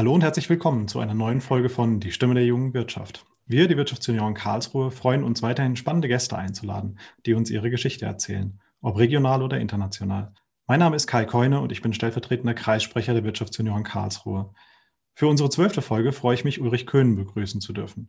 Hallo 0.00 0.14
und 0.14 0.22
herzlich 0.22 0.48
willkommen 0.48 0.88
zu 0.88 0.98
einer 0.98 1.12
neuen 1.12 1.42
Folge 1.42 1.68
von 1.68 2.00
Die 2.00 2.10
Stimme 2.10 2.32
der 2.32 2.46
jungen 2.46 2.72
Wirtschaft. 2.72 3.26
Wir, 3.44 3.68
die 3.68 3.76
Wirtschaftsunion 3.76 4.32
Karlsruhe, 4.32 4.90
freuen 4.90 5.22
uns 5.22 5.42
weiterhin 5.42 5.76
spannende 5.76 6.08
Gäste 6.08 6.38
einzuladen, 6.38 6.98
die 7.26 7.34
uns 7.34 7.50
ihre 7.50 7.68
Geschichte 7.68 8.06
erzählen, 8.06 8.58
ob 8.80 8.96
regional 8.96 9.42
oder 9.42 9.60
international. 9.60 10.32
Mein 10.66 10.80
Name 10.80 10.96
ist 10.96 11.06
Kai 11.06 11.26
Keune 11.26 11.60
und 11.60 11.70
ich 11.70 11.82
bin 11.82 11.92
stellvertretender 11.92 12.54
Kreissprecher 12.54 13.12
der 13.12 13.24
Wirtschaftsunion 13.24 13.84
Karlsruhe. 13.84 14.54
Für 15.12 15.26
unsere 15.26 15.50
zwölfte 15.50 15.82
Folge 15.82 16.12
freue 16.12 16.34
ich 16.34 16.44
mich, 16.44 16.62
Ulrich 16.62 16.86
Köhn 16.86 17.14
begrüßen 17.14 17.60
zu 17.60 17.74
dürfen. 17.74 18.08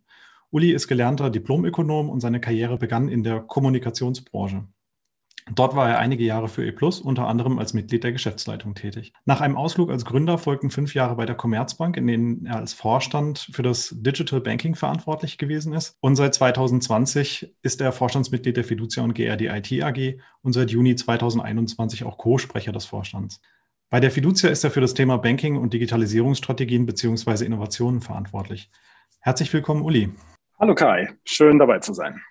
Uli 0.50 0.72
ist 0.72 0.88
gelernter 0.88 1.30
Diplomökonom 1.30 2.10
und 2.10 2.22
seine 2.22 2.40
Karriere 2.40 2.78
begann 2.78 3.10
in 3.10 3.24
der 3.24 3.42
Kommunikationsbranche. 3.42 4.66
Dort 5.54 5.76
war 5.76 5.90
er 5.90 6.00
einige 6.00 6.24
Jahre 6.24 6.48
für 6.48 6.66
E 6.66 6.74
unter 7.04 7.28
anderem 7.28 7.60
als 7.60 7.74
Mitglied 7.74 8.04
der 8.04 8.12
Geschäftsleitung 8.12 8.76
tätig. 8.76 9.14
Nach 9.26 9.42
einem 9.42 9.58
Ausflug 9.58 9.90
als 9.90 10.06
Gründer 10.06 10.38
folgten 10.38 10.70
fünf 10.70 10.94
Jahre 10.94 11.16
bei 11.16 11.26
der 11.26 11.36
Commerzbank, 11.36 11.98
in 11.98 12.08
denen 12.08 12.46
er 12.46 12.58
als 12.58 12.74
Vorstand 12.74 13.50
für 13.52 13.64
das 13.64 13.94
Digital 13.98 14.42
Banking 14.42 14.76
verantwortlich 14.76 15.38
gewesen 15.38 15.74
ist. 15.74 15.98
Und 16.02 16.16
seit 16.16 16.34
2020 16.34 17.56
ist 17.62 17.82
er 17.82 17.92
Vorstandsmitglied 17.92 18.58
der 18.58 18.64
Fiducia 18.64 19.04
und 19.04 19.14
GRD 19.14 19.42
IT 19.42 19.84
AG 19.84 20.20
und 20.42 20.54
seit 20.54 20.72
Juni 20.72 20.96
2021 20.96 22.04
auch 22.04 22.18
Co-Sprecher 22.18 22.72
des 22.72 22.86
Vorstands. 22.86 23.42
Bei 23.90 24.00
der 24.00 24.12
Fiducia 24.12 24.50
ist 24.50 24.64
er 24.64 24.72
für 24.72 24.82
das 24.82 24.94
Thema 24.94 25.18
Banking 25.18 25.58
und 25.58 25.74
Digitalisierungsstrategien 25.74 26.86
bzw. 26.86 27.44
Innovationen 27.44 28.02
verantwortlich. 28.02 28.72
Herzlich 29.20 29.52
willkommen, 29.52 29.82
Uli. 29.82 30.10
Hallo 30.60 30.76
Kai, 30.76 31.10
schön 31.26 31.60
dabei 31.60 31.80
zu 31.80 31.94
sein. 31.94 32.22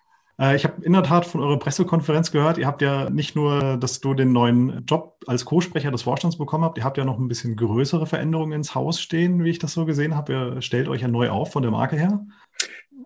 Äh, 0.41 0.57
ich 0.57 0.65
habe 0.65 0.83
in 0.83 0.93
der 0.93 1.03
Tat 1.03 1.27
von 1.27 1.41
eurer 1.41 1.59
Pressekonferenz 1.59 2.33
gehört, 2.33 2.59
ihr 2.59 2.67
habt 2.67 2.83
ja 2.83 3.11
nicht 3.11 3.37
nur, 3.37 3.77
dass 3.77 4.01
du 4.01 4.15
den 4.15 4.33
neuen 4.33 4.85
Job 4.87 5.19
als 5.27 5.45
Co-Sprecher 5.45 5.91
des 5.91 6.03
Vorstands 6.03 6.39
bekommen 6.39 6.65
habt, 6.65 6.79
ihr 6.79 6.85
habt 6.85 6.97
ja 6.97 7.05
noch 7.05 7.19
ein 7.19 7.29
bisschen 7.29 7.57
größere 7.57 8.07
Veränderungen 8.07 8.53
ins 8.53 8.75
Haus 8.75 9.01
stehen, 9.01 9.45
wie 9.45 9.51
ich 9.51 9.59
das 9.59 9.75
so 9.75 9.85
gesehen 9.85 10.17
habe. 10.17 10.33
Ihr 10.33 10.63
stellt 10.63 10.89
euch 10.89 11.03
ja 11.03 11.09
neu 11.09 11.29
auf 11.29 11.53
von 11.53 11.63
der 11.63 11.71
Marke 11.71 11.97
her. 11.97 12.27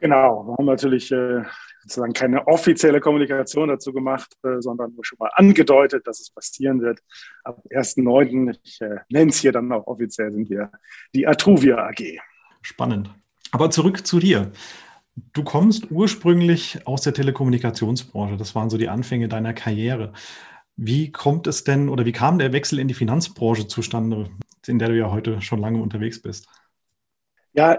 Genau, 0.00 0.46
wir 0.46 0.56
haben 0.58 0.64
natürlich 0.66 1.10
äh, 1.12 1.42
sozusagen 1.82 2.12
keine 2.12 2.46
offizielle 2.46 3.00
Kommunikation 3.00 3.68
dazu 3.68 3.92
gemacht, 3.92 4.36
äh, 4.42 4.60
sondern 4.60 4.94
nur 4.94 5.04
schon 5.04 5.18
mal 5.18 5.30
angedeutet, 5.34 6.06
dass 6.06 6.20
es 6.20 6.30
passieren 6.30 6.80
wird. 6.82 7.00
Ab 7.42 7.62
1.9., 7.70 8.56
ich 8.62 8.80
nenne 9.08 9.30
es 9.30 9.38
hier 9.38 9.52
dann 9.52 9.72
auch 9.72 9.86
offiziell, 9.86 10.30
sind 10.32 10.50
wir 10.50 10.70
die 11.14 11.26
Atruvia 11.26 11.78
AG. 11.78 12.20
Spannend. 12.60 13.10
Aber 13.50 13.70
zurück 13.70 14.06
zu 14.06 14.18
dir. 14.18 14.50
Du 15.16 15.44
kommst 15.44 15.90
ursprünglich 15.90 16.86
aus 16.86 17.02
der 17.02 17.14
Telekommunikationsbranche. 17.14 18.36
Das 18.36 18.54
waren 18.54 18.70
so 18.70 18.78
die 18.78 18.88
Anfänge 18.88 19.28
deiner 19.28 19.52
Karriere. 19.52 20.12
Wie 20.76 21.12
kommt 21.12 21.46
es 21.46 21.62
denn 21.62 21.88
oder 21.88 22.04
wie 22.04 22.12
kam 22.12 22.38
der 22.38 22.52
Wechsel 22.52 22.80
in 22.80 22.88
die 22.88 22.94
Finanzbranche 22.94 23.68
zustande, 23.68 24.28
in 24.66 24.78
der 24.78 24.88
du 24.88 24.96
ja 24.96 25.10
heute 25.10 25.40
schon 25.40 25.60
lange 25.60 25.80
unterwegs 25.80 26.20
bist? 26.20 26.48
Ja, 27.52 27.78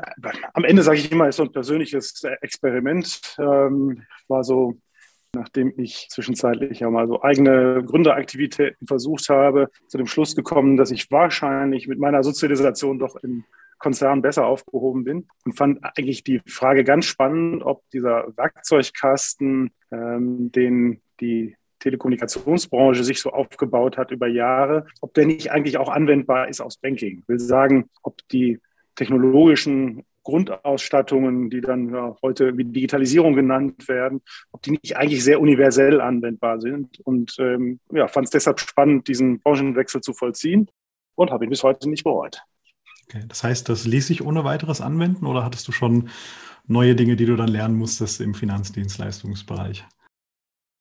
am 0.53 0.63
Ende 0.63 0.83
sage 0.83 0.99
ich 0.99 1.11
immer, 1.11 1.27
ist 1.27 1.35
so 1.35 1.43
ein 1.43 1.51
persönliches 1.51 2.23
Experiment. 2.39 3.35
Ähm, 3.37 4.03
war 4.29 4.45
so, 4.45 4.75
nachdem 5.33 5.73
ich 5.77 6.07
zwischenzeitlich 6.09 6.79
ja 6.79 6.89
mal 6.89 7.07
so 7.07 7.21
eigene 7.21 7.83
Gründeraktivitäten 7.85 8.87
versucht 8.87 9.27
habe, 9.27 9.69
zu 9.89 9.97
dem 9.97 10.07
Schluss 10.07 10.37
gekommen, 10.37 10.77
dass 10.77 10.91
ich 10.91 11.11
wahrscheinlich 11.11 11.87
mit 11.89 11.99
meiner 11.99 12.23
Sozialisation 12.23 12.99
doch 12.99 13.17
in 13.17 13.43
Konzern 13.85 14.23
besser 14.23 14.47
aufgehoben 14.47 15.03
bin 15.03 15.27
und 15.45 15.55
fand 15.55 15.77
eigentlich 15.83 16.23
die 16.23 16.41
Frage 16.47 16.83
ganz 16.83 17.05
spannend, 17.05 17.61
ob 17.61 17.87
dieser 17.91 18.35
Werkzeugkasten, 18.35 19.69
ähm, 19.91 20.51
den 20.51 21.01
die 21.19 21.55
Telekommunikationsbranche 21.81 23.03
sich 23.03 23.21
so 23.21 23.29
aufgebaut 23.29 23.95
hat 23.95 24.09
über 24.09 24.25
Jahre, 24.25 24.87
ob 25.01 25.13
der 25.13 25.27
nicht 25.27 25.51
eigentlich 25.51 25.77
auch 25.77 25.89
anwendbar 25.89 26.47
ist 26.47 26.61
aus 26.61 26.77
Banking. 26.77 27.19
Ich 27.19 27.29
will 27.29 27.39
sagen, 27.39 27.91
ob 28.01 28.27
die 28.29 28.59
technologischen 28.95 30.03
Grundausstattungen, 30.23 31.51
die 31.51 31.61
dann 31.61 31.93
ja, 31.93 32.17
heute 32.23 32.57
wie 32.57 32.63
Digitalisierung 32.65 33.35
genannt 33.35 33.87
werden, 33.87 34.23
ob 34.51 34.63
die 34.63 34.71
nicht 34.71 34.97
eigentlich 34.97 35.23
sehr 35.23 35.39
universell 35.39 36.01
anwendbar 36.01 36.59
sind. 36.59 36.99
Und 37.01 37.35
ähm, 37.37 37.79
ja, 37.91 38.07
fand 38.07 38.25
es 38.25 38.31
deshalb 38.31 38.59
spannend, 38.59 39.07
diesen 39.07 39.41
Branchenwechsel 39.41 40.01
zu 40.01 40.13
vollziehen 40.13 40.71
und 41.13 41.29
habe 41.29 41.43
ihn 41.43 41.51
bis 41.51 41.61
heute 41.61 41.87
nicht 41.87 42.03
bereut. 42.03 42.41
Okay, 43.07 43.23
das 43.27 43.43
heißt, 43.43 43.69
das 43.69 43.85
ließ 43.85 44.07
sich 44.07 44.23
ohne 44.25 44.43
weiteres 44.43 44.81
anwenden 44.81 45.25
oder 45.25 45.43
hattest 45.43 45.67
du 45.67 45.71
schon 45.71 46.09
neue 46.67 46.95
Dinge, 46.95 47.15
die 47.15 47.25
du 47.25 47.35
dann 47.35 47.47
lernen 47.47 47.77
musstest 47.77 48.19
im 48.21 48.33
Finanzdienstleistungsbereich? 48.33 49.85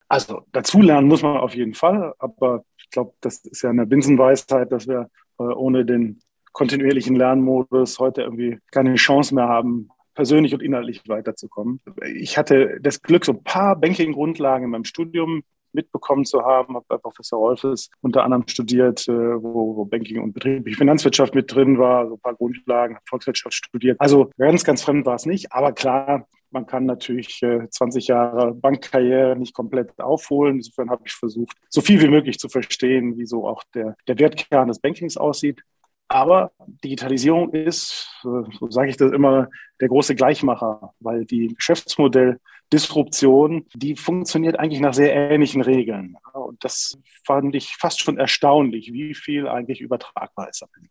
Also 0.07 0.43
dazulernen 0.51 1.07
muss 1.07 1.21
man 1.21 1.37
auf 1.37 1.55
jeden 1.55 1.73
Fall, 1.73 2.13
aber 2.19 2.63
ich 2.77 2.89
glaube, 2.89 3.13
das 3.21 3.45
ist 3.45 3.63
ja 3.63 3.69
eine 3.69 3.85
Binsenweisheit, 3.85 4.71
dass 4.71 4.87
wir 4.87 5.09
äh, 5.39 5.43
ohne 5.43 5.85
den 5.85 6.19
kontinuierlichen 6.51 7.15
Lernmodus 7.15 7.99
heute 7.99 8.21
irgendwie 8.21 8.59
keine 8.71 8.95
Chance 8.95 9.35
mehr 9.35 9.47
haben, 9.47 9.89
persönlich 10.13 10.53
und 10.53 10.63
inhaltlich 10.63 11.01
weiterzukommen. 11.07 11.81
Ich 12.15 12.37
hatte 12.37 12.79
das 12.81 13.01
Glück, 13.01 13.25
so 13.25 13.33
ein 13.33 13.43
paar 13.43 13.75
Banking-Grundlagen 13.75 14.65
in 14.65 14.71
meinem 14.71 14.85
Studium 14.85 15.43
mitbekommen 15.75 16.25
zu 16.25 16.41
haben. 16.41 16.75
Habe 16.75 16.85
bei 16.87 16.97
Professor 16.97 17.39
Rolfes 17.39 17.89
unter 18.01 18.23
anderem 18.23 18.47
studiert, 18.47 19.07
äh, 19.07 19.11
wo, 19.11 19.85
Banking 19.85 20.21
und 20.21 20.33
betriebliche 20.33 20.77
Finanzwirtschaft 20.77 21.35
mit 21.35 21.53
drin 21.53 21.77
war, 21.77 22.07
so 22.07 22.15
ein 22.15 22.19
paar 22.19 22.35
Grundlagen, 22.35 22.97
Volkswirtschaft 23.07 23.53
studiert. 23.53 23.99
Also 23.99 24.31
ganz, 24.37 24.63
ganz 24.63 24.81
fremd 24.81 25.05
war 25.05 25.15
es 25.15 25.25
nicht. 25.25 25.51
Aber 25.51 25.73
klar, 25.73 26.27
man 26.51 26.65
kann 26.65 26.85
natürlich 26.85 27.41
20 27.69 28.09
äh, 28.09 28.13
Jahre 28.13 28.53
Bankkarriere 28.53 29.35
nicht 29.35 29.53
komplett 29.53 29.99
aufholen. 29.99 30.57
Insofern 30.57 30.89
habe 30.89 31.03
ich 31.05 31.13
versucht, 31.13 31.57
so 31.69 31.81
viel 31.81 32.01
wie 32.01 32.07
möglich 32.07 32.39
zu 32.39 32.49
verstehen, 32.49 33.17
wie 33.17 33.25
so 33.25 33.47
auch 33.47 33.63
der, 33.73 33.95
der 34.07 34.17
Wertkern 34.17 34.69
des 34.69 34.79
Bankings 34.79 35.17
aussieht. 35.17 35.61
Aber 36.07 36.51
Digitalisierung 36.83 37.51
ist, 37.51 38.09
äh, 38.23 38.49
so 38.59 38.69
sage 38.69 38.89
ich 38.89 38.97
das 38.97 39.11
immer, 39.11 39.49
der 39.81 39.89
große 39.89 40.15
Gleichmacher, 40.15 40.93
weil 40.99 41.25
die 41.25 41.47
Geschäftsmodell 41.55 42.39
Disruption, 42.73 43.65
die 43.73 43.95
funktioniert 43.95 44.59
eigentlich 44.59 44.79
nach 44.81 44.93
sehr 44.93 45.13
ähnlichen 45.13 45.61
Regeln. 45.61 46.17
Und 46.33 46.63
das 46.63 46.97
fand 47.25 47.55
ich 47.55 47.75
fast 47.77 48.01
schon 48.01 48.17
erstaunlich, 48.17 48.91
wie 48.91 49.13
viel 49.13 49.47
eigentlich 49.47 49.81
übertragbar 49.81 50.49
ist 50.49 50.63
am 50.63 50.69
Ende. 50.77 50.89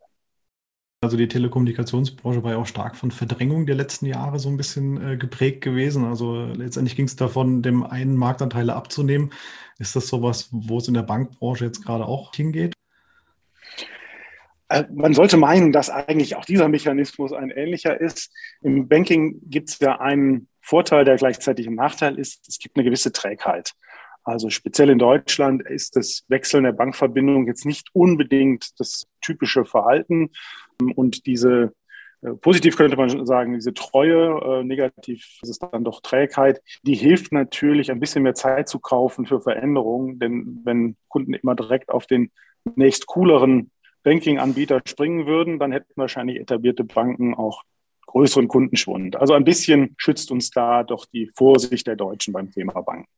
Also 1.05 1.19
die 1.19 1.29
Telekommunikationsbranche 1.29 2.43
war 2.43 2.53
ja 2.53 2.57
auch 2.57 2.67
stark 2.67 2.97
von 2.97 3.11
Verdrängung 3.11 3.67
der 3.67 3.75
letzten 3.75 4.07
Jahre 4.07 4.39
so 4.39 4.49
ein 4.49 4.57
bisschen 4.57 5.07
äh, 5.07 5.17
geprägt 5.19 5.61
gewesen. 5.61 6.05
Also 6.05 6.47
letztendlich 6.47 6.97
ging 6.97 7.05
es 7.05 7.17
davon, 7.17 7.61
dem 7.61 7.85
einen 7.85 8.17
Marktanteile 8.17 8.75
abzunehmen. 8.75 9.31
Ist 9.79 9.97
das 9.97 10.09
sowas, 10.09 10.49
wo 10.51 10.79
es 10.79 10.89
in 10.89 10.95
der 10.95 11.03
Bankbranche 11.03 11.67
jetzt 11.67 11.85
gerade 11.85 12.07
auch 12.07 12.35
hingeht? 12.35 12.73
Äh, 14.75 14.85
man 14.93 15.15
sollte 15.15 15.37
meinen, 15.37 15.73
dass 15.73 15.91
eigentlich 15.91 16.37
auch 16.37 16.45
dieser 16.45 16.69
Mechanismus 16.69 17.33
ein 17.33 17.51
ähnlicher 17.51 18.01
ist. 18.01 18.33
Im 18.63 18.89
Banking 18.89 19.41
gibt 19.45 19.71
es 19.71 19.79
ja 19.79 20.01
einen 20.01 20.49
Vorteil, 20.61 21.05
der 21.05 21.17
gleichzeitig 21.17 21.69
ein 21.69 21.77
Nachteil 21.77 22.19
ist. 22.19 22.49
Es 22.49 22.59
gibt 22.59 22.77
eine 22.77 22.85
gewisse 22.85 23.13
Trägheit. 23.13 23.75
Also 24.25 24.49
speziell 24.51 24.89
in 24.89 24.99
Deutschland 24.99 25.63
ist 25.63 25.97
das 25.97 26.25
Wechseln 26.29 26.65
der 26.65 26.73
Bankverbindung 26.73 27.47
jetzt 27.47 27.67
nicht 27.67 27.89
unbedingt 27.93 28.81
das 28.81 29.07
typische 29.21 29.65
Verhalten. 29.65 30.31
Und 30.97 31.27
diese, 31.27 31.75
äh, 32.23 32.31
positiv 32.33 32.77
könnte 32.77 32.97
man 32.97 33.27
sagen, 33.27 33.53
diese 33.53 33.75
Treue, 33.75 34.41
äh, 34.41 34.65
negativ 34.65 35.39
ist 35.43 35.51
es 35.51 35.59
dann 35.59 35.85
doch 35.85 36.01
Trägheit, 36.01 36.63
die 36.83 36.95
hilft 36.95 37.33
natürlich, 37.33 37.91
ein 37.91 38.01
bisschen 38.01 38.23
mehr 38.23 38.35
Zeit 38.35 38.69
zu 38.69 38.81
kaufen 38.81 39.27
für 39.27 39.43
Veränderungen. 39.43 40.19
Denn 40.19 40.63
wenn 40.65 40.97
Kunden 41.09 41.35
immer 41.35 41.55
direkt 41.55 41.91
auf 41.91 42.07
den 42.07 42.33
nächst 42.77 43.07
cooleren 43.07 43.71
Banking-Anbieter 44.05 44.81
springen 44.87 45.27
würden, 45.27 45.59
dann 45.59 45.73
hätten 45.73 45.93
wahrscheinlich 45.97 46.39
etablierte 46.39 46.85
Banken 46.85 47.35
auch 47.35 47.65
größeren 48.07 48.47
Kundenschwund. 48.47 49.17
Also 49.17 49.35
ein 49.35 49.45
bisschen 49.45 49.95
schützt 49.97 50.31
uns 50.31 50.51
da 50.51 50.85
doch 50.85 51.07
die 51.07 51.31
Vorsicht 51.35 51.87
der 51.87 51.97
Deutschen 51.97 52.33
beim 52.33 52.53
Thema 52.53 52.81
Banken. 52.81 53.09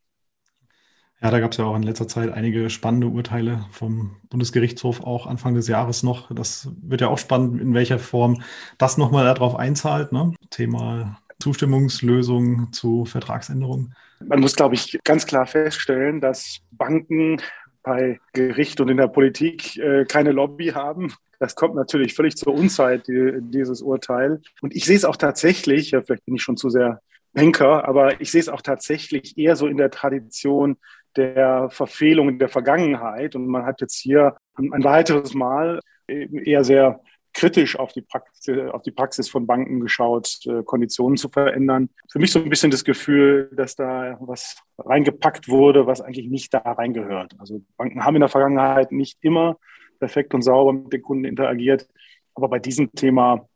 Ja, 1.21 1.31
da 1.31 1.41
gab 1.41 1.53
es 1.53 1.57
ja 1.59 1.65
auch 1.65 1.77
in 1.77 1.83
letzter 1.83 2.09
Zeit 2.09 2.31
einige 2.31 2.69
spannende 2.69 3.09
Urteile 3.09 3.65
vom 3.71 4.17
Bundesgerichtshof, 4.29 5.01
auch 5.01 5.27
Anfang 5.27 5.55
des 5.55 5.67
Jahres 5.67 6.03
noch. 6.03 6.33
Das 6.35 6.71
wird 6.83 7.01
ja 7.01 7.09
auch 7.09 7.19
spannend, 7.19 7.61
in 7.61 7.75
welcher 7.75 7.99
Form 7.99 8.43
das 8.79 8.99
nochmal 8.99 9.25
darauf 9.25 9.57
einzahlt. 9.57 10.13
Ne? 10.13 10.35
Thema 10.51 11.19
Zustimmungslösung 11.41 12.73
zu 12.73 13.07
Vertragsänderungen. 13.07 13.95
Man 14.25 14.41
muss, 14.41 14.57
glaube 14.57 14.75
ich, 14.75 14.99
ganz 15.05 15.27
klar 15.27 15.47
feststellen, 15.47 16.21
dass 16.21 16.59
Banken 16.71 17.41
bei 17.87 18.19
Gericht 18.33 18.81
und 18.81 18.89
in 18.89 18.97
der 18.97 19.07
Politik 19.07 19.77
äh, 19.77 20.05
keine 20.07 20.33
Lobby 20.33 20.69
haben. 20.69 21.15
Das 21.39 21.55
kommt 21.55 21.77
natürlich 21.77 22.15
völlig 22.15 22.37
zur 22.37 22.53
Unzeit, 22.53 23.07
die, 23.07 23.39
dieses 23.41 23.81
Urteil. 23.81 24.43
Und 24.61 24.75
ich 24.75 24.85
sehe 24.85 24.97
es 24.97 25.05
auch 25.05 25.17
tatsächlich, 25.17 25.93
ja, 25.93 26.03
vielleicht 26.03 26.25
bin 26.25 26.35
ich 26.35 26.43
schon 26.43 26.57
zu 26.57 26.69
sehr 26.69 27.01
Banker, 27.33 27.87
aber 27.87 28.21
ich 28.21 28.33
sehe 28.33 28.41
es 28.41 28.49
auch 28.49 28.61
tatsächlich 28.61 29.39
eher 29.39 29.55
so 29.55 29.69
in 29.69 29.77
der 29.77 29.93
Tradition 29.93 30.79
der 31.15 31.71
Verfehlung 31.71 32.41
der 32.41 32.49
Vergangenheit. 32.49 33.37
Und 33.37 33.47
man 33.47 33.65
hat 33.65 33.81
jetzt 33.81 33.97
hier 33.97 34.37
ein 34.57 34.83
weiteres 34.83 35.35
Mal 35.35 35.81
eher 36.09 36.65
sehr 36.65 37.01
kritisch 37.37 37.79
auf 37.79 37.93
die, 37.93 38.01
Praxis, 38.01 38.57
auf 38.73 38.81
die 38.81 38.91
Praxis 38.91 39.29
von 39.29 39.47
Banken 39.47 39.81
geschaut, 39.81 40.39
äh, 40.47 40.63
Konditionen 40.63 41.19
zu 41.19 41.29
verändern. 41.29 41.91
Für 42.11 42.19
mich 42.19 42.33
so 42.33 42.39
ein 42.39 42.49
bisschen 42.49 42.71
das 42.71 42.83
Gefühl, 42.83 43.51
dass 43.53 43.77
da 43.77 44.17
was 44.21 44.57
reingepackt 44.79 45.47
wurde, 45.47 45.87
was 45.87 46.01
eigentlich 46.01 46.29
nicht 46.29 46.55
da 46.55 46.61
reingehört. 46.61 47.35
Also 47.39 47.61
Banken 47.77 48.05
haben 48.05 48.17
in 48.17 48.21
der 48.21 48.31
Vergangenheit 48.31 48.91
nicht 48.91 49.19
immer 49.21 49.59
perfekt 49.99 50.33
und 50.33 50.41
sauber 50.41 50.73
mit 50.73 50.91
den 50.91 51.03
Kunden 51.03 51.27
interagiert. 51.27 51.87
Aber 52.35 52.49
bei 52.49 52.59
diesem 52.59 52.91
Thema, 52.93 53.47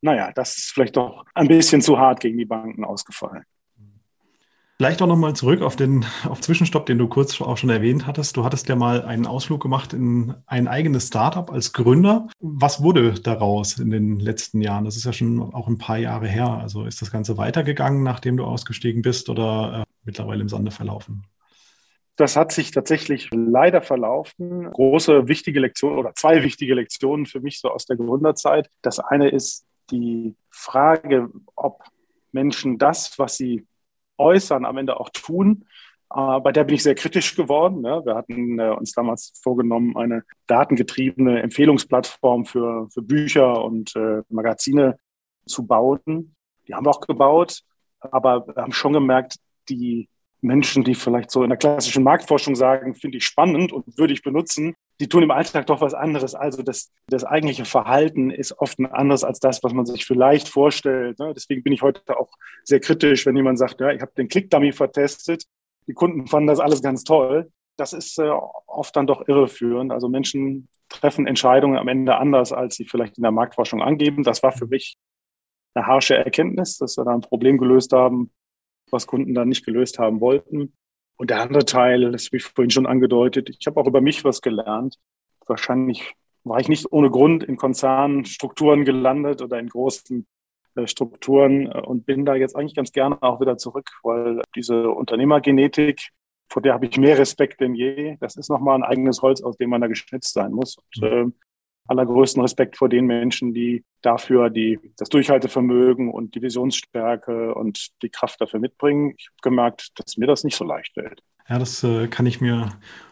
naja, 0.00 0.32
das 0.34 0.56
ist 0.56 0.72
vielleicht 0.72 0.96
doch 0.96 1.24
ein 1.34 1.46
bisschen 1.46 1.80
zu 1.80 1.96
hart 1.96 2.18
gegen 2.18 2.38
die 2.38 2.44
Banken 2.44 2.84
ausgefallen. 2.84 3.44
Vielleicht 4.80 5.02
auch 5.02 5.08
nochmal 5.08 5.34
zurück 5.34 5.60
auf 5.60 5.74
den 5.74 6.04
auf 6.28 6.40
Zwischenstopp, 6.40 6.86
den 6.86 6.98
du 6.98 7.08
kurz 7.08 7.40
auch 7.40 7.56
schon 7.56 7.68
erwähnt 7.68 8.06
hattest. 8.06 8.36
Du 8.36 8.44
hattest 8.44 8.68
ja 8.68 8.76
mal 8.76 9.02
einen 9.02 9.26
Ausflug 9.26 9.60
gemacht 9.60 9.92
in 9.92 10.36
ein 10.46 10.68
eigenes 10.68 11.08
Startup 11.08 11.50
als 11.50 11.72
Gründer. 11.72 12.28
Was 12.38 12.80
wurde 12.80 13.14
daraus 13.14 13.80
in 13.80 13.90
den 13.90 14.20
letzten 14.20 14.60
Jahren? 14.60 14.84
Das 14.84 14.96
ist 14.96 15.04
ja 15.04 15.12
schon 15.12 15.52
auch 15.52 15.66
ein 15.66 15.78
paar 15.78 15.98
Jahre 15.98 16.28
her. 16.28 16.46
Also 16.46 16.84
ist 16.84 17.02
das 17.02 17.10
Ganze 17.10 17.36
weitergegangen, 17.36 18.04
nachdem 18.04 18.36
du 18.36 18.44
ausgestiegen 18.44 19.02
bist 19.02 19.28
oder 19.28 19.80
äh, 19.80 19.92
mittlerweile 20.04 20.42
im 20.42 20.48
Sande 20.48 20.70
verlaufen? 20.70 21.24
Das 22.14 22.36
hat 22.36 22.52
sich 22.52 22.70
tatsächlich 22.70 23.30
leider 23.32 23.82
verlaufen. 23.82 24.70
Große, 24.70 25.26
wichtige 25.26 25.58
Lektionen 25.58 25.98
oder 25.98 26.14
zwei 26.14 26.44
wichtige 26.44 26.74
Lektionen 26.74 27.26
für 27.26 27.40
mich 27.40 27.60
so 27.60 27.68
aus 27.68 27.84
der 27.86 27.96
Gründerzeit. 27.96 28.70
Das 28.82 29.00
eine 29.00 29.28
ist 29.28 29.66
die 29.90 30.36
Frage, 30.50 31.30
ob 31.56 31.82
Menschen 32.30 32.78
das, 32.78 33.18
was 33.18 33.36
sie 33.36 33.66
äußern, 34.18 34.64
am 34.64 34.76
Ende 34.76 34.98
auch 35.00 35.10
tun. 35.10 35.64
Äh, 36.14 36.40
bei 36.40 36.52
der 36.52 36.64
bin 36.64 36.74
ich 36.74 36.82
sehr 36.82 36.94
kritisch 36.94 37.34
geworden. 37.34 37.82
Ne? 37.82 38.02
Wir 38.04 38.14
hatten 38.14 38.58
äh, 38.58 38.70
uns 38.70 38.92
damals 38.92 39.32
vorgenommen, 39.42 39.96
eine 39.96 40.24
datengetriebene 40.46 41.42
Empfehlungsplattform 41.42 42.46
für, 42.46 42.88
für 42.90 43.02
Bücher 43.02 43.62
und 43.64 43.94
äh, 43.96 44.22
Magazine 44.28 44.98
zu 45.46 45.66
bauen. 45.66 46.34
Die 46.66 46.74
haben 46.74 46.86
wir 46.86 46.90
auch 46.90 47.00
gebaut, 47.00 47.62
aber 48.00 48.46
wir 48.46 48.62
haben 48.62 48.72
schon 48.72 48.92
gemerkt, 48.92 49.36
die 49.68 50.08
Menschen, 50.40 50.84
die 50.84 50.94
vielleicht 50.94 51.30
so 51.30 51.42
in 51.42 51.50
der 51.50 51.58
klassischen 51.58 52.04
Marktforschung 52.04 52.54
sagen, 52.54 52.94
finde 52.94 53.18
ich 53.18 53.24
spannend 53.24 53.72
und 53.72 53.98
würde 53.98 54.12
ich 54.12 54.22
benutzen, 54.22 54.74
die 55.00 55.08
tun 55.08 55.22
im 55.22 55.30
Alltag 55.30 55.66
doch 55.66 55.80
was 55.80 55.94
anderes. 55.94 56.34
Also 56.34 56.62
das, 56.62 56.90
das 57.06 57.24
eigentliche 57.24 57.64
Verhalten 57.64 58.30
ist 58.30 58.58
oft 58.58 58.78
ein 58.78 58.86
anderes 58.86 59.22
als 59.24 59.38
das, 59.38 59.62
was 59.62 59.72
man 59.72 59.86
sich 59.86 60.04
vielleicht 60.04 60.48
vorstellt. 60.48 61.18
Ne? 61.18 61.32
Deswegen 61.34 61.62
bin 61.62 61.72
ich 61.72 61.82
heute 61.82 62.18
auch 62.18 62.32
sehr 62.64 62.80
kritisch, 62.80 63.24
wenn 63.24 63.36
jemand 63.36 63.58
sagt, 63.58 63.80
ja, 63.80 63.90
ich 63.90 64.00
habe 64.00 64.12
den 64.16 64.28
Click-Dummy 64.28 64.72
vertestet, 64.72 65.44
die 65.86 65.94
Kunden 65.94 66.26
fanden 66.26 66.48
das 66.48 66.60
alles 66.60 66.82
ganz 66.82 67.04
toll. 67.04 67.50
Das 67.76 67.92
ist 67.92 68.18
äh, 68.18 68.30
oft 68.66 68.94
dann 68.96 69.06
doch 69.06 69.28
irreführend. 69.28 69.92
Also 69.92 70.08
Menschen 70.08 70.68
treffen 70.88 71.26
Entscheidungen 71.26 71.78
am 71.78 71.88
Ende 71.88 72.16
anders, 72.16 72.52
als 72.52 72.74
sie 72.74 72.84
vielleicht 72.84 73.18
in 73.18 73.22
der 73.22 73.30
Marktforschung 73.30 73.82
angeben. 73.82 74.24
Das 74.24 74.42
war 74.42 74.52
für 74.52 74.66
mich 74.66 74.98
eine 75.74 75.86
harsche 75.86 76.16
Erkenntnis, 76.16 76.76
dass 76.78 76.96
wir 76.96 77.04
da 77.04 77.12
ein 77.12 77.20
Problem 77.20 77.56
gelöst 77.56 77.92
haben, 77.92 78.32
was 78.90 79.06
Kunden 79.06 79.34
dann 79.34 79.48
nicht 79.48 79.64
gelöst 79.64 79.98
haben 79.98 80.20
wollten. 80.20 80.72
Und 81.18 81.30
der 81.30 81.42
andere 81.42 81.64
Teil, 81.64 82.12
das 82.12 82.26
habe 82.26 82.36
ich 82.38 82.44
vorhin 82.44 82.70
schon 82.70 82.86
angedeutet, 82.86 83.50
ich 83.50 83.66
habe 83.66 83.78
auch 83.80 83.86
über 83.86 84.00
mich 84.00 84.24
was 84.24 84.40
gelernt. 84.40 84.98
Wahrscheinlich 85.46 86.14
war 86.44 86.60
ich 86.60 86.68
nicht 86.68 86.90
ohne 86.92 87.10
Grund 87.10 87.42
in 87.42 87.56
Konzernstrukturen 87.56 88.84
gelandet 88.84 89.42
oder 89.42 89.58
in 89.58 89.68
großen 89.68 90.26
äh, 90.76 90.86
Strukturen 90.86 91.66
äh, 91.66 91.80
und 91.80 92.06
bin 92.06 92.24
da 92.24 92.36
jetzt 92.36 92.56
eigentlich 92.56 92.76
ganz 92.76 92.92
gerne 92.92 93.20
auch 93.20 93.40
wieder 93.40 93.58
zurück, 93.58 93.90
weil 94.04 94.40
diese 94.54 94.90
Unternehmergenetik, 94.90 96.10
vor 96.48 96.62
der 96.62 96.74
habe 96.74 96.86
ich 96.86 96.96
mehr 96.96 97.18
Respekt 97.18 97.60
denn 97.60 97.74
je. 97.74 98.16
Das 98.20 98.36
ist 98.36 98.48
nochmal 98.48 98.76
ein 98.76 98.84
eigenes 98.84 99.20
Holz, 99.20 99.42
aus 99.42 99.56
dem 99.56 99.70
man 99.70 99.80
da 99.80 99.88
geschnitzt 99.88 100.32
sein 100.32 100.52
muss. 100.52 100.76
Und, 100.76 101.02
äh, 101.02 101.26
allergrößten 101.88 102.42
Respekt 102.42 102.76
vor 102.76 102.88
den 102.88 103.06
Menschen, 103.06 103.52
die 103.52 103.84
dafür 104.02 104.50
die, 104.50 104.78
das 104.96 105.08
Durchhaltevermögen 105.08 106.10
und 106.10 106.34
die 106.34 106.42
Visionsstärke 106.42 107.54
und 107.54 107.88
die 108.02 108.10
Kraft 108.10 108.40
dafür 108.40 108.60
mitbringen. 108.60 109.14
Ich 109.16 109.28
habe 109.28 109.50
gemerkt, 109.50 109.90
dass 109.98 110.16
mir 110.16 110.26
das 110.26 110.44
nicht 110.44 110.56
so 110.56 110.64
leicht 110.64 110.94
fällt. 110.94 111.22
Ja, 111.48 111.58
das 111.58 111.82
äh, 111.82 112.08
kann 112.08 112.26
ich 112.26 112.40
mir 112.40 112.68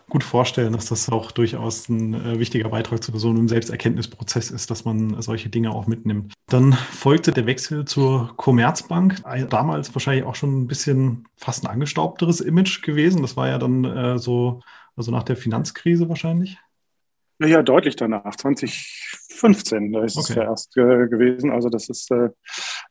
gut 0.09 0.23
vorstellen, 0.23 0.73
dass 0.73 0.87
das 0.87 1.09
auch 1.09 1.33
durchaus 1.33 1.89
ein 1.89 2.15
äh, 2.15 2.39
wichtiger 2.39 2.69
Beitrag 2.69 3.03
zu 3.03 3.17
so 3.19 3.31
einem 3.31 3.49
Selbsterkenntnisprozess 3.49 4.51
ist, 4.51 4.71
dass 4.71 4.85
man 4.85 5.21
solche 5.23 5.49
Dinge 5.49 5.71
auch 5.73 5.87
mitnimmt. 5.87 6.35
Dann 6.47 6.75
folgte 6.75 7.33
der 7.33 7.47
Wechsel 7.47 7.87
zur 7.87 8.35
Commerzbank. 8.37 9.23
Damals 9.49 9.95
wahrscheinlich 9.95 10.25
auch 10.25 10.35
schon 10.35 10.63
ein 10.63 10.67
bisschen 10.67 11.27
fast 11.37 11.65
ein 11.65 11.71
angestaubteres 11.71 12.41
Image 12.41 12.83
gewesen. 12.83 13.23
Das 13.23 13.37
war 13.37 13.49
ja 13.49 13.59
dann 13.59 13.85
äh, 13.85 14.19
so, 14.19 14.61
also 14.95 15.11
nach 15.11 15.25
der 15.25 15.37
Finanzkrise 15.37 16.09
wahrscheinlich. 16.09 16.59
Ja, 17.39 17.63
deutlich 17.63 17.97
danach. 17.97 18.35
2015, 18.35 19.93
da 19.93 20.05
ist 20.05 20.17
okay. 20.17 20.27
es 20.31 20.35
ja 20.37 20.43
erst 20.45 20.77
äh, 20.77 21.07
gewesen. 21.09 21.51
Also 21.51 21.69
das 21.69 21.89
ist 21.89 22.11
äh, 22.11 22.31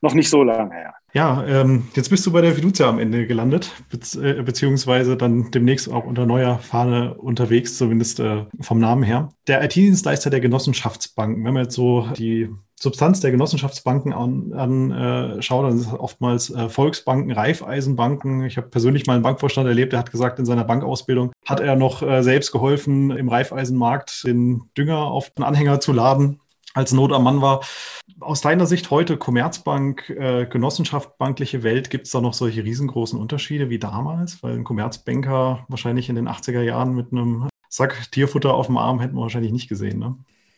noch 0.02 0.14
nicht 0.14 0.30
so 0.30 0.44
lange 0.44 0.74
her. 0.74 0.94
Ja, 1.14 1.44
ähm, 1.48 1.88
jetzt 1.96 2.10
bist 2.10 2.26
du 2.26 2.32
bei 2.32 2.42
der 2.42 2.54
Fiducia 2.54 2.88
am 2.88 3.00
Ende 3.00 3.26
gelandet, 3.26 3.72
be 3.90 3.98
äh, 4.22 4.44
beziehungsweise 4.44 5.18
dann 5.18 5.50
demnächst 5.52 5.90
auch 5.90 6.06
unter 6.06 6.26
neuer 6.26 6.60
Fahne 6.60 7.16
unterwegs, 7.16 7.78
zumindest 7.78 8.20
äh, 8.20 8.46
vom 8.62 8.80
Namen 8.80 9.04
her. 9.04 9.30
Der 9.48 9.64
IT-Dienstleister 9.64 10.30
der 10.30 10.42
Genossenschaftsbanken, 10.42 11.44
wenn 11.44 11.54
man 11.54 11.64
jetzt 11.64 11.76
so 11.76 12.08
die 12.16 12.50
Substanz 12.78 13.22
der 13.22 13.32
Genossenschaftsbanken 13.32 14.14
anschaut, 14.14 14.54
an, 14.60 14.92
äh, 14.92 15.40
dann 15.70 15.78
sind 15.78 15.94
es 15.94 16.00
oftmals 16.00 16.50
äh, 16.50 16.68
Volksbanken, 16.68 17.32
Raiffeisenbanken. 17.32 18.44
Ich 18.46 18.58
habe 18.58 18.68
persönlich 18.68 19.08
mal 19.08 19.14
einen 19.14 19.24
Bankvorstand 19.24 19.68
erlebt, 19.68 19.94
der 19.94 20.00
hat 20.00 20.12
gesagt, 20.12 20.40
in 20.40 20.46
seiner 20.46 20.66
Bankausbildung 20.66 21.32
hat 21.46 21.62
er 21.62 21.76
noch 21.76 22.02
äh, 22.02 22.22
selbst 22.22 22.52
geholfen, 22.52 23.12
im 23.12 23.30
Raiffeisenmarkt 23.30 24.26
den 24.26 24.64
Dünger 24.78 25.00
auf 25.06 25.30
den 25.30 25.44
Anhänger 25.44 25.80
zu 25.80 25.94
laden, 25.94 26.42
als 26.74 26.92
Not 26.92 27.14
am 27.14 27.24
Mann 27.24 27.42
war. 27.42 27.62
Aus 28.20 28.42
deiner 28.42 28.66
Sicht 28.66 28.92
heute 28.92 29.16
Commerzbank, 29.16 30.10
äh, 30.10 30.46
Genossenschaft, 30.46 31.18
bankliche 31.18 31.64
Welt, 31.64 31.90
gibt 31.90 32.08
es 32.08 32.12
da 32.12 32.20
noch 32.20 32.34
solche 32.34 32.64
riesengroßen 32.66 33.18
Unterschiede 33.18 33.70
wie 33.70 33.80
damals? 33.80 34.44
Weil 34.44 34.56
ein 34.56 34.66
Commerzbanker 34.66 35.66
wahrscheinlich 35.70 36.10
in 36.10 36.16
den 36.16 36.28
80er 36.28 36.62
Jahren 36.62 36.94
mit 36.94 37.14
einem 37.14 37.48
Sack 37.70 38.12
Tierfutter 38.12 38.54
auf 38.54 38.68
dem 38.68 38.78
Arm 38.78 39.00
hätten 39.00 39.16
wir 39.16 39.22
wahrscheinlich 39.22 39.52
nicht 39.52 39.70
gesehen. 39.70 40.00
Ne? 40.00 40.16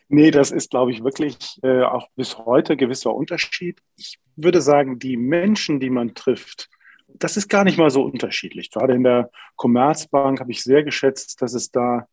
Nee, 0.10 0.32
das 0.32 0.52
ist, 0.52 0.72
glaube 0.72 0.92
ich, 0.92 1.04
wirklich 1.04 1.60
äh, 1.64 1.82
auch 1.82 2.08
bis 2.16 2.38
heute 2.38 2.78
gewisser 2.78 3.14
Unterschied. 3.14 3.82
Ich 3.98 4.20
würde 4.36 4.62
sagen, 4.62 5.00
die 5.00 5.18
Menschen, 5.18 5.80
die 5.80 5.90
man 5.90 6.16
trifft, 6.16 6.70
das 7.08 7.38
ist 7.38 7.50
gar 7.50 7.64
nicht 7.64 7.78
mal 7.78 7.90
so 7.90 8.04
unterschiedlich. 8.04 8.72
Gerade 8.72 8.94
in 8.94 9.04
der 9.04 9.30
Commerzbank 9.56 10.40
habe 10.40 10.52
ich 10.52 10.64
sehr 10.64 10.84
geschätzt, 10.84 11.42
dass 11.42 11.54
es 11.54 11.72
da 11.72 12.08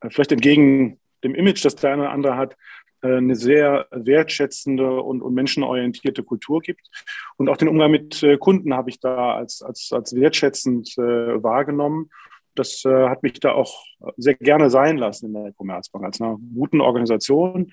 äh, 0.00 0.10
vielleicht 0.10 0.32
entgegen 0.32 0.98
dem 1.22 1.34
Image, 1.34 1.64
das 1.64 1.76
der 1.76 1.92
eine 1.92 2.02
oder 2.02 2.12
andere 2.12 2.36
hat, 2.36 2.56
äh, 3.02 3.16
eine 3.16 3.36
sehr 3.36 3.86
wertschätzende 3.90 5.00
und, 5.00 5.22
und, 5.22 5.34
menschenorientierte 5.34 6.22
Kultur 6.22 6.60
gibt. 6.60 6.88
Und 7.36 7.48
auch 7.48 7.56
den 7.56 7.68
Umgang 7.68 7.90
mit 7.90 8.22
äh, 8.22 8.38
Kunden 8.38 8.74
habe 8.74 8.90
ich 8.90 9.00
da 9.00 9.36
als, 9.36 9.62
als, 9.62 9.92
als 9.92 10.14
wertschätzend 10.14 10.96
äh, 10.98 11.42
wahrgenommen 11.42 12.10
das 12.58 12.84
äh, 12.84 13.08
hat 13.08 13.22
mich 13.22 13.34
da 13.34 13.52
auch 13.52 13.84
sehr 14.16 14.34
gerne 14.34 14.70
sein 14.70 14.96
lassen 14.96 15.26
in 15.26 15.44
der 15.44 15.52
Commerzbank 15.52 16.04
als 16.04 16.20
einer 16.20 16.38
guten 16.54 16.80
Organisation, 16.80 17.72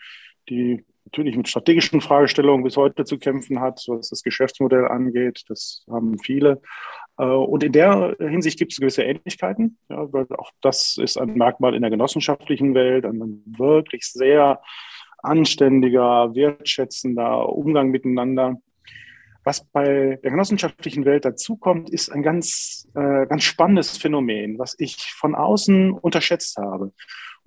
die 0.50 0.84
natürlich 1.06 1.36
mit 1.36 1.48
strategischen 1.48 2.02
Fragestellungen 2.02 2.64
bis 2.64 2.78
heute 2.78 3.06
zu 3.06 3.18
kämpfen 3.18 3.60
hat, 3.60 3.84
was 3.88 4.10
das 4.10 4.24
Geschäftsmodell 4.24 4.88
angeht. 4.88 5.44
Das 5.48 5.86
haben 5.90 6.18
viele. 6.20 6.62
Äh, 7.18 7.26
und 7.26 7.64
in 7.64 7.72
der 7.72 8.16
Hinsicht 8.20 8.58
gibt 8.58 8.72
es 8.72 8.80
gewisse 8.80 9.04
Ähnlichkeiten, 9.04 9.78
ja, 9.90 10.12
weil 10.12 10.28
auch 10.38 10.52
das 10.62 10.98
ist 10.98 11.18
ein 11.18 11.34
Merkmal 11.34 11.76
in 11.76 11.82
der 11.82 11.92
genossenschaftlichen 11.92 12.74
Welt, 12.74 13.06
ein 13.06 13.44
wirklich 13.46 14.06
sehr 14.06 14.62
anständiger, 15.20 16.36
wertschätzender 16.36 17.50
Umgang 17.50 17.90
miteinander. 17.90 18.58
Was 19.44 19.66
bei 19.66 20.20
der 20.22 20.32
genossenschaftlichen 20.32 21.06
Welt 21.06 21.26
dazukommt, 21.26 21.90
ist 21.90 22.12
ein 22.12 22.24
ganz, 22.24 22.88
äh, 22.96 23.26
ganz 23.28 23.44
spannendes 23.44 23.98
Phänomen, 23.98 24.58
was 24.58 24.76
ich 24.78 25.14
von 25.18 25.36
außen 25.36 25.92
unterschätzt 25.92 26.58
habe. 26.58 26.86
Und 26.86 26.94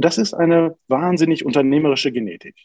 das 0.04 0.18
ist 0.18 0.34
eine 0.34 0.76
wahnsinnig 0.88 1.46
unternehmerische 1.46 2.12
Genetik. 2.12 2.56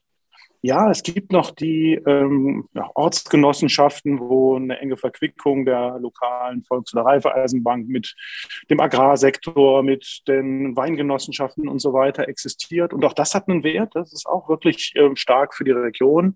Ja, 0.63 0.91
es 0.91 1.01
gibt 1.01 1.31
noch 1.31 1.49
die 1.49 1.93
ähm, 2.05 2.67
Ortsgenossenschaften, 2.93 4.19
wo 4.19 4.57
eine 4.57 4.77
enge 4.77 4.95
Verquickung 4.95 5.65
der 5.65 5.97
lokalen 5.99 6.63
Volks- 6.63 6.93
oder 6.93 7.03
Reifeisenbank 7.03 7.87
mit 7.87 8.13
dem 8.69 8.79
Agrarsektor, 8.79 9.81
mit 9.81 10.21
den 10.27 10.75
Weingenossenschaften 10.75 11.67
und 11.67 11.79
so 11.79 11.93
weiter 11.93 12.27
existiert. 12.27 12.93
Und 12.93 13.03
auch 13.05 13.13
das 13.13 13.33
hat 13.33 13.49
einen 13.49 13.63
Wert. 13.63 13.95
Das 13.95 14.13
ist 14.13 14.27
auch 14.27 14.49
wirklich 14.49 14.93
äh, 14.95 15.15
stark 15.15 15.55
für 15.55 15.63
die 15.63 15.71
Region. 15.71 16.35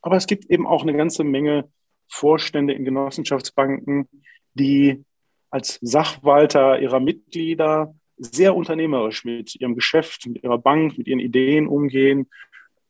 Aber 0.00 0.16
es 0.16 0.28
gibt 0.28 0.44
eben 0.48 0.64
auch 0.64 0.82
eine 0.82 0.96
ganze 0.96 1.24
Menge 1.24 1.68
Vorstände 2.08 2.72
in 2.72 2.84
Genossenschaftsbanken, 2.84 4.08
die 4.54 5.04
als 5.50 5.78
Sachwalter 5.80 6.80
ihrer 6.80 7.00
Mitglieder 7.00 7.94
sehr 8.18 8.56
unternehmerisch 8.56 9.24
mit 9.24 9.54
ihrem 9.56 9.74
Geschäft, 9.74 10.26
mit 10.26 10.42
ihrer 10.42 10.58
Bank, 10.58 10.96
mit 10.96 11.06
ihren 11.06 11.20
Ideen 11.20 11.66
umgehen, 11.66 12.28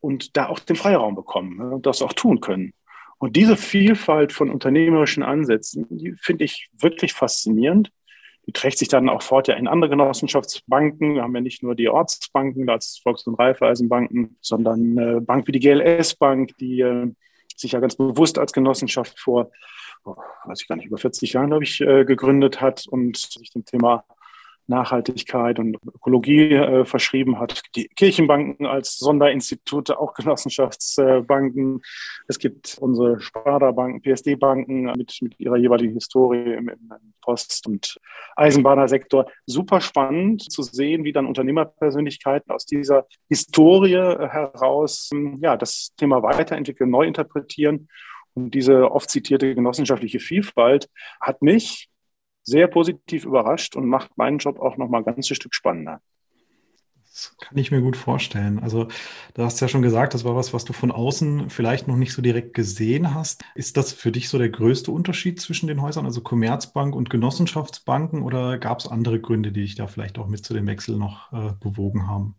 und 0.01 0.37
da 0.37 0.49
auch 0.49 0.61
den 0.61 0.77
Freiraum 0.77 1.17
bekommen 1.17 1.57
ne, 1.57 1.71
und 1.71 1.87
das 1.87 2.01
auch 2.01 2.13
tun 2.13 2.41
können. 2.41 2.73
Und 3.19 3.35
diese 3.35 3.57
Vielfalt 3.57 4.33
von 4.33 4.51
unternehmerischen 4.51 5.23
Ansätzen, 5.23 5.87
die 5.91 6.13
finde 6.13 6.45
ich 6.45 6.69
wirklich 6.79 7.13
faszinierend. 7.13 7.91
Die 8.47 8.53
trägt 8.53 8.79
sich 8.79 8.89
dann 8.89 9.09
auch 9.09 9.23
fort 9.23 9.49
ja 9.49 9.55
in 9.55 9.67
andere 9.67 9.91
Genossenschaftsbanken. 9.91 11.15
Wir 11.15 11.23
haben 11.23 11.35
ja 11.35 11.41
nicht 11.41 11.63
nur 11.63 11.75
die 11.75 11.89
Ortsbanken, 11.89 12.69
als 12.69 13.01
Volks- 13.03 13.27
und 13.27 13.35
Raiffeisenbanken, 13.35 14.37
sondern 14.41 14.99
äh, 14.99 15.21
Bank 15.21 15.49
wie 15.49 15.53
die 15.53 15.61
GLS 15.61 16.15
Bank, 16.15 16.57
die 16.59 16.81
äh, 16.81 17.11
sich 17.57 17.73
ja 17.73 17.81
ganz 17.81 17.97
bewusst 17.97 18.39
als 18.39 18.53
Genossenschaft 18.53 19.19
vor, 19.19 19.51
oh, 20.05 20.17
weiß 20.45 20.63
ich 20.63 20.69
gar 20.69 20.77
nicht, 20.77 20.87
über 20.87 20.99
40 20.99 21.33
Jahren, 21.33 21.49
glaube 21.49 21.65
ich, 21.65 21.81
äh, 21.81 22.05
gegründet 22.05 22.61
hat 22.61 22.87
und 22.87 23.17
sich 23.17 23.51
dem 23.51 23.65
Thema 23.65 24.05
Nachhaltigkeit 24.67 25.59
und 25.59 25.77
Ökologie 25.87 26.53
äh, 26.53 26.85
verschrieben 26.85 27.39
hat. 27.39 27.63
Die 27.77 27.89
Kirchenbanken 27.89 28.67
als 28.67 28.97
Sonderinstitute, 28.97 29.99
auch 29.99 30.15
Genossenschaftsbanken. 30.15 31.83
Es 32.29 32.39
gibt 32.39 32.77
unsere 32.81 33.21
Sparda-Banken, 33.21 34.03
PSD-Banken 34.03 34.93
mit, 34.97 35.19
mit 35.21 35.39
ihrer 35.39 35.57
jeweiligen 35.57 35.95
Historie 35.95 36.55
im, 36.55 36.69
im 36.69 36.91
Post- 37.21 37.67
und 37.67 37.99
Eisenbahnersektor. 38.37 39.27
Super 39.47 39.81
spannend 39.81 40.51
zu 40.51 40.63
sehen, 40.63 41.05
wie 41.05 41.13
dann 41.13 41.27
Unternehmerpersönlichkeiten 41.27 42.53
aus 42.53 42.67
dieser 42.67 43.07
Historie 43.29 43.95
heraus 43.95 45.11
ja, 45.41 45.57
das 45.57 45.93
Thema 45.97 46.23
weiterentwickeln, 46.23 46.91
neu 46.91 47.07
interpretieren. 47.07 47.89
Und 48.35 48.53
diese 48.53 48.91
oft 48.91 49.09
zitierte 49.09 49.55
genossenschaftliche 49.55 50.21
Vielfalt 50.21 50.91
hat 51.21 51.41
mich 51.41 51.89
sehr 52.47 52.69
positiv 52.69 53.25
überrascht 53.25 53.77
und 53.77 53.89
macht 53.89 54.17
meinen 54.17 54.39
Job 54.39 54.61
auch 54.61 54.77
noch 54.77 54.89
mal 54.89 54.99
ein 54.99 55.05
ganzes 55.05 55.37
Stück 55.37 55.55
spannender. 55.55 56.01
Das 57.17 57.35
kann 57.41 57.57
ich 57.57 57.71
mir 57.71 57.81
gut 57.81 57.97
vorstellen. 57.97 58.59
Also, 58.59 58.89
du 59.35 59.43
hast 59.43 59.59
ja 59.61 59.69
schon 59.69 59.81
gesagt, 59.81 60.13
das 60.13 60.25
war 60.25 60.37
was, 60.37 60.53
was 60.53 60.67
du 60.67 60.75
von 60.75 60.91
außen 60.91 61.49
vielleicht 61.49 61.89
noch 61.89 61.97
nicht 61.97 62.13
so 62.13 62.21
direkt 62.21 62.53
gesehen 62.53 63.15
hast. 63.15 63.43
Ist 63.55 63.79
das 63.79 63.95
für 63.95 64.13
dich 64.13 64.29
so 64.29 64.37
der 64.37 64.51
größte 64.51 64.91
Unterschied 64.91 65.41
zwischen 65.41 65.67
den 65.67 65.81
Häusern, 65.81 66.05
also 66.05 66.21
Commerzbank 66.21 66.95
und 66.95 67.09
Genossenschaftsbanken, 67.09 68.23
oder 68.23 68.59
gab 68.59 68.81
es 68.81 68.87
andere 68.87 69.19
Gründe, 69.19 69.51
die 69.51 69.63
dich 69.63 69.77
da 69.77 69.87
vielleicht 69.87 70.19
auch 70.19 70.29
mit 70.29 70.45
zu 70.45 70.53
dem 70.53 70.67
Wechsel 70.67 70.99
noch 70.99 71.33
äh, 71.33 71.53
bewogen 71.59 72.07
haben? 72.07 72.37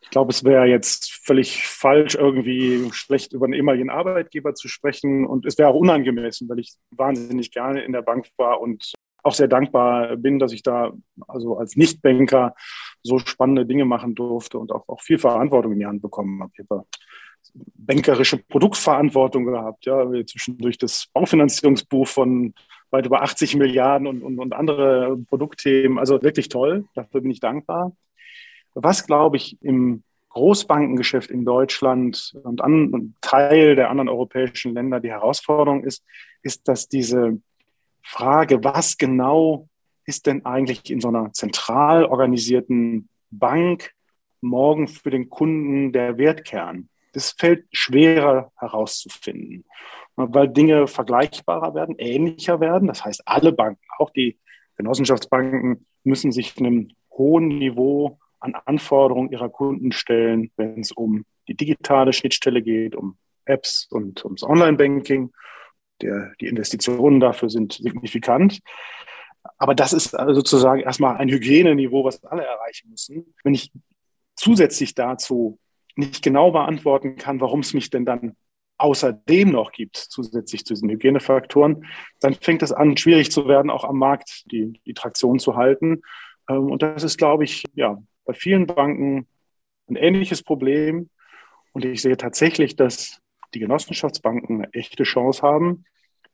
Ich 0.00 0.08
glaube, 0.08 0.32
es 0.32 0.44
wäre 0.44 0.64
jetzt 0.64 1.12
völlig 1.12 1.66
falsch, 1.66 2.14
irgendwie 2.14 2.88
schlecht 2.92 3.34
über 3.34 3.44
einen 3.44 3.52
ehemaligen 3.52 3.90
Arbeitgeber 3.90 4.54
zu 4.54 4.66
sprechen. 4.66 5.26
Und 5.26 5.44
es 5.44 5.58
wäre 5.58 5.68
auch 5.68 5.76
unangemessen, 5.76 6.48
weil 6.48 6.60
ich 6.60 6.72
wahnsinnig 6.90 7.50
gerne 7.50 7.82
in 7.82 7.92
der 7.92 8.00
Bank 8.00 8.28
war 8.38 8.62
und 8.62 8.94
auch 9.22 9.34
sehr 9.34 9.48
dankbar 9.48 10.16
bin, 10.16 10.38
dass 10.38 10.52
ich 10.52 10.62
da 10.62 10.92
also 11.28 11.58
als 11.58 11.76
Nichtbanker 11.76 12.54
so 13.02 13.18
spannende 13.18 13.66
Dinge 13.66 13.84
machen 13.84 14.14
durfte 14.14 14.58
und 14.58 14.72
auch, 14.72 14.88
auch 14.88 15.00
viel 15.00 15.18
Verantwortung 15.18 15.72
in 15.72 15.78
die 15.80 15.86
Hand 15.86 16.02
bekommen 16.02 16.42
habe. 16.42 16.52
Ich 16.54 16.64
habe 16.68 16.84
bankerische 17.54 18.38
Produktverantwortung 18.38 19.46
gehabt, 19.46 19.86
ja, 19.86 20.06
zwischendurch 20.24 20.78
das 20.78 21.06
Baufinanzierungsbuch 21.12 22.06
von 22.06 22.54
weit 22.90 23.06
über 23.06 23.22
80 23.22 23.56
Milliarden 23.56 24.06
und, 24.06 24.22
und, 24.22 24.38
und 24.38 24.52
andere 24.52 25.16
Produktthemen. 25.28 25.98
Also 25.98 26.22
wirklich 26.22 26.48
toll, 26.48 26.84
dafür 26.94 27.20
bin 27.20 27.30
ich 27.30 27.40
dankbar. 27.40 27.92
Was, 28.74 29.06
glaube 29.06 29.36
ich, 29.36 29.60
im 29.62 30.02
Großbankengeschäft 30.30 31.30
in 31.30 31.44
Deutschland 31.44 32.36
und 32.44 32.60
an, 32.60 33.14
Teil 33.20 33.74
der 33.74 33.90
anderen 33.90 34.08
europäischen 34.08 34.74
Länder 34.74 35.00
die 35.00 35.10
Herausforderung 35.10 35.82
ist, 35.82 36.04
ist, 36.42 36.68
dass 36.68 36.88
diese 36.88 37.40
Frage, 38.02 38.62
was 38.64 38.98
genau 38.98 39.68
ist 40.06 40.26
denn 40.26 40.44
eigentlich 40.44 40.90
in 40.90 41.00
so 41.00 41.08
einer 41.08 41.32
zentral 41.32 42.04
organisierten 42.04 43.08
Bank 43.30 43.92
morgen 44.40 44.88
für 44.88 45.10
den 45.10 45.28
Kunden 45.28 45.92
der 45.92 46.18
Wertkern? 46.18 46.88
Das 47.12 47.32
fällt 47.32 47.66
schwerer 47.72 48.52
herauszufinden, 48.56 49.64
weil 50.16 50.48
Dinge 50.48 50.86
vergleichbarer 50.86 51.74
werden, 51.74 51.96
ähnlicher 51.98 52.60
werden. 52.60 52.88
Das 52.88 53.04
heißt, 53.04 53.22
alle 53.26 53.52
Banken, 53.52 53.82
auch 53.98 54.10
die 54.10 54.38
Genossenschaftsbanken, 54.76 55.86
müssen 56.04 56.32
sich 56.32 56.56
einem 56.58 56.88
hohen 57.12 57.48
Niveau 57.48 58.18
an 58.38 58.54
Anforderungen 58.54 59.30
ihrer 59.30 59.48
Kunden 59.48 59.92
stellen, 59.92 60.50
wenn 60.56 60.80
es 60.80 60.92
um 60.92 61.24
die 61.48 61.54
digitale 61.54 62.12
Schnittstelle 62.12 62.62
geht, 62.62 62.94
um 62.96 63.16
Apps 63.44 63.86
und 63.90 64.24
ums 64.24 64.42
Online-Banking 64.42 65.32
der, 66.02 66.32
die 66.40 66.46
Investitionen 66.46 67.20
dafür 67.20 67.50
sind 67.50 67.74
signifikant. 67.74 68.60
Aber 69.58 69.74
das 69.74 69.92
ist 69.92 70.10
sozusagen 70.10 70.80
erstmal 70.80 71.16
ein 71.16 71.28
Hygieneniveau, 71.28 72.04
was 72.04 72.22
alle 72.24 72.44
erreichen 72.44 72.90
müssen. 72.90 73.34
Wenn 73.42 73.54
ich 73.54 73.72
zusätzlich 74.36 74.94
dazu 74.94 75.58
nicht 75.96 76.22
genau 76.22 76.50
beantworten 76.50 77.16
kann, 77.16 77.40
warum 77.40 77.60
es 77.60 77.74
mich 77.74 77.90
denn 77.90 78.04
dann 78.04 78.36
außerdem 78.78 79.50
noch 79.50 79.72
gibt, 79.72 79.96
zusätzlich 79.96 80.64
zu 80.64 80.74
diesen 80.74 80.88
Hygienefaktoren, 80.88 81.86
dann 82.20 82.34
fängt 82.34 82.62
es 82.62 82.72
an, 82.72 82.96
schwierig 82.96 83.30
zu 83.30 83.46
werden, 83.46 83.70
auch 83.70 83.84
am 83.84 83.98
Markt 83.98 84.50
die, 84.50 84.80
die 84.86 84.94
Traktion 84.94 85.38
zu 85.38 85.56
halten. 85.56 86.02
Ähm, 86.48 86.70
und 86.70 86.82
das 86.82 87.02
ist, 87.02 87.18
glaube 87.18 87.44
ich, 87.44 87.64
ja, 87.74 88.02
bei 88.24 88.32
vielen 88.32 88.66
Banken 88.66 89.26
ein 89.88 89.96
ähnliches 89.96 90.42
Problem. 90.42 91.10
Und 91.72 91.84
ich 91.84 92.02
sehe 92.02 92.16
tatsächlich, 92.16 92.76
dass 92.76 93.19
die 93.54 93.60
Genossenschaftsbanken 93.60 94.56
eine 94.62 94.72
echte 94.72 95.04
Chance 95.04 95.42
haben, 95.42 95.84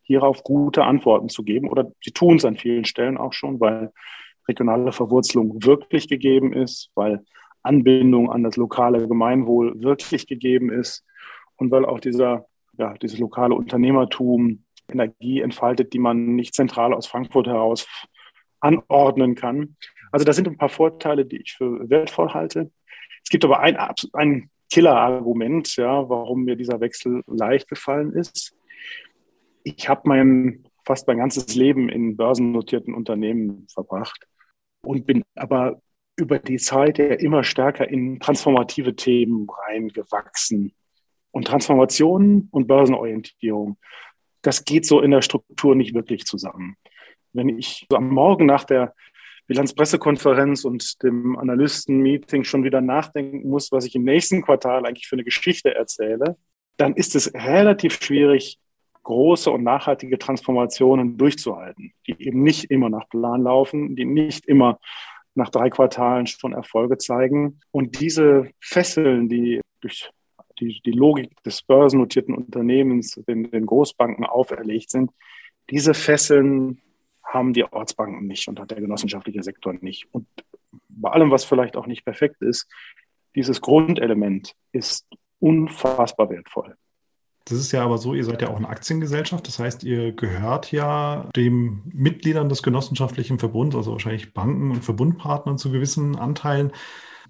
hierauf 0.02 0.42
gute 0.42 0.84
Antworten 0.84 1.28
zu 1.28 1.42
geben. 1.42 1.68
Oder 1.68 1.92
sie 2.02 2.12
tun 2.12 2.36
es 2.36 2.44
an 2.44 2.56
vielen 2.56 2.84
Stellen 2.84 3.18
auch 3.18 3.32
schon, 3.32 3.60
weil 3.60 3.92
regionale 4.48 4.92
Verwurzelung 4.92 5.64
wirklich 5.64 6.08
gegeben 6.08 6.52
ist, 6.52 6.90
weil 6.94 7.24
Anbindung 7.62 8.30
an 8.30 8.44
das 8.44 8.56
lokale 8.56 9.06
Gemeinwohl 9.06 9.82
wirklich 9.82 10.26
gegeben 10.26 10.70
ist 10.70 11.04
und 11.56 11.70
weil 11.70 11.84
auch 11.84 12.00
dieser, 12.00 12.46
ja, 12.78 12.94
dieses 12.94 13.18
lokale 13.18 13.54
Unternehmertum 13.54 14.62
Energie 14.88 15.40
entfaltet, 15.40 15.92
die 15.92 15.98
man 15.98 16.36
nicht 16.36 16.54
zentral 16.54 16.94
aus 16.94 17.08
Frankfurt 17.08 17.48
heraus 17.48 17.88
anordnen 18.60 19.34
kann. 19.34 19.76
Also 20.12 20.24
das 20.24 20.36
sind 20.36 20.46
ein 20.46 20.56
paar 20.56 20.68
Vorteile, 20.68 21.26
die 21.26 21.38
ich 21.38 21.54
für 21.54 21.90
wertvoll 21.90 22.30
halte. 22.30 22.70
Es 23.24 23.30
gibt 23.30 23.44
aber 23.44 23.60
ein, 23.60 23.76
ein 24.12 24.50
Killer-Argument, 24.70 25.76
ja, 25.76 26.08
warum 26.08 26.44
mir 26.44 26.56
dieser 26.56 26.80
Wechsel 26.80 27.22
leicht 27.26 27.68
gefallen 27.68 28.12
ist 28.12 28.56
ich 29.66 29.88
habe 29.88 30.02
mein 30.04 30.64
fast 30.84 31.08
mein 31.08 31.18
ganzes 31.18 31.56
Leben 31.56 31.88
in 31.88 32.16
börsennotierten 32.16 32.94
Unternehmen 32.94 33.66
verbracht 33.72 34.28
und 34.82 35.04
bin 35.04 35.24
aber 35.34 35.82
über 36.16 36.38
die 36.38 36.58
Zeit 36.58 36.98
ja 36.98 37.06
immer 37.06 37.42
stärker 37.42 37.88
in 37.88 38.20
transformative 38.20 38.94
Themen 38.94 39.48
reingewachsen. 39.50 40.72
Und 41.32 41.48
Transformation 41.48 42.48
und 42.52 42.68
Börsenorientierung, 42.68 43.76
das 44.40 44.64
geht 44.64 44.86
so 44.86 45.02
in 45.02 45.10
der 45.10 45.20
Struktur 45.20 45.74
nicht 45.74 45.92
wirklich 45.92 46.24
zusammen. 46.24 46.76
Wenn 47.32 47.58
ich 47.58 47.86
so 47.90 47.96
am 47.96 48.08
Morgen 48.08 48.46
nach 48.46 48.64
der 48.64 48.94
Bilanzpressekonferenz 49.46 50.64
und 50.64 51.02
dem 51.02 51.36
Analystenmeeting 51.38 52.44
schon 52.44 52.64
wieder 52.64 52.80
nachdenken 52.80 53.48
muss, 53.48 53.70
was 53.72 53.84
ich 53.84 53.94
im 53.94 54.04
nächsten 54.04 54.42
Quartal 54.42 54.86
eigentlich 54.86 55.06
für 55.06 55.16
eine 55.16 55.24
Geschichte 55.24 55.74
erzähle, 55.74 56.36
dann 56.76 56.94
ist 56.94 57.14
es 57.14 57.32
relativ 57.32 58.02
schwierig, 58.02 58.58
große 59.02 59.50
und 59.50 59.62
nachhaltige 59.62 60.18
Transformationen 60.18 61.16
durchzuhalten, 61.16 61.92
die 62.08 62.16
eben 62.18 62.42
nicht 62.42 62.64
immer 62.72 62.90
nach 62.90 63.08
Plan 63.08 63.42
laufen, 63.42 63.94
die 63.94 64.04
nicht 64.04 64.46
immer 64.46 64.80
nach 65.36 65.50
drei 65.50 65.70
Quartalen 65.70 66.26
schon 66.26 66.52
Erfolge 66.52 66.98
zeigen. 66.98 67.60
Und 67.70 68.00
diese 68.00 68.50
Fesseln, 68.58 69.28
die 69.28 69.60
durch 69.80 70.10
die, 70.58 70.80
die 70.84 70.90
Logik 70.90 71.30
des 71.44 71.62
börsennotierten 71.62 72.34
Unternehmens 72.34 73.12
den, 73.28 73.48
den 73.50 73.66
Großbanken 73.66 74.24
auferlegt 74.24 74.90
sind, 74.90 75.12
diese 75.70 75.94
Fesseln 75.94 76.80
haben 77.26 77.52
die 77.52 77.64
Ortsbanken 77.64 78.26
nicht 78.26 78.48
und 78.48 78.60
hat 78.60 78.70
der 78.70 78.80
genossenschaftliche 78.80 79.42
Sektor 79.42 79.74
nicht. 79.80 80.06
Und 80.12 80.26
bei 80.88 81.10
allem, 81.10 81.30
was 81.30 81.44
vielleicht 81.44 81.76
auch 81.76 81.86
nicht 81.86 82.04
perfekt 82.04 82.40
ist, 82.42 82.68
dieses 83.34 83.60
Grundelement 83.60 84.54
ist 84.72 85.06
unfassbar 85.38 86.30
wertvoll. 86.30 86.76
Das 87.48 87.58
ist 87.58 87.70
ja 87.70 87.84
aber 87.84 87.98
so, 87.98 88.12
ihr 88.14 88.24
seid 88.24 88.42
ja 88.42 88.48
auch 88.48 88.56
eine 88.56 88.68
Aktiengesellschaft. 88.68 89.46
Das 89.46 89.60
heißt, 89.60 89.84
ihr 89.84 90.12
gehört 90.12 90.72
ja 90.72 91.28
den 91.36 91.82
Mitgliedern 91.94 92.48
des 92.48 92.62
genossenschaftlichen 92.62 93.38
Verbunds, 93.38 93.76
also 93.76 93.92
wahrscheinlich 93.92 94.34
Banken 94.34 94.72
und 94.72 94.84
Verbundpartnern 94.84 95.56
zu 95.56 95.70
gewissen 95.70 96.16
Anteilen 96.16 96.72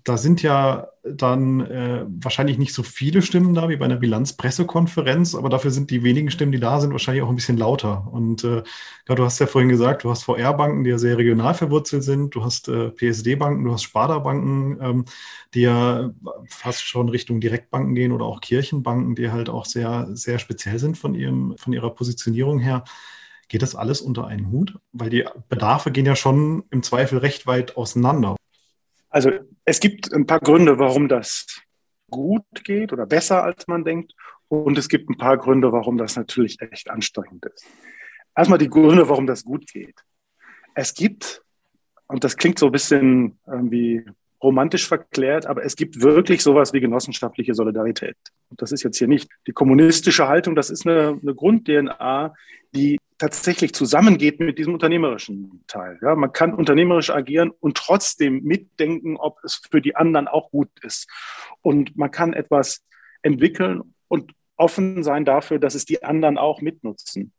da 0.06 0.16
sind 0.16 0.40
ja 0.40 0.86
dann 1.02 1.60
äh, 1.62 2.04
wahrscheinlich 2.06 2.58
nicht 2.58 2.72
so 2.72 2.84
viele 2.84 3.22
Stimmen 3.22 3.54
da 3.54 3.68
wie 3.68 3.76
bei 3.76 3.86
einer 3.86 3.96
Bilanzpressekonferenz, 3.96 5.34
aber 5.34 5.48
dafür 5.48 5.72
sind 5.72 5.90
die 5.90 6.04
wenigen 6.04 6.30
Stimmen, 6.30 6.52
die 6.52 6.60
da 6.60 6.80
sind, 6.80 6.92
wahrscheinlich 6.92 7.24
auch 7.24 7.28
ein 7.28 7.34
bisschen 7.34 7.56
lauter. 7.56 8.06
Und 8.12 8.44
äh, 8.44 8.62
ja, 9.08 9.14
du 9.16 9.24
hast 9.24 9.40
ja 9.40 9.48
vorhin 9.48 9.68
gesagt, 9.68 10.04
du 10.04 10.10
hast 10.10 10.22
VR-Banken, 10.22 10.84
die 10.84 10.90
ja 10.90 10.98
sehr 10.98 11.18
regional 11.18 11.54
verwurzelt 11.54 12.04
sind, 12.04 12.36
du 12.36 12.44
hast 12.44 12.68
äh, 12.68 12.90
PSD-Banken, 12.90 13.64
du 13.64 13.72
hast 13.72 13.82
Sparda-Banken, 13.82 14.78
ähm, 14.80 15.04
die 15.54 15.62
ja 15.62 16.12
fast 16.48 16.82
schon 16.82 17.08
Richtung 17.08 17.40
Direktbanken 17.40 17.96
gehen 17.96 18.12
oder 18.12 18.26
auch 18.26 18.40
Kirchenbanken, 18.40 19.16
die 19.16 19.32
halt 19.32 19.48
auch 19.48 19.64
sehr, 19.64 20.06
sehr 20.12 20.38
speziell 20.38 20.78
sind 20.78 20.96
von, 20.96 21.16
ihrem, 21.16 21.56
von 21.58 21.72
ihrer 21.72 21.90
Positionierung 21.90 22.60
her. 22.60 22.84
Geht 23.48 23.62
das 23.62 23.74
alles 23.74 24.00
unter 24.02 24.28
einen 24.28 24.52
Hut? 24.52 24.78
Weil 24.92 25.10
die 25.10 25.24
Bedarfe 25.48 25.90
gehen 25.90 26.06
ja 26.06 26.14
schon 26.14 26.62
im 26.70 26.84
Zweifel 26.84 27.18
recht 27.18 27.48
weit 27.48 27.76
auseinander. 27.76 28.35
Also 29.16 29.30
es 29.64 29.80
gibt 29.80 30.12
ein 30.12 30.26
paar 30.26 30.40
Gründe, 30.40 30.78
warum 30.78 31.08
das 31.08 31.46
gut 32.10 32.44
geht 32.64 32.92
oder 32.92 33.06
besser 33.06 33.42
als 33.44 33.66
man 33.66 33.82
denkt. 33.82 34.12
Und 34.48 34.76
es 34.76 34.90
gibt 34.90 35.08
ein 35.08 35.16
paar 35.16 35.38
Gründe, 35.38 35.72
warum 35.72 35.96
das 35.96 36.16
natürlich 36.16 36.60
echt 36.60 36.90
anstrengend 36.90 37.46
ist. 37.46 37.64
Erstmal 38.36 38.58
die 38.58 38.68
Gründe, 38.68 39.08
warum 39.08 39.26
das 39.26 39.42
gut 39.42 39.72
geht. 39.72 39.94
Es 40.74 40.92
gibt, 40.92 41.42
und 42.08 42.24
das 42.24 42.36
klingt 42.36 42.58
so 42.58 42.66
ein 42.66 42.72
bisschen 42.72 43.38
irgendwie 43.46 44.04
romantisch 44.42 44.86
verklärt, 44.86 45.46
aber 45.46 45.64
es 45.64 45.76
gibt 45.76 46.02
wirklich 46.02 46.42
sowas 46.42 46.74
wie 46.74 46.80
genossenschaftliche 46.80 47.54
Solidarität. 47.54 48.18
Und 48.50 48.60
das 48.60 48.70
ist 48.70 48.82
jetzt 48.82 48.98
hier 48.98 49.08
nicht 49.08 49.30
die 49.46 49.52
kommunistische 49.52 50.28
Haltung, 50.28 50.54
das 50.54 50.68
ist 50.68 50.86
eine, 50.86 51.18
eine 51.22 51.34
Grund-DNA, 51.34 52.34
die 52.74 52.98
tatsächlich 53.18 53.74
zusammengeht 53.74 54.40
mit 54.40 54.58
diesem 54.58 54.74
unternehmerischen 54.74 55.64
Teil. 55.66 55.98
Ja, 56.02 56.14
man 56.14 56.32
kann 56.32 56.54
unternehmerisch 56.54 57.10
agieren 57.10 57.50
und 57.60 57.76
trotzdem 57.76 58.42
mitdenken, 58.42 59.16
ob 59.16 59.42
es 59.44 59.60
für 59.70 59.80
die 59.80 59.96
anderen 59.96 60.28
auch 60.28 60.50
gut 60.50 60.70
ist. 60.82 61.08
Und 61.62 61.96
man 61.96 62.10
kann 62.10 62.32
etwas 62.32 62.84
entwickeln 63.22 63.94
und 64.08 64.32
offen 64.56 65.02
sein 65.02 65.24
dafür, 65.24 65.58
dass 65.58 65.74
es 65.74 65.84
die 65.84 66.02
anderen 66.02 66.38
auch 66.38 66.60
mitnutzen. 66.60 67.32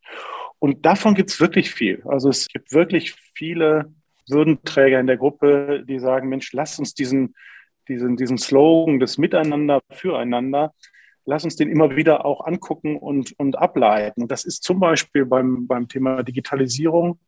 Und 0.59 0.85
davon 0.85 1.13
gibt 1.13 1.29
es 1.29 1.39
wirklich 1.39 1.71
viel. 1.71 2.01
Also 2.05 2.29
es 2.29 2.47
gibt 2.47 2.73
wirklich 2.73 3.13
viele 3.13 3.93
Würdenträger 4.27 4.99
in 4.99 5.07
der 5.07 5.17
Gruppe, 5.17 5.83
die 5.87 5.99
sagen, 5.99 6.29
Mensch, 6.29 6.51
lass 6.53 6.79
uns 6.79 6.93
diesen, 6.93 7.35
diesen, 7.87 8.17
diesen 8.17 8.37
Slogan 8.37 8.99
des 8.99 9.17
Miteinander, 9.17 9.81
Füreinander, 9.91 10.73
lass 11.27 11.43
uns 11.43 11.55
den 11.55 11.69
immer 11.69 11.95
wieder 11.95 12.25
auch 12.25 12.45
angucken 12.45 12.97
und, 12.97 13.37
und 13.37 13.57
ableiten. 13.57 14.23
Und 14.23 14.31
das 14.31 14.45
ist 14.45 14.63
zum 14.63 14.79
Beispiel 14.79 15.25
beim, 15.25 15.67
beim 15.67 15.87
Thema 15.87 16.23
Digitalisierung 16.23 17.19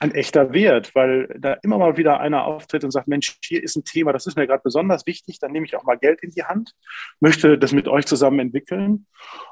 ein 0.00 0.14
echter 0.14 0.52
Wert, 0.52 0.94
weil 0.94 1.26
da 1.38 1.54
immer 1.62 1.78
mal 1.78 1.96
wieder 1.96 2.20
einer 2.20 2.44
auftritt 2.44 2.84
und 2.84 2.92
sagt, 2.92 3.08
Mensch, 3.08 3.36
hier 3.42 3.62
ist 3.62 3.74
ein 3.74 3.84
Thema, 3.84 4.12
das 4.12 4.26
ist 4.26 4.36
mir 4.36 4.46
gerade 4.46 4.62
besonders 4.62 5.06
wichtig, 5.06 5.40
dann 5.40 5.50
nehme 5.50 5.66
ich 5.66 5.74
auch 5.74 5.82
mal 5.82 5.98
Geld 5.98 6.22
in 6.22 6.30
die 6.30 6.44
Hand, 6.44 6.74
möchte 7.18 7.58
das 7.58 7.72
mit 7.72 7.88
euch 7.88 8.06
zusammen 8.06 8.38
entwickeln 8.38 9.06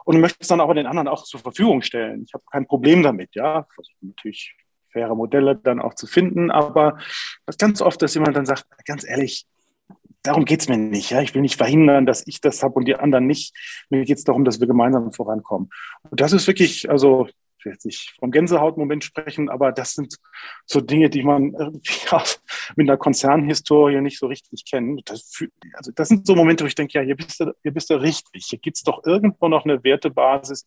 und 0.05 0.21
möchte 0.21 0.39
es 0.41 0.49
dann 0.49 0.61
aber 0.61 0.75
den 0.75 0.87
anderen 0.87 1.09
auch 1.09 1.25
zur 1.25 1.41
Verfügung 1.41 1.83
stellen. 1.83 2.23
Ich 2.25 2.35
habe 2.35 2.45
kein 2.49 2.67
Problem 2.67 3.03
damit, 3.03 3.35
ja, 3.35 3.67
versuche 3.75 3.97
natürlich 4.03 4.55
faire 4.93 5.15
Modelle 5.15 5.57
dann 5.57 5.81
auch 5.81 5.95
zu 5.95 6.07
finden. 6.07 6.51
Aber 6.51 6.99
das 7.45 7.59
ganz 7.59 7.83
oft, 7.83 8.01
dass 8.01 8.15
jemand 8.15 8.37
dann 8.37 8.47
sagt, 8.47 8.67
ganz 8.85 9.09
ehrlich, 9.09 9.47
darum 10.27 10.45
geht 10.45 10.61
es 10.61 10.69
mir 10.69 10.77
nicht. 10.77 11.11
Ja? 11.11 11.21
Ich 11.23 11.35
will 11.35 11.43
nicht 11.43 11.57
verhindern, 11.57 12.07
dass 12.07 12.27
ich 12.27 12.41
das 12.41 12.63
habe 12.63 12.75
und 12.75 12.87
die 12.87 12.97
anderen 12.97 13.27
nicht. 13.27 13.55
Mir 13.91 14.05
geht 14.05 14.19
es 14.19 14.25
darum, 14.25 14.45
dass 14.45 14.61
wir 14.61 14.67
gemeinsam 14.67 15.13
vorankommen. 15.13 15.71
Und 16.11 16.21
das 16.21 16.33
ist 16.33 16.47
wirklich, 16.47 16.91
also 16.91 17.27
ich 17.59 17.65
will 17.65 17.73
jetzt 17.73 17.87
nicht 17.87 18.15
vom 18.19 18.31
Gänsehautmoment 18.31 19.03
sprechen, 19.03 19.49
aber 19.49 19.73
das 19.73 19.95
sind 19.95 20.17
so 20.67 20.81
Dinge, 20.81 21.11
die 21.11 21.23
man 21.23 21.53
ja, 22.11 22.23
mit 22.77 22.89
einer 22.89 22.97
Konzernhistorie 22.97 24.01
nicht 24.01 24.19
so 24.19 24.27
richtig 24.27 24.65
kennt. 24.65 25.09
Das, 25.11 25.43
also 25.73 25.91
das 25.95 26.09
sind 26.09 26.27
so 26.27 26.35
Momente, 26.35 26.65
wo 26.65 26.69
ich 26.69 26.75
denke, 26.75 26.99
ja, 26.99 27.05
hier 27.05 27.17
bist 27.17 27.41
du, 27.41 27.53
hier 27.63 27.73
bist 27.73 27.91
du 27.91 27.95
richtig. 27.95 28.47
Hier 28.47 28.59
gibt 28.59 28.77
es 28.77 28.83
doch 28.83 29.05
irgendwo 29.05 29.49
noch 29.49 29.65
eine 29.65 29.83
Wertebasis, 29.83 30.67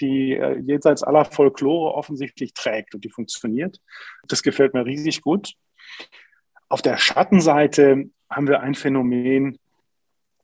die 0.00 0.32
äh, 0.32 0.58
jenseits 0.60 1.02
aller 1.02 1.24
Folklore 1.24 1.94
offensichtlich 1.94 2.54
trägt 2.54 2.94
und 2.94 3.04
die 3.04 3.10
funktioniert. 3.10 3.78
Das 4.26 4.42
gefällt 4.42 4.74
mir 4.74 4.84
riesig 4.84 5.22
gut. 5.22 5.54
Auf 6.68 6.82
der 6.82 6.96
Schattenseite 6.96 8.10
haben 8.30 8.48
wir 8.48 8.60
ein 8.60 8.74
Phänomen, 8.74 9.58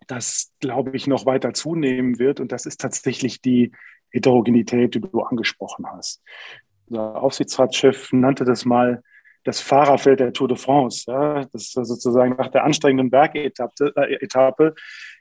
das, 0.07 0.53
glaube 0.61 0.97
ich, 0.97 1.07
noch 1.07 1.27
weiter 1.27 1.55
zunehmen 1.55 2.19
wird. 2.19 2.41
Und 2.41 2.53
das 2.53 2.67
ist 2.67 2.81
tatsächlich 2.81 3.41
die 3.41 3.73
Heterogenität, 4.11 4.95
die 4.95 5.00
du 5.00 5.21
angesprochen 5.23 5.87
hast. 5.87 6.23
Der 6.89 7.17
Aufsichtsratschef 7.17 8.12
nannte 8.12 8.45
das 8.45 8.65
mal 8.65 9.03
das 9.45 9.61
Fahrerfeld 9.61 10.21
der 10.21 10.33
Tour 10.33 10.49
de 10.49 10.57
France. 10.57 11.05
Ja, 11.07 11.45
das 11.53 11.62
ist 11.62 11.73
sozusagen 11.73 12.37
nach 12.37 12.49
der 12.49 12.65
anstrengenden 12.65 13.11
Bergetappe 13.11 13.95
äh, 13.97 14.73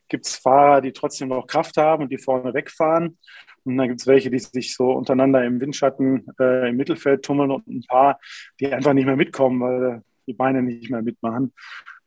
gibt 0.09 0.25
es 0.25 0.35
Fahrer, 0.37 0.81
die 0.81 0.91
trotzdem 0.91 1.29
noch 1.29 1.47
Kraft 1.47 1.77
haben 1.77 2.03
und 2.03 2.11
die 2.11 2.17
vorne 2.17 2.53
wegfahren. 2.53 3.17
Und 3.63 3.77
dann 3.77 3.87
gibt 3.87 4.01
es 4.01 4.07
welche, 4.07 4.31
die 4.31 4.39
sich 4.39 4.75
so 4.75 4.91
untereinander 4.91 5.43
im 5.43 5.61
Windschatten 5.61 6.25
äh, 6.39 6.69
im 6.69 6.77
Mittelfeld 6.77 7.23
tummeln 7.23 7.51
und 7.51 7.67
ein 7.67 7.83
paar, 7.87 8.19
die 8.59 8.73
einfach 8.73 8.93
nicht 8.93 9.05
mehr 9.05 9.15
mitkommen, 9.15 9.61
weil 9.61 10.01
die 10.29 10.33
Beine 10.33 10.61
nicht 10.61 10.89
mehr 10.89 11.01
mitmachen. 11.01 11.53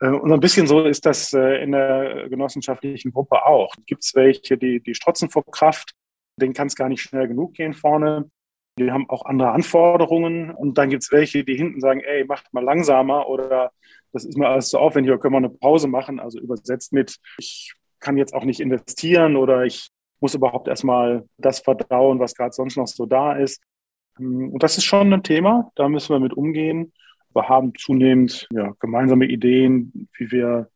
Äh, 0.01 0.09
und 0.09 0.33
ein 0.33 0.41
bisschen 0.41 0.67
so 0.67 0.85
ist 0.85 1.05
das 1.05 1.33
äh, 1.33 1.63
in 1.63 1.73
der 1.73 2.29
genossenschaftlichen 2.29 3.13
Gruppe 3.13 3.45
auch. 3.45 3.75
Gibt 3.87 4.05
es 4.05 4.15
welche, 4.15 4.57
die, 4.57 4.81
die 4.81 4.95
strotzen 4.95 5.29
vor 5.29 5.45
Kraft, 5.51 5.93
denen 6.41 6.55
kann 6.55 6.69
es 6.69 6.77
gar 6.77 6.89
nicht 6.89 7.03
schnell 7.03 7.29
genug 7.29 7.55
gehen 7.55 7.75
vorne. 7.75 8.31
Die 8.79 8.91
haben 8.91 9.09
auch 9.11 9.27
andere 9.27 9.51
Anforderungen. 9.51 10.51
Und 10.51 10.79
dann 10.79 10.89
gibt 10.89 11.03
es 11.03 11.13
welche, 11.13 11.45
die 11.45 11.57
hinten 11.57 11.81
sagen, 11.81 12.01
ey, 12.01 12.25
macht 12.25 12.53
mal 12.55 12.65
langsamer 12.65 13.29
oder 13.29 13.71
das 14.13 14.25
ist 14.25 14.37
mir 14.37 14.49
alles 14.49 14.69
zu 14.69 14.79
aufwendig, 14.79 15.11
oder 15.11 15.21
können 15.21 15.35
wir 15.35 15.39
eine 15.39 15.51
Pause 15.51 15.89
machen. 15.89 16.21
Also 16.21 16.39
übersetzt 16.39 16.93
mit, 16.93 17.19
ich 17.39 17.75
kann 18.01 18.17
jetzt 18.17 18.35
auch 18.35 18.45
nicht 18.45 18.61
investieren 18.61 19.37
oder 19.37 19.65
ich 19.65 19.89
muss 20.21 20.35
überhaupt 20.35 20.69
erstmal 20.69 21.25
das 21.39 21.61
verdauen, 21.61 22.19
was 22.19 22.35
gerade 22.35 22.53
sonst 22.53 22.77
noch 22.77 22.87
so 22.87 23.07
da 23.07 23.35
ist. 23.35 23.63
Und 24.19 24.63
das 24.63 24.77
ist 24.79 24.85
schon 24.85 25.13
ein 25.13 25.23
Thema, 25.23 25.71
da 25.75 25.89
müssen 25.89 26.15
wir 26.15 26.21
mit 26.21 26.35
umgehen. 26.35 26.93
Wir 27.35 27.49
haben 27.49 27.75
zunehmend 27.75 28.49
ja, 28.53 28.75
gemeinsame 28.81 29.27
Ideen, 29.27 30.09
wie 30.17 30.31
wir 30.31 30.71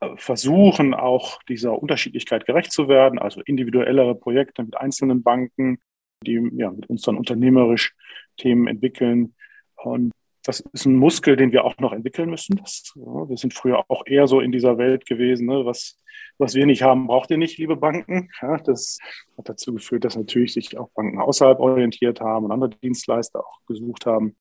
äh, 0.00 0.08
versuchen, 0.16 0.94
auch 0.94 1.42
dieser 1.44 1.80
Unterschiedlichkeit 1.80 2.46
gerecht 2.46 2.72
zu 2.72 2.88
werden, 2.88 3.18
also 3.18 3.40
individuellere 3.44 4.14
Projekte 4.14 4.62
mit 4.62 4.76
einzelnen 4.76 5.22
Banken, 5.22 5.78
die 6.24 6.40
ja, 6.54 6.70
mit 6.70 6.88
uns 6.88 7.02
dann 7.02 7.16
unternehmerisch 7.16 7.94
Themen 8.36 8.66
entwickeln. 8.68 9.34
Und 9.76 10.12
das 10.44 10.60
ist 10.72 10.86
ein 10.86 10.96
Muskel, 10.96 11.36
den 11.36 11.52
wir 11.52 11.64
auch 11.64 11.76
noch 11.78 11.92
entwickeln 11.92 12.30
müssen. 12.30 12.56
Das, 12.56 12.92
ja, 12.96 13.28
wir 13.28 13.36
sind 13.36 13.54
früher 13.54 13.84
auch 13.88 14.04
eher 14.06 14.26
so 14.26 14.40
in 14.40 14.52
dieser 14.52 14.78
Welt 14.78 15.06
gewesen, 15.06 15.46
ne? 15.46 15.64
was, 15.64 15.98
was 16.38 16.54
wir 16.54 16.66
nicht 16.66 16.82
haben, 16.82 17.06
braucht 17.06 17.30
ihr 17.30 17.38
nicht, 17.38 17.58
liebe 17.58 17.76
Banken. 17.76 18.28
Ja, 18.40 18.56
das 18.58 18.98
hat 19.38 19.48
dazu 19.48 19.74
geführt, 19.74 20.04
dass 20.04 20.16
natürlich 20.16 20.54
sich 20.54 20.76
auch 20.78 20.90
Banken 20.90 21.18
außerhalb 21.20 21.60
orientiert 21.60 22.20
haben 22.20 22.46
und 22.46 22.52
andere 22.52 22.70
Dienstleister 22.70 23.40
auch 23.40 23.60
gesucht 23.66 24.06
haben. 24.06 24.36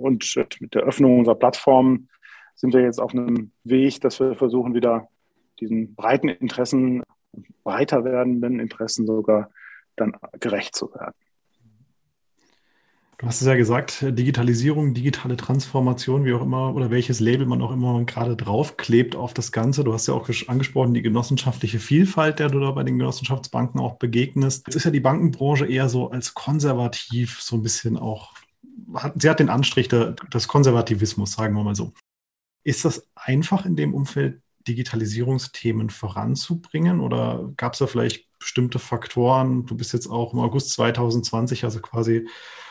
Und 0.00 0.34
mit 0.60 0.74
der 0.74 0.82
Öffnung 0.82 1.18
unserer 1.18 1.34
Plattform 1.36 2.08
sind 2.54 2.74
wir 2.74 2.82
jetzt 2.82 3.00
auf 3.00 3.12
einem 3.12 3.52
Weg, 3.64 4.00
dass 4.00 4.20
wir 4.20 4.34
versuchen, 4.34 4.74
wieder 4.74 5.08
diesen 5.60 5.94
breiten 5.94 6.28
Interessen, 6.28 7.02
breiter 7.64 8.04
werdenden 8.04 8.60
Interessen 8.60 9.06
sogar 9.06 9.50
dann 9.96 10.16
gerecht 10.38 10.74
zu 10.74 10.92
werden. 10.94 11.14
Du 13.20 13.26
hast 13.26 13.42
es 13.42 13.46
ja 13.46 13.54
gesagt, 13.54 14.02
Digitalisierung, 14.02 14.94
digitale 14.94 15.36
Transformation, 15.36 16.24
wie 16.24 16.32
auch 16.32 16.40
immer, 16.40 16.74
oder 16.74 16.90
welches 16.90 17.20
Label 17.20 17.44
man 17.44 17.60
auch 17.60 17.70
immer 17.70 18.02
gerade 18.04 18.34
draufklebt 18.34 19.14
auf 19.14 19.34
das 19.34 19.52
Ganze. 19.52 19.84
Du 19.84 19.92
hast 19.92 20.06
ja 20.06 20.14
auch 20.14 20.30
angesprochen, 20.46 20.94
die 20.94 21.02
genossenschaftliche 21.02 21.80
Vielfalt, 21.80 22.38
der 22.38 22.48
du 22.48 22.60
da 22.60 22.70
bei 22.70 22.82
den 22.82 22.98
Genossenschaftsbanken 22.98 23.78
auch 23.78 23.96
begegnest. 23.96 24.66
Jetzt 24.66 24.76
ist 24.76 24.84
ja 24.84 24.90
die 24.90 25.00
Bankenbranche 25.00 25.66
eher 25.66 25.90
so 25.90 26.10
als 26.10 26.32
konservativ 26.32 27.42
so 27.42 27.56
ein 27.56 27.62
bisschen 27.62 27.98
auch, 27.98 28.32
hat, 28.94 29.20
sie 29.20 29.28
hat 29.28 29.40
den 29.40 29.48
Anstrich 29.48 29.88
der, 29.88 30.12
des 30.32 30.48
Konservativismus, 30.48 31.32
sagen 31.32 31.54
wir 31.54 31.64
mal 31.64 31.74
so. 31.74 31.92
Ist 32.64 32.84
das 32.84 33.08
einfach 33.14 33.64
in 33.64 33.76
dem 33.76 33.94
Umfeld, 33.94 34.42
Digitalisierungsthemen 34.68 35.88
voranzubringen 35.88 37.00
oder 37.00 37.50
gab 37.56 37.72
es 37.72 37.78
da 37.78 37.86
vielleicht 37.86 38.26
bestimmte 38.38 38.78
Faktoren? 38.78 39.64
Du 39.64 39.74
bist 39.76 39.92
jetzt 39.92 40.06
auch 40.06 40.34
im 40.34 40.40
August 40.40 40.72
2020, 40.72 41.64
also 41.64 41.80
quasi 41.80 42.28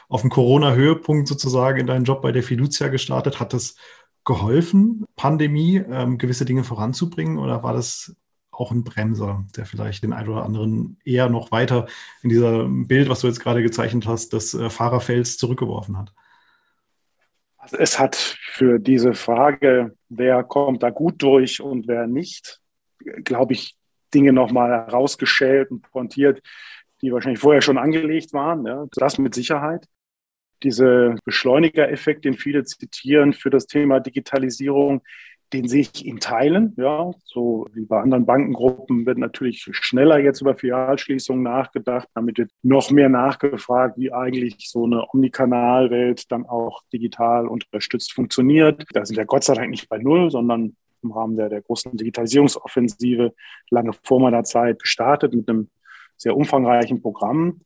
auf 0.07 0.21
dem 0.21 0.29
Corona-Höhepunkt 0.29 1.27
sozusagen 1.27 1.79
in 1.79 1.87
deinen 1.87 2.05
Job 2.05 2.21
bei 2.21 2.31
der 2.31 2.43
Fiducia 2.43 2.89
gestartet. 2.89 3.39
Hat 3.39 3.53
das 3.53 3.75
geholfen, 4.23 5.05
Pandemie, 5.15 5.77
ähm, 5.77 6.17
gewisse 6.17 6.45
Dinge 6.45 6.63
voranzubringen 6.63 7.39
oder 7.39 7.63
war 7.63 7.73
das 7.73 8.15
auch 8.59 8.71
ein 8.71 8.83
Bremser, 8.83 9.45
der 9.55 9.65
vielleicht 9.65 10.03
den 10.03 10.13
einen 10.13 10.29
oder 10.29 10.43
anderen 10.43 10.97
eher 11.05 11.29
noch 11.29 11.51
weiter 11.51 11.87
in 12.21 12.29
diesem 12.29 12.87
Bild, 12.87 13.09
was 13.09 13.21
du 13.21 13.27
jetzt 13.27 13.39
gerade 13.39 13.61
gezeichnet 13.63 14.05
hast, 14.05 14.33
des 14.33 14.53
äh, 14.53 14.69
Fahrerfelds 14.69 15.37
zurückgeworfen 15.37 15.97
hat? 15.97 16.13
Also 17.57 17.77
es 17.77 17.99
hat 17.99 18.15
für 18.15 18.79
diese 18.79 19.13
Frage, 19.13 19.95
wer 20.09 20.43
kommt 20.43 20.83
da 20.83 20.89
gut 20.89 21.21
durch 21.21 21.61
und 21.61 21.87
wer 21.87 22.07
nicht, 22.07 22.59
glaube 23.23 23.53
ich, 23.53 23.75
Dinge 24.13 24.33
nochmal 24.33 24.71
herausgeschält 24.71 25.69
und 25.69 25.81
pointiert, 25.83 26.41
die 27.01 27.11
wahrscheinlich 27.11 27.39
vorher 27.39 27.61
schon 27.61 27.77
angelegt 27.77 28.33
waren. 28.33 28.65
Ja, 28.65 28.85
das 28.95 29.19
mit 29.19 29.35
Sicherheit 29.35 29.87
diese 30.63 31.15
Beschleunigereffekt, 31.25 32.25
den 32.25 32.33
viele 32.33 32.63
zitieren 32.63 33.33
für 33.33 33.49
das 33.49 33.65
Thema 33.65 33.99
Digitalisierung, 33.99 35.01
den 35.53 35.67
sehe 35.67 35.81
ich 35.81 36.05
in 36.05 36.19
Teilen. 36.19 36.73
Ja, 36.77 37.11
so 37.25 37.67
wie 37.73 37.85
bei 37.85 37.99
anderen 37.99 38.25
Bankengruppen 38.25 39.05
wird 39.05 39.17
natürlich 39.17 39.67
schneller 39.71 40.19
jetzt 40.19 40.41
über 40.41 40.55
Filialschließungen 40.55 41.41
nachgedacht. 41.41 42.07
Damit 42.13 42.37
wird 42.37 42.51
noch 42.61 42.91
mehr 42.91 43.09
nachgefragt, 43.09 43.97
wie 43.97 44.13
eigentlich 44.13 44.69
so 44.69 44.85
eine 44.85 45.05
Omnikanalwelt 45.11 46.31
dann 46.31 46.45
auch 46.45 46.83
digital 46.93 47.47
unterstützt 47.47 48.13
funktioniert. 48.13 48.85
Da 48.93 49.05
sind 49.05 49.17
wir 49.17 49.25
Gott 49.25 49.43
sei 49.43 49.55
Dank 49.55 49.69
nicht 49.71 49.89
bei 49.89 49.97
Null, 49.97 50.29
sondern 50.29 50.75
im 51.01 51.11
Rahmen 51.11 51.35
der, 51.35 51.49
der 51.49 51.61
großen 51.61 51.95
Digitalisierungsoffensive 51.97 53.33
lange 53.69 53.93
vor 54.03 54.19
meiner 54.19 54.43
Zeit 54.43 54.81
gestartet 54.81 55.33
mit 55.33 55.49
einem 55.49 55.69
sehr 56.17 56.35
umfangreichen 56.35 57.01
Programm. 57.01 57.61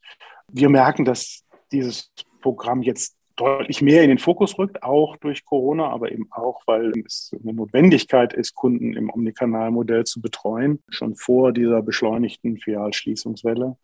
Wir 0.48 0.70
merken, 0.70 1.04
dass 1.04 1.44
dieses 1.72 2.14
Programm 2.42 2.84
jetzt 2.84 3.18
deutlich 3.36 3.82
mehr 3.82 4.04
in 4.04 4.10
den 4.10 4.20
Fokus 4.20 4.58
rückt, 4.58 4.84
auch 4.84 5.18
durch 5.18 5.46
Corona, 5.46 5.90
aber 5.90 6.12
eben 6.12 6.28
auch, 6.32 6.62
weil 6.66 6.92
es 7.06 7.36
eine 7.42 7.54
Notwendigkeit 7.54 8.34
ist, 8.34 8.54
Kunden 8.54 8.94
im 8.94 9.10
Omnikanalmodell 9.10 10.04
zu 10.04 10.22
betreuen, 10.22 10.84
schon 10.90 11.16
vor 11.16 11.52
dieser 11.52 11.82
beschleunigten 11.82 12.58
Filialschließungswelle. 12.58 13.76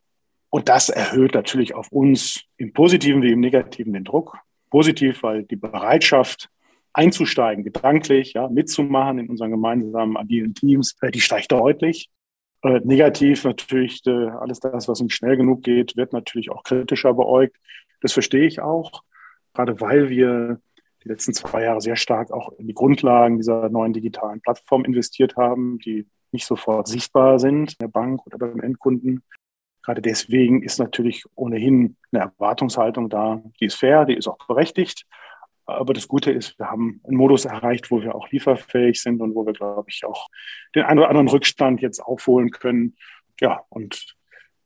Und 0.52 0.70
das 0.70 0.90
erhöht 0.90 1.34
natürlich 1.34 1.76
auf 1.76 1.92
uns 1.92 2.44
im 2.58 2.74
Positiven 2.74 3.22
wie 3.22 3.32
im 3.32 3.40
Negativen 3.40 3.94
den 3.94 4.04
Druck. 4.04 4.38
Positiv, 4.70 5.24
weil 5.24 5.44
die 5.44 5.56
Bereitschaft 5.56 6.50
einzusteigen, 6.94 7.64
gedanklich, 7.64 8.34
ja, 8.34 8.48
mitzumachen 8.50 9.20
in 9.20 9.30
unseren 9.30 9.52
gemeinsamen 9.52 10.18
agilen 10.18 10.54
Teams, 10.54 10.96
äh, 11.02 11.12
die 11.12 11.22
steigt 11.22 11.52
deutlich. 11.52 12.10
Äh, 12.64 12.82
negativ 12.84 13.46
natürlich 13.46 14.02
äh, 14.06 14.12
alles 14.12 14.60
das, 14.60 14.88
was 14.88 15.00
nicht 15.02 15.16
schnell 15.16 15.38
genug 15.38 15.64
geht, 15.64 15.96
wird 15.96 16.14
natürlich 16.14 16.52
auch 16.52 16.64
kritischer 16.64 17.14
beäugt. 17.14 17.56
Das 18.02 18.14
verstehe 18.14 18.46
ich 18.46 18.60
auch 18.60 19.04
gerade 19.54 19.80
weil 19.82 20.10
wir 20.10 20.62
die 21.04 21.08
letzten 21.08 21.34
zwei 21.34 21.64
Jahre 21.64 21.82
sehr 21.82 21.96
stark 21.96 22.32
auch 22.32 22.52
in 22.58 22.68
die 22.68 22.74
Grundlagen 22.74 23.38
dieser 23.38 23.70
neuen 23.70 23.94
digitalen 23.94 24.42
Plattform 24.42 24.84
investiert 24.84 25.38
haben, 25.38 25.80
die 25.80 26.08
nicht 26.32 26.46
sofort 26.46 26.88
sichtbar 26.88 27.40
sind 27.40 27.72
in 27.74 27.78
der 27.80 27.88
Bank 27.88 28.26
oder 28.26 28.38
beim 28.38 28.60
Endkunden. 28.60 29.24
Gerade 29.82 30.02
deswegen 30.02 30.62
ist 30.62 30.78
natürlich 30.78 31.24
ohnehin 31.36 31.96
eine 32.12 32.24
Erwartungshaltung 32.24 33.10
da, 33.10 33.42
die 33.60 33.66
ist 33.66 33.76
fair, 33.76 34.06
die 34.06 34.16
ist 34.16 34.28
auch 34.28 34.38
berechtigt. 34.48 35.06
Aber 35.66 35.94
das 35.94 36.08
Gute 36.08 36.32
ist, 36.32 36.58
wir 36.60 36.70
haben 36.70 37.00
einen 37.08 37.16
Modus 37.18 37.46
erreicht, 37.46 37.92
wo 37.92 38.02
wir 38.02 38.16
auch 38.16 38.30
lieferfähig 38.30 39.02
sind 39.02 39.22
und 39.22 39.36
wo 39.36 39.46
wir, 39.46 39.54
glaube 39.54 39.90
ich, 39.90 40.04
auch 40.04 40.28
den 40.76 40.84
einen 40.84 41.00
oder 41.00 41.10
anderen 41.10 41.28
Rückstand 41.28 41.82
jetzt 41.82 42.00
aufholen 42.00 42.50
können. 42.52 42.96
Ja, 43.40 43.64
und 43.70 44.16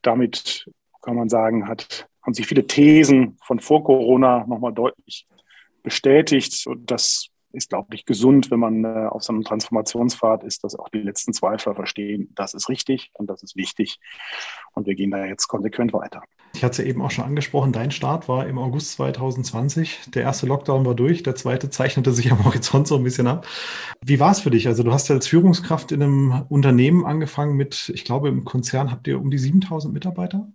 damit 0.02 0.70
kann 1.02 1.16
man 1.16 1.30
sagen, 1.30 1.68
hat 1.68 2.08
haben 2.24 2.34
sich 2.34 2.48
viele 2.48 2.68
Thesen 2.68 3.38
von 3.44 3.60
vor 3.60 3.84
Corona 3.84 4.46
nochmal 4.48 4.74
deutlich 4.74 5.28
bestätigt. 5.84 6.66
Und 6.66 6.90
das 6.90 7.30
ist, 7.54 7.70
glaube 7.70 7.94
ich, 7.94 8.06
gesund, 8.06 8.50
wenn 8.50 8.60
man 8.60 8.84
äh, 8.84 9.08
auf 9.10 9.24
so 9.24 9.32
einem 9.32 9.44
Transformationspfad 9.44 10.44
ist, 10.44 10.64
dass 10.64 10.78
auch 10.78 10.90
die 10.90 11.00
letzten 11.00 11.34
Zweifler 11.34 11.76
verstehen, 11.76 12.30
das 12.36 12.54
ist 12.54 12.68
richtig 12.68 13.12
und 13.14 13.30
das 13.30 13.44
ist 13.44 13.56
wichtig. 13.56 14.00
Und 14.74 14.88
wir 14.88 14.96
gehen 14.96 15.12
da 15.12 15.26
jetzt 15.26 15.48
konsequent 15.48 15.94
weiter. 15.94 16.24
Ich 16.56 16.64
hatte 16.64 16.72
es 16.74 16.78
ja 16.80 16.86
eben 16.86 17.02
auch 17.02 17.12
schon 17.12 17.26
angesprochen, 17.26 17.72
dein 17.72 17.92
Start 17.92 18.28
war 18.28 18.48
im 18.48 18.58
August 18.58 18.94
2020. 18.94 20.12
Der 20.14 20.24
erste 20.24 20.46
Lockdown 20.46 20.86
war 20.86 20.96
durch, 20.96 21.24
der 21.24 21.36
zweite 21.36 21.70
zeichnete 21.70 22.12
sich 22.12 22.32
am 22.32 22.44
Horizont 22.44 22.88
so 22.88 22.96
ein 22.96 23.04
bisschen 23.04 23.28
ab. 23.28 23.48
Wie 24.04 24.20
war 24.20 24.32
es 24.32 24.42
für 24.42 24.52
dich? 24.52 24.68
Also 24.68 24.84
du 24.84 24.92
hast 24.92 25.10
ja 25.10 25.16
als 25.16 25.28
Führungskraft 25.28 25.92
in 25.92 26.02
einem 26.02 26.46
Unternehmen 26.50 27.06
angefangen 27.06 27.56
mit, 27.56 27.92
ich 27.94 28.04
glaube, 28.04 28.30
im 28.30 28.46
Konzern 28.46 28.92
habt 28.92 29.08
ihr 29.08 29.20
um 29.20 29.30
die 29.30 29.38
7000 29.38 29.94
Mitarbeiter? 29.94 30.48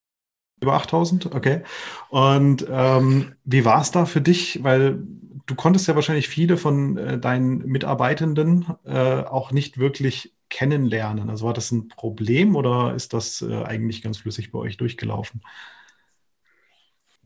Über 0.60 0.74
8000, 0.74 1.34
okay. 1.34 1.62
Und 2.08 2.66
ähm, 2.70 3.34
wie 3.44 3.64
war 3.64 3.80
es 3.80 3.90
da 3.90 4.06
für 4.06 4.20
dich? 4.20 4.62
Weil 4.64 5.02
du 5.46 5.54
konntest 5.54 5.88
ja 5.88 5.94
wahrscheinlich 5.94 6.28
viele 6.28 6.56
von 6.56 6.96
äh, 6.96 7.18
deinen 7.18 7.58
Mitarbeitenden 7.66 8.66
äh, 8.84 9.22
auch 9.22 9.52
nicht 9.52 9.78
wirklich 9.78 10.34
kennenlernen. 10.50 11.30
Also 11.30 11.46
war 11.46 11.54
das 11.54 11.72
ein 11.72 11.88
Problem 11.88 12.56
oder 12.56 12.94
ist 12.94 13.12
das 13.12 13.42
äh, 13.42 13.64
eigentlich 13.64 14.02
ganz 14.02 14.18
flüssig 14.18 14.50
bei 14.50 14.58
euch 14.58 14.76
durchgelaufen? 14.76 15.42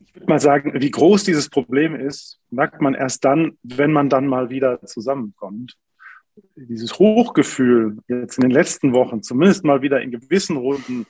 Ich 0.05 0.15
würde 0.15 0.27
mal 0.27 0.39
sagen, 0.39 0.73
wie 0.75 0.91
groß 0.91 1.23
dieses 1.23 1.49
Problem 1.49 1.95
ist, 1.95 2.39
merkt 2.51 2.81
man 2.81 2.93
erst 2.93 3.25
dann, 3.25 3.57
wenn 3.63 3.91
man 3.91 4.09
dann 4.09 4.27
mal 4.27 4.49
wieder 4.49 4.81
zusammenkommt. 4.85 5.75
Dieses 6.55 6.99
Hochgefühl 6.99 7.97
jetzt 8.07 8.37
in 8.37 8.43
den 8.43 8.51
letzten 8.51 8.93
Wochen, 8.93 9.23
zumindest 9.23 9.63
mal 9.63 9.81
wieder 9.81 10.01
in 10.01 10.11
gewissen 10.11 10.57
Runden 10.57 11.05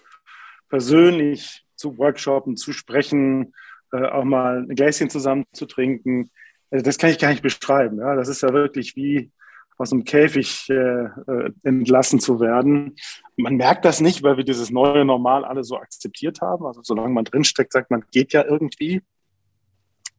persönlich 0.69 1.65
zu 1.83 1.97
workshopen, 1.97 2.55
zu 2.55 2.71
sprechen, 2.71 3.53
äh, 3.91 4.05
auch 4.05 4.23
mal 4.23 4.59
ein 4.59 4.75
Gläschen 4.75 5.09
zusammen 5.09 5.43
zu 5.51 5.65
trinken. 5.65 6.31
Also 6.71 6.83
das 6.83 6.97
kann 6.97 7.09
ich 7.09 7.19
gar 7.19 7.29
nicht 7.29 7.43
beschreiben. 7.43 7.99
Ja? 7.99 8.15
Das 8.15 8.29
ist 8.29 8.41
ja 8.41 8.53
wirklich 8.53 8.95
wie 8.95 9.31
aus 9.77 9.91
einem 9.91 10.05
Käfig 10.05 10.69
äh, 10.69 10.75
äh, 10.75 11.51
entlassen 11.63 12.21
zu 12.21 12.39
werden. 12.39 12.95
Man 13.35 13.55
merkt 13.55 13.83
das 13.83 13.99
nicht, 13.99 14.23
weil 14.23 14.37
wir 14.37 14.45
dieses 14.45 14.71
neue 14.71 15.03
Normal 15.03 15.43
alle 15.43 15.63
so 15.65 15.77
akzeptiert 15.77 16.39
haben. 16.39 16.65
Also 16.65 16.81
solange 16.83 17.13
man 17.13 17.25
drinsteckt, 17.25 17.73
sagt 17.73 17.91
man, 17.91 18.05
geht 18.11 18.31
ja 18.31 18.45
irgendwie. 18.45 19.01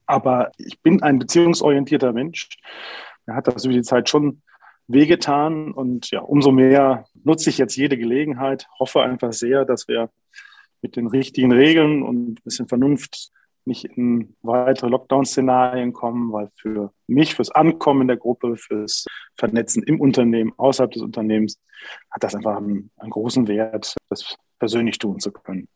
Aber 0.06 0.52
ich 0.58 0.82
bin 0.82 1.02
ein 1.02 1.18
beziehungsorientierter 1.18 2.12
Mensch. 2.12 2.50
Er 3.24 3.36
hat 3.36 3.46
das 3.46 3.64
über 3.64 3.72
die 3.72 3.82
Zeit 3.82 4.10
schon 4.10 4.42
wehgetan. 4.86 5.72
Und 5.72 6.10
ja, 6.10 6.20
umso 6.20 6.50
mehr 6.50 7.06
nutze 7.22 7.48
ich 7.48 7.56
jetzt 7.56 7.76
jede 7.76 7.96
Gelegenheit, 7.96 8.66
hoffe 8.78 9.02
einfach 9.02 9.32
sehr, 9.32 9.64
dass 9.64 9.88
wir 9.88 10.10
mit 10.84 10.96
den 10.96 11.06
richtigen 11.06 11.50
Regeln 11.50 12.02
und 12.02 12.32
ein 12.32 12.44
bisschen 12.44 12.68
Vernunft 12.68 13.30
nicht 13.64 13.86
in 13.86 14.36
weitere 14.42 14.90
Lockdown-Szenarien 14.90 15.94
kommen, 15.94 16.30
weil 16.30 16.50
für 16.54 16.92
mich, 17.06 17.34
fürs 17.34 17.50
Ankommen 17.50 18.02
in 18.02 18.08
der 18.08 18.18
Gruppe, 18.18 18.58
fürs 18.58 19.06
Vernetzen 19.38 19.82
im 19.82 19.98
Unternehmen, 19.98 20.52
außerhalb 20.58 20.90
des 20.90 21.00
Unternehmens, 21.00 21.58
hat 22.10 22.22
das 22.22 22.34
einfach 22.34 22.58
einen, 22.58 22.90
einen 22.98 23.10
großen 23.10 23.48
Wert, 23.48 23.96
das 24.10 24.36
persönlich 24.58 24.98
tun 24.98 25.18
zu 25.18 25.32
können. 25.32 25.68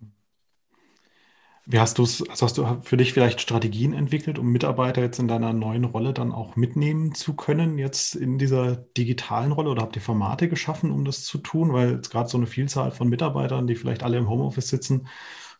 Wie 1.70 1.81
hast 1.81 1.98
du 1.98 2.04
also 2.04 2.26
hast 2.31 2.57
du 2.57 2.81
für 2.81 2.96
dich 2.96 3.12
vielleicht 3.12 3.42
Strategien 3.42 3.92
entwickelt, 3.92 4.38
um 4.38 4.50
Mitarbeiter 4.50 5.02
jetzt 5.02 5.18
in 5.18 5.28
deiner 5.28 5.52
neuen 5.52 5.85
Rolle 5.85 6.14
dann 6.14 6.33
auch 6.33 6.57
mitnehmen 6.57 7.14
zu 7.14 7.37
können, 7.37 7.76
jetzt 7.76 8.14
in 8.14 8.38
dieser 8.38 8.76
digitalen 8.76 9.52
Rolle? 9.52 9.68
Oder 9.68 9.83
habt 9.83 9.94
ihr 9.94 10.00
Formate 10.00 10.48
geschaffen, 10.48 10.90
um 10.90 11.04
das 11.04 11.24
zu 11.24 11.37
tun? 11.37 11.74
Weil 11.74 11.96
jetzt 11.96 12.09
gerade 12.09 12.26
so 12.26 12.38
eine 12.38 12.46
Vielzahl 12.46 12.90
von 12.90 13.11
Mitarbeitern, 13.11 13.66
die 13.66 13.74
vielleicht 13.74 14.02
alle 14.02 14.16
im 14.16 14.31
Homeoffice 14.31 14.68
sitzen, 14.68 15.09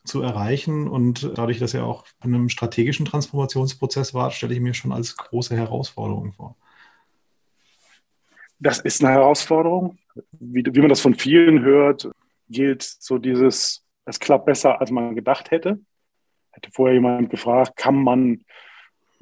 zu 0.03 0.23
erreichen 0.23 0.87
und 0.87 1.31
dadurch, 1.37 1.59
dass 1.59 1.75
ihr 1.75 1.85
auch 1.85 2.05
in 2.23 2.33
einem 2.33 2.49
strategischen 2.49 3.05
Transformationsprozess 3.05 4.15
wart, 4.15 4.33
stelle 4.33 4.55
ich 4.55 4.61
mir 4.61 4.73
schon 4.73 4.91
als 4.91 5.15
große 5.15 5.55
Herausforderung 5.55 6.33
vor. 6.33 6.55
Das 8.57 8.79
ist 8.79 9.03
eine 9.03 9.13
Herausforderung. 9.13 9.99
Wie, 10.31 10.63
wie 10.65 10.79
man 10.79 10.89
das 10.89 11.01
von 11.01 11.13
vielen 11.13 11.61
hört, 11.61 12.09
gilt 12.49 12.81
so 12.81 13.19
dieses, 13.19 13.85
es 14.05 14.19
klappt 14.19 14.47
besser, 14.47 14.81
als 14.81 14.89
man 14.89 15.13
gedacht 15.13 15.51
hätte 15.51 15.79
hätte 16.51 16.71
vorher 16.71 16.95
jemand 16.95 17.29
gefragt, 17.29 17.75
kann 17.75 17.95
man 17.95 18.43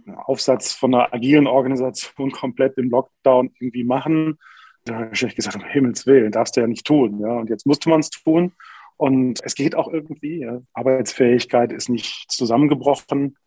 einen 0.06 0.16
Aufsatz 0.16 0.74
von 0.74 0.94
einer 0.94 1.14
agilen 1.14 1.48
Organisation 1.48 2.32
komplett 2.32 2.78
im 2.78 2.90
Lockdown 2.90 3.52
irgendwie 3.60 3.84
machen? 3.84 4.38
Da 4.86 4.96
habe 4.96 5.10
ich 5.12 5.36
gesagt, 5.36 5.56
um 5.56 5.64
Himmels 5.64 6.06
Willen, 6.06 6.32
darfst 6.32 6.56
du 6.56 6.62
ja 6.62 6.68
nicht 6.68 6.86
tun. 6.86 7.20
Ja? 7.20 7.38
Und 7.38 7.50
jetzt 7.50 7.66
musste 7.66 7.90
man 7.90 8.00
es 8.00 8.10
tun. 8.10 8.54
Und 8.96 9.42
es 9.44 9.56
geht 9.56 9.76
auch 9.76 9.92
irgendwie. 9.92 10.40
Ja? 10.40 10.62
Arbeitsfähigkeit 10.74 11.72
ist 11.72 11.90
nicht 11.90 12.32
zusammengebrochen. 12.32 13.38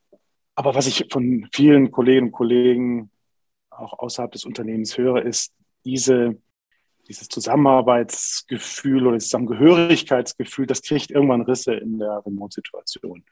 Aber 0.55 0.75
was 0.75 0.87
ich 0.87 1.07
von 1.11 1.49
vielen 1.53 1.90
Kolleginnen 1.90 2.27
und 2.27 2.33
Kollegen 2.33 3.11
auch 3.71 3.99
außerhalb 3.99 4.33
des 4.33 4.45
Unternehmens 4.45 4.99
höre, 4.99 5.25
ist 5.25 5.55
diese 5.85 6.37
dieses 7.11 7.29
Zusammenarbeitsgefühl 7.29 9.07
oder 9.07 9.16
das 9.16 9.25
Zusammengehörigkeitsgefühl, 9.25 10.66
das 10.66 10.81
kriegt 10.81 11.11
irgendwann 11.11 11.42
Risse 11.42 11.75
in 11.75 11.99
der 11.99 12.23
Remote-Situation. 12.25 13.25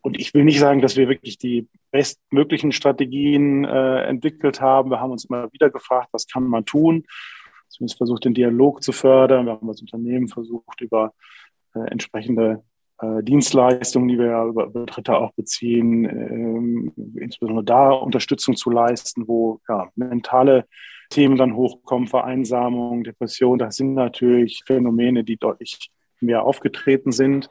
Und 0.00 0.18
ich 0.18 0.32
will 0.32 0.44
nicht 0.44 0.58
sagen, 0.58 0.80
dass 0.80 0.96
wir 0.96 1.08
wirklich 1.08 1.36
die 1.36 1.68
bestmöglichen 1.90 2.72
Strategien 2.72 3.64
äh, 3.64 4.04
entwickelt 4.04 4.62
haben. 4.62 4.90
Wir 4.90 5.00
haben 5.00 5.10
uns 5.10 5.26
immer 5.26 5.52
wieder 5.52 5.68
gefragt, 5.68 6.08
was 6.12 6.26
kann 6.26 6.44
man 6.44 6.64
tun? 6.64 7.04
Zumindest 7.68 7.98
versucht, 7.98 8.24
den 8.24 8.34
Dialog 8.34 8.82
zu 8.82 8.90
fördern. 8.92 9.44
Wir 9.44 9.52
haben 9.52 9.68
als 9.68 9.82
Unternehmen 9.82 10.28
versucht, 10.28 10.80
über 10.80 11.12
äh, 11.74 11.90
entsprechende 11.90 12.64
äh, 13.02 13.22
Dienstleistungen, 13.22 14.08
die 14.08 14.18
wir 14.18 14.26
ja 14.28 14.46
über, 14.46 14.66
Dritte 14.86 15.18
auch 15.18 15.32
beziehen, 15.34 16.92
äh, 16.96 17.20
insbesondere 17.20 17.64
da 17.64 17.90
Unterstützung 17.90 18.56
zu 18.56 18.70
leisten, 18.70 19.28
wo 19.28 19.60
ja, 19.68 19.90
mentale 19.94 20.64
Themen 21.10 21.36
dann 21.36 21.54
hochkommen, 21.54 22.08
Vereinsamung, 22.08 23.04
Depression, 23.04 23.58
das 23.58 23.76
sind 23.76 23.94
natürlich 23.94 24.62
Phänomene, 24.64 25.24
die 25.24 25.36
deutlich 25.36 25.90
mehr 26.20 26.44
aufgetreten 26.44 27.12
sind. 27.12 27.50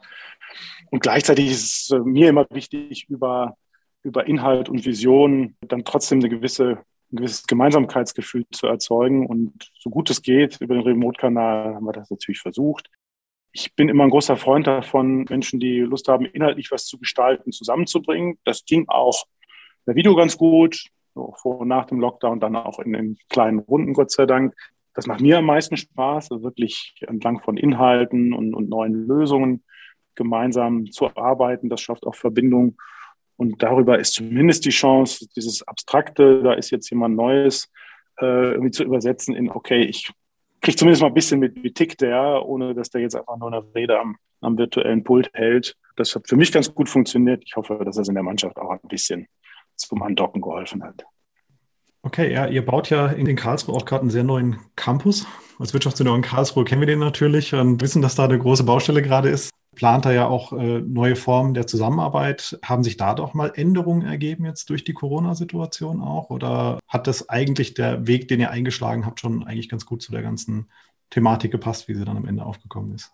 Und 0.90 1.02
gleichzeitig 1.02 1.50
ist 1.50 1.64
es 1.64 1.90
äh, 1.90 2.00
mir 2.00 2.30
immer 2.30 2.46
wichtig, 2.50 3.06
über, 3.08 3.56
über 4.02 4.26
Inhalt 4.26 4.68
und 4.68 4.84
Vision 4.84 5.56
dann 5.60 5.84
trotzdem 5.84 6.18
eine 6.18 6.28
gewisse, 6.28 6.78
ein 7.12 7.16
gewisses 7.16 7.46
Gemeinsamkeitsgefühl 7.46 8.46
zu 8.50 8.66
erzeugen. 8.66 9.26
Und 9.26 9.70
so 9.78 9.90
gut 9.90 10.10
es 10.10 10.22
geht, 10.22 10.60
über 10.60 10.74
den 10.74 10.84
Remote-Kanal 10.84 11.74
haben 11.74 11.84
wir 11.84 11.92
das 11.92 12.10
natürlich 12.10 12.40
versucht. 12.40 12.88
Ich 13.52 13.74
bin 13.74 13.88
immer 13.88 14.04
ein 14.04 14.10
großer 14.10 14.36
Freund 14.36 14.66
davon, 14.66 15.24
Menschen, 15.28 15.60
die 15.60 15.80
Lust 15.80 16.08
haben, 16.08 16.24
inhaltlich 16.24 16.70
was 16.70 16.86
zu 16.86 16.98
gestalten, 16.98 17.52
zusammenzubringen. 17.52 18.38
Das 18.44 18.64
ging 18.64 18.88
auch 18.88 19.24
per 19.84 19.96
Video 19.96 20.14
ganz 20.14 20.36
gut 20.36 20.90
so 21.14 21.34
vor 21.40 21.60
und 21.60 21.68
nach 21.68 21.86
dem 21.86 22.00
Lockdown, 22.00 22.40
dann 22.40 22.56
auch 22.56 22.78
in 22.78 22.92
den 22.92 23.18
kleinen 23.28 23.58
Runden, 23.58 23.94
Gott 23.94 24.10
sei 24.10 24.26
Dank. 24.26 24.54
Das 24.94 25.06
macht 25.06 25.20
mir 25.20 25.38
am 25.38 25.46
meisten 25.46 25.76
Spaß, 25.76 26.30
wirklich 26.30 26.96
entlang 27.06 27.40
von 27.40 27.56
Inhalten 27.56 28.32
und, 28.32 28.54
und 28.54 28.68
neuen 28.68 29.06
Lösungen 29.06 29.62
gemeinsam 30.14 30.90
zu 30.90 31.16
arbeiten. 31.16 31.68
Das 31.68 31.80
schafft 31.80 32.06
auch 32.06 32.14
Verbindung. 32.14 32.76
Und 33.36 33.62
darüber 33.62 33.98
ist 33.98 34.12
zumindest 34.12 34.64
die 34.66 34.70
Chance, 34.70 35.26
dieses 35.34 35.66
Abstrakte, 35.66 36.42
da 36.42 36.52
ist 36.52 36.70
jetzt 36.70 36.90
jemand 36.90 37.16
Neues, 37.16 37.72
äh, 38.20 38.52
irgendwie 38.52 38.70
zu 38.70 38.84
übersetzen 38.84 39.34
in, 39.34 39.50
okay, 39.50 39.82
ich 39.82 40.12
kriege 40.60 40.76
zumindest 40.76 41.00
mal 41.00 41.08
ein 41.08 41.14
bisschen 41.14 41.40
mit, 41.40 41.62
wie 41.62 41.72
tickt 41.72 42.02
der, 42.02 42.44
ohne 42.44 42.74
dass 42.74 42.90
der 42.90 43.00
jetzt 43.00 43.16
einfach 43.16 43.38
nur 43.38 43.52
eine 43.52 43.64
Rede 43.74 43.98
am, 43.98 44.16
am 44.42 44.58
virtuellen 44.58 45.04
Pult 45.04 45.30
hält. 45.32 45.76
Das 45.96 46.14
hat 46.14 46.28
für 46.28 46.36
mich 46.36 46.52
ganz 46.52 46.74
gut 46.74 46.88
funktioniert. 46.88 47.42
Ich 47.46 47.56
hoffe, 47.56 47.80
dass 47.84 47.96
das 47.96 48.08
in 48.08 48.14
der 48.14 48.22
Mannschaft 48.22 48.58
auch 48.58 48.70
ein 48.70 48.88
bisschen 48.88 49.26
zum 49.88 50.02
Andocken 50.02 50.40
geholfen 50.40 50.82
hat. 50.82 51.04
Okay, 52.02 52.32
ja, 52.32 52.46
ihr 52.46 52.64
baut 52.64 52.88
ja 52.88 53.08
in 53.08 53.36
Karlsruhe 53.36 53.74
auch 53.74 53.84
gerade 53.84 54.02
einen 54.02 54.10
sehr 54.10 54.24
neuen 54.24 54.58
Campus. 54.74 55.26
Als 55.58 55.74
Wirtschaftsunion 55.74 56.22
Karlsruhe 56.22 56.64
kennen 56.64 56.80
wir 56.80 56.86
den 56.86 56.98
natürlich 56.98 57.52
und 57.54 57.82
wissen, 57.82 58.00
dass 58.00 58.14
da 58.14 58.24
eine 58.24 58.38
große 58.38 58.64
Baustelle 58.64 59.02
gerade 59.02 59.28
ist. 59.28 59.50
Plant 59.76 60.06
da 60.06 60.12
ja 60.12 60.26
auch 60.26 60.52
äh, 60.54 60.80
neue 60.80 61.14
Formen 61.14 61.52
der 61.52 61.66
Zusammenarbeit. 61.66 62.58
Haben 62.64 62.82
sich 62.84 62.96
da 62.96 63.14
doch 63.14 63.34
mal 63.34 63.52
Änderungen 63.54 64.02
ergeben 64.02 64.46
jetzt 64.46 64.70
durch 64.70 64.82
die 64.82 64.94
Corona-Situation 64.94 66.00
auch? 66.00 66.30
Oder 66.30 66.80
hat 66.88 67.06
das 67.06 67.28
eigentlich 67.28 67.74
der 67.74 68.06
Weg, 68.06 68.28
den 68.28 68.40
ihr 68.40 68.50
eingeschlagen 68.50 69.04
habt, 69.04 69.20
schon 69.20 69.44
eigentlich 69.44 69.68
ganz 69.68 69.84
gut 69.84 70.00
zu 70.00 70.10
der 70.10 70.22
ganzen 70.22 70.70
Thematik 71.10 71.52
gepasst, 71.52 71.86
wie 71.86 71.94
sie 71.94 72.06
dann 72.06 72.16
am 72.16 72.26
Ende 72.26 72.46
aufgekommen 72.46 72.94
ist? 72.94 73.12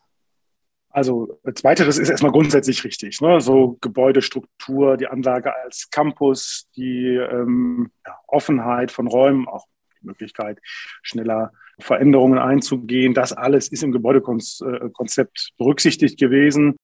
Also 0.96 1.38
zweiteres 1.52 1.98
ist 1.98 2.08
erstmal 2.08 2.32
grundsätzlich 2.32 2.82
richtig. 2.82 3.20
Ne? 3.20 3.38
So 3.42 3.76
Gebäudestruktur, 3.82 4.96
die 4.96 5.08
Anlage 5.08 5.54
als 5.54 5.90
Campus, 5.90 6.70
die 6.74 7.16
ähm, 7.16 7.90
ja, 8.06 8.16
Offenheit 8.26 8.90
von 8.90 9.06
Räumen, 9.06 9.46
auch 9.46 9.66
die 10.00 10.06
Möglichkeit, 10.06 10.58
schneller 11.02 11.52
Veränderungen 11.78 12.38
einzugehen. 12.38 13.12
Das 13.12 13.34
alles 13.34 13.68
ist 13.68 13.82
im 13.82 13.92
Gebäudekonzept 13.92 15.50
berücksichtigt 15.58 16.18
gewesen 16.18 16.76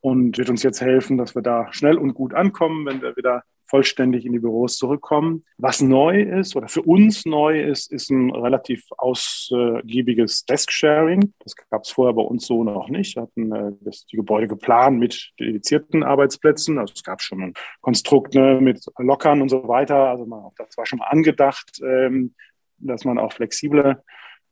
und 0.00 0.38
wird 0.38 0.48
uns 0.48 0.62
jetzt 0.62 0.80
helfen, 0.80 1.18
dass 1.18 1.34
wir 1.34 1.42
da 1.42 1.70
schnell 1.70 1.98
und 1.98 2.14
gut 2.14 2.32
ankommen, 2.32 2.86
wenn 2.86 3.02
wir 3.02 3.18
wieder 3.18 3.42
vollständig 3.68 4.24
in 4.24 4.32
die 4.32 4.38
Büros 4.38 4.76
zurückkommen. 4.76 5.44
Was 5.58 5.80
neu 5.80 6.22
ist 6.22 6.56
oder 6.56 6.68
für 6.68 6.82
uns 6.82 7.24
neu 7.26 7.60
ist, 7.60 7.92
ist 7.92 8.10
ein 8.10 8.30
relativ 8.30 8.84
ausgiebiges 8.96 10.44
Desk-Sharing. 10.46 11.32
Das 11.40 11.54
gab 11.54 11.84
es 11.84 11.90
vorher 11.90 12.14
bei 12.14 12.22
uns 12.22 12.46
so 12.46 12.64
noch 12.64 12.88
nicht. 12.88 13.16
Wir 13.16 13.22
hatten 13.22 13.52
äh, 13.52 13.72
das, 13.80 14.06
die 14.06 14.16
Gebäude 14.16 14.48
geplant 14.48 14.98
mit 14.98 15.32
dedizierten 15.38 16.02
Arbeitsplätzen. 16.02 16.78
Also 16.78 16.94
es 16.94 17.04
gab 17.04 17.22
schon 17.22 17.42
ein 17.42 17.54
Konstrukt 17.80 18.34
ne, 18.34 18.58
mit 18.60 18.84
Lockern 18.98 19.42
und 19.42 19.50
so 19.50 19.68
weiter. 19.68 20.08
Also 20.08 20.26
man, 20.26 20.50
das 20.56 20.76
war 20.76 20.86
schon 20.86 21.00
mal 21.00 21.08
angedacht, 21.08 21.80
ähm, 21.82 22.34
dass 22.78 23.04
man 23.04 23.18
auch 23.18 23.32
flexible 23.32 24.02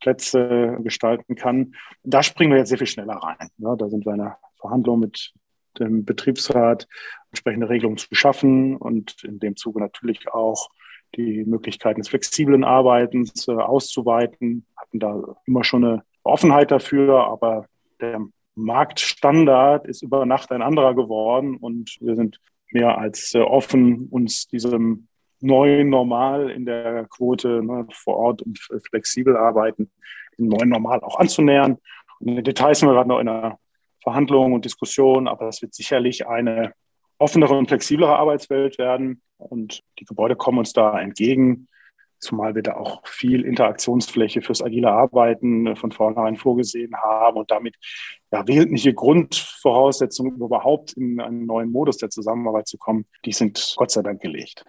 Plätze 0.01 0.77
gestalten 0.83 1.37
kann. 1.37 1.75
Da 2.03 2.23
springen 2.23 2.53
wir 2.53 2.59
jetzt 2.59 2.69
sehr 2.69 2.79
viel 2.79 2.87
schneller 2.87 3.15
rein. 3.15 3.49
Ja, 3.59 3.77
da 3.77 3.89
sind 3.89 4.05
wir 4.05 4.15
in 4.15 4.21
einer 4.21 4.39
Verhandlung 4.61 5.01
mit 5.01 5.33
dem 5.79 6.05
Betriebsrat 6.05 6.87
entsprechende 7.31 7.69
Regelungen 7.69 7.99
zu 7.99 8.15
schaffen 8.15 8.77
und 8.77 9.23
in 9.25 9.39
dem 9.39 9.57
Zuge 9.57 9.81
natürlich 9.81 10.29
auch 10.33 10.69
die 11.15 11.45
Möglichkeiten 11.45 12.01
des 12.01 12.09
flexiblen 12.09 12.65
Arbeitens 12.65 13.49
äh, 13.49 13.53
auszuweiten. 13.53 14.67
Hatten 14.77 14.99
da 14.99 15.37
immer 15.47 15.65
schon 15.65 15.85
eine 15.85 16.03
Offenheit 16.23 16.71
dafür, 16.71 17.27
aber 17.27 17.67
der 18.01 18.21
Marktstandard 18.55 19.87
ist 19.87 20.03
über 20.03 20.27
Nacht 20.27 20.51
ein 20.51 20.62
anderer 20.62 20.95
geworden 20.95 21.57
und 21.57 21.97
wir 22.01 22.17
sind 22.17 22.41
mehr 22.73 22.99
als 22.99 23.35
äh, 23.35 23.41
offen, 23.41 24.09
uns 24.11 24.49
diesem 24.49 25.09
neuen 25.41 25.91
Normal 25.91 26.51
in 26.51 26.65
der 26.65 27.07
Quote 27.09 27.62
ne, 27.62 27.87
vor 27.93 28.17
Ort 28.17 28.43
und 28.43 28.59
flexibel 28.89 29.37
arbeiten, 29.37 29.91
dem 30.39 30.49
neuen 30.49 30.71
Normal 30.71 31.01
auch 31.01 31.19
anzunähern. 31.19 31.79
Und 32.19 32.29
in 32.29 32.37
den 32.37 32.45
Details 32.45 32.81
sind 32.81 32.89
wir 32.89 32.95
gerade 32.95 33.09
noch 33.09 33.21
in 33.21 33.29
einer 33.29 33.59
Verhandlungen 34.07 34.55
und 34.55 34.64
Diskussionen, 34.64 35.27
aber 35.27 35.47
das 35.47 35.62
wird 35.62 35.75
sicherlich 35.75 36.29
eine 36.29 36.73
offenere 37.19 37.59
und 37.59 37.66
flexiblere 37.66 38.16
Arbeitswelt 38.16 38.79
werden. 38.79 39.21
Und 39.37 39.81
die 39.99 40.05
Gebäude 40.05 40.37
kommen 40.37 40.59
uns 40.59 40.73
da 40.73 41.01
entgegen, 41.01 41.66
zumal 42.21 42.55
wir 42.55 42.62
da 42.62 42.77
auch 42.77 43.05
viel 43.05 43.45
Interaktionsfläche 43.45 44.42
fürs 44.42 44.62
agile 44.62 44.92
Arbeiten 44.92 45.75
von 45.75 45.90
vornherein 45.90 46.37
vorgesehen 46.37 46.95
haben 46.97 47.37
und 47.37 47.51
damit 47.51 47.75
ja, 48.31 48.47
wesentliche 48.47 48.95
Grundvoraussetzungen, 48.95 50.37
überhaupt 50.37 50.92
in 50.92 51.21
einen 51.21 51.45
neuen 51.45 51.73
Modus 51.73 51.97
der 51.97 52.11
Zusammenarbeit 52.11 52.69
zu 52.69 52.79
kommen, 52.79 53.07
die 53.25 53.33
sind 53.33 53.75
Gott 53.77 53.90
sei 53.90 54.03
Dank 54.03 54.23
gelegt. 54.23 54.64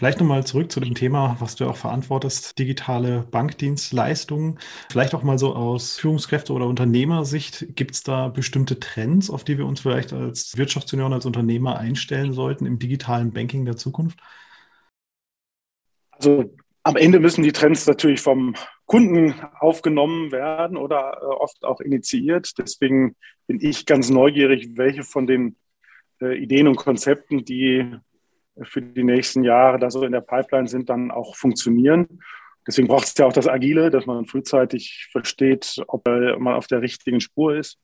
Vielleicht 0.00 0.18
nochmal 0.18 0.46
zurück 0.46 0.72
zu 0.72 0.80
dem 0.80 0.94
Thema, 0.94 1.36
was 1.40 1.56
du 1.56 1.66
auch 1.66 1.76
verantwortest, 1.76 2.58
digitale 2.58 3.26
Bankdienstleistungen. 3.30 4.58
Vielleicht 4.90 5.14
auch 5.14 5.22
mal 5.22 5.38
so 5.38 5.54
aus 5.54 6.00
Führungskräfte- 6.00 6.54
oder 6.54 6.64
Unternehmersicht. 6.64 7.76
Gibt 7.76 7.90
es 7.90 8.02
da 8.02 8.28
bestimmte 8.28 8.80
Trends, 8.80 9.28
auf 9.28 9.44
die 9.44 9.58
wir 9.58 9.66
uns 9.66 9.80
vielleicht 9.80 10.14
als 10.14 10.56
Wirtschaftsunion, 10.56 11.12
als 11.12 11.26
Unternehmer 11.26 11.78
einstellen 11.78 12.32
sollten 12.32 12.64
im 12.64 12.78
digitalen 12.78 13.34
Banking 13.34 13.66
der 13.66 13.76
Zukunft? 13.76 14.18
Also 16.12 16.50
am 16.82 16.96
Ende 16.96 17.20
müssen 17.20 17.42
die 17.42 17.52
Trends 17.52 17.86
natürlich 17.86 18.22
vom 18.22 18.54
Kunden 18.86 19.34
aufgenommen 19.58 20.32
werden 20.32 20.78
oder 20.78 21.18
äh, 21.20 21.26
oft 21.26 21.62
auch 21.62 21.82
initiiert. 21.82 22.56
Deswegen 22.56 23.16
bin 23.46 23.58
ich 23.60 23.84
ganz 23.84 24.08
neugierig, 24.08 24.70
welche 24.76 25.02
von 25.02 25.26
den 25.26 25.56
äh, 26.22 26.42
Ideen 26.42 26.68
und 26.68 26.76
Konzepten, 26.76 27.44
die 27.44 28.00
für 28.62 28.82
die 28.82 29.04
nächsten 29.04 29.44
Jahre 29.44 29.78
da 29.78 29.90
so 29.90 30.04
in 30.04 30.12
der 30.12 30.20
Pipeline 30.20 30.68
sind, 30.68 30.90
dann 30.90 31.10
auch 31.10 31.36
funktionieren. 31.36 32.20
Deswegen 32.66 32.88
braucht 32.88 33.06
es 33.06 33.16
ja 33.16 33.26
auch 33.26 33.32
das 33.32 33.48
Agile, 33.48 33.90
dass 33.90 34.06
man 34.06 34.26
frühzeitig 34.26 35.08
versteht, 35.10 35.82
ob 35.86 36.06
man 36.06 36.54
auf 36.54 36.66
der 36.66 36.82
richtigen 36.82 37.20
Spur 37.20 37.56
ist. 37.56 37.78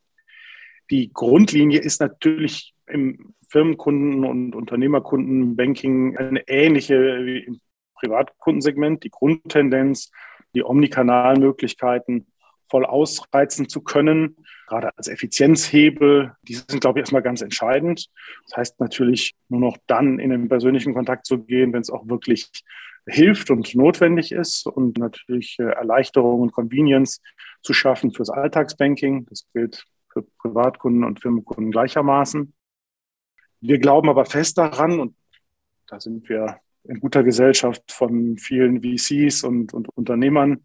Die 0.91 1.11
Grundlinie 1.13 1.81
ist 1.81 2.01
natürlich 2.01 2.75
im 2.87 3.35
Firmenkunden- 3.49 4.25
und 4.25 4.55
Unternehmerkundenbanking 4.55 6.17
eine 6.17 6.47
ähnliche 6.47 7.25
wie 7.25 7.39
im 7.39 7.61
Privatkundensegment. 7.95 9.03
Die 9.03 9.11
Grundtendenz, 9.11 10.11
die 10.55 10.63
Omnikanalmöglichkeiten 10.63 12.27
voll 12.69 12.85
ausreizen 12.85 13.69
zu 13.69 13.83
können, 13.83 14.37
gerade 14.67 14.91
als 14.97 15.09
Effizienzhebel, 15.09 16.33
die 16.43 16.55
sind, 16.55 16.81
glaube 16.81 16.99
ich, 16.99 17.03
erstmal 17.03 17.23
ganz 17.23 17.41
entscheidend. 17.43 18.09
Das 18.45 18.57
heißt 18.57 18.81
natürlich 18.81 19.35
nur 19.49 19.61
noch 19.61 19.79
dann 19.87 20.19
in 20.19 20.31
den 20.31 20.49
persönlichen 20.49 20.95
Kontakt 20.95 21.27
zu 21.27 21.39
gehen, 21.39 21.73
wenn 21.73 21.83
es 21.83 21.91
auch 21.91 22.09
wirklich 22.09 22.51
hilft 23.07 23.51
und 23.51 23.75
notwendig 23.75 24.33
ist 24.33 24.67
und 24.67 24.99
natürlich 24.99 25.57
äh, 25.61 25.65
Erleichterung 25.65 26.41
und 26.41 26.53
Convenience 26.53 27.21
zu 27.63 27.73
schaffen 27.73 28.13
fürs 28.13 28.31
Alltagsbanking. 28.31 29.27
Das 29.27 29.47
gilt 29.55 29.85
für 30.13 30.23
Privatkunden 30.39 31.05
und 31.05 31.21
Firmenkunden 31.21 31.71
gleichermaßen. 31.71 32.53
Wir 33.61 33.79
glauben 33.79 34.09
aber 34.09 34.27
fest 34.27 34.59
daran, 34.59 34.99
und 34.99 35.17
da 35.87 36.01
sind 36.01 36.29
wir 36.29 36.61
in 36.85 37.01
guter 37.01 37.23
Gesellschaft 37.23 37.91
von 37.91 38.39
vielen 38.39 38.83
VCs 38.83 39.45
und, 39.45 39.73
und 39.73 39.89
Unternehmern, 39.97 40.65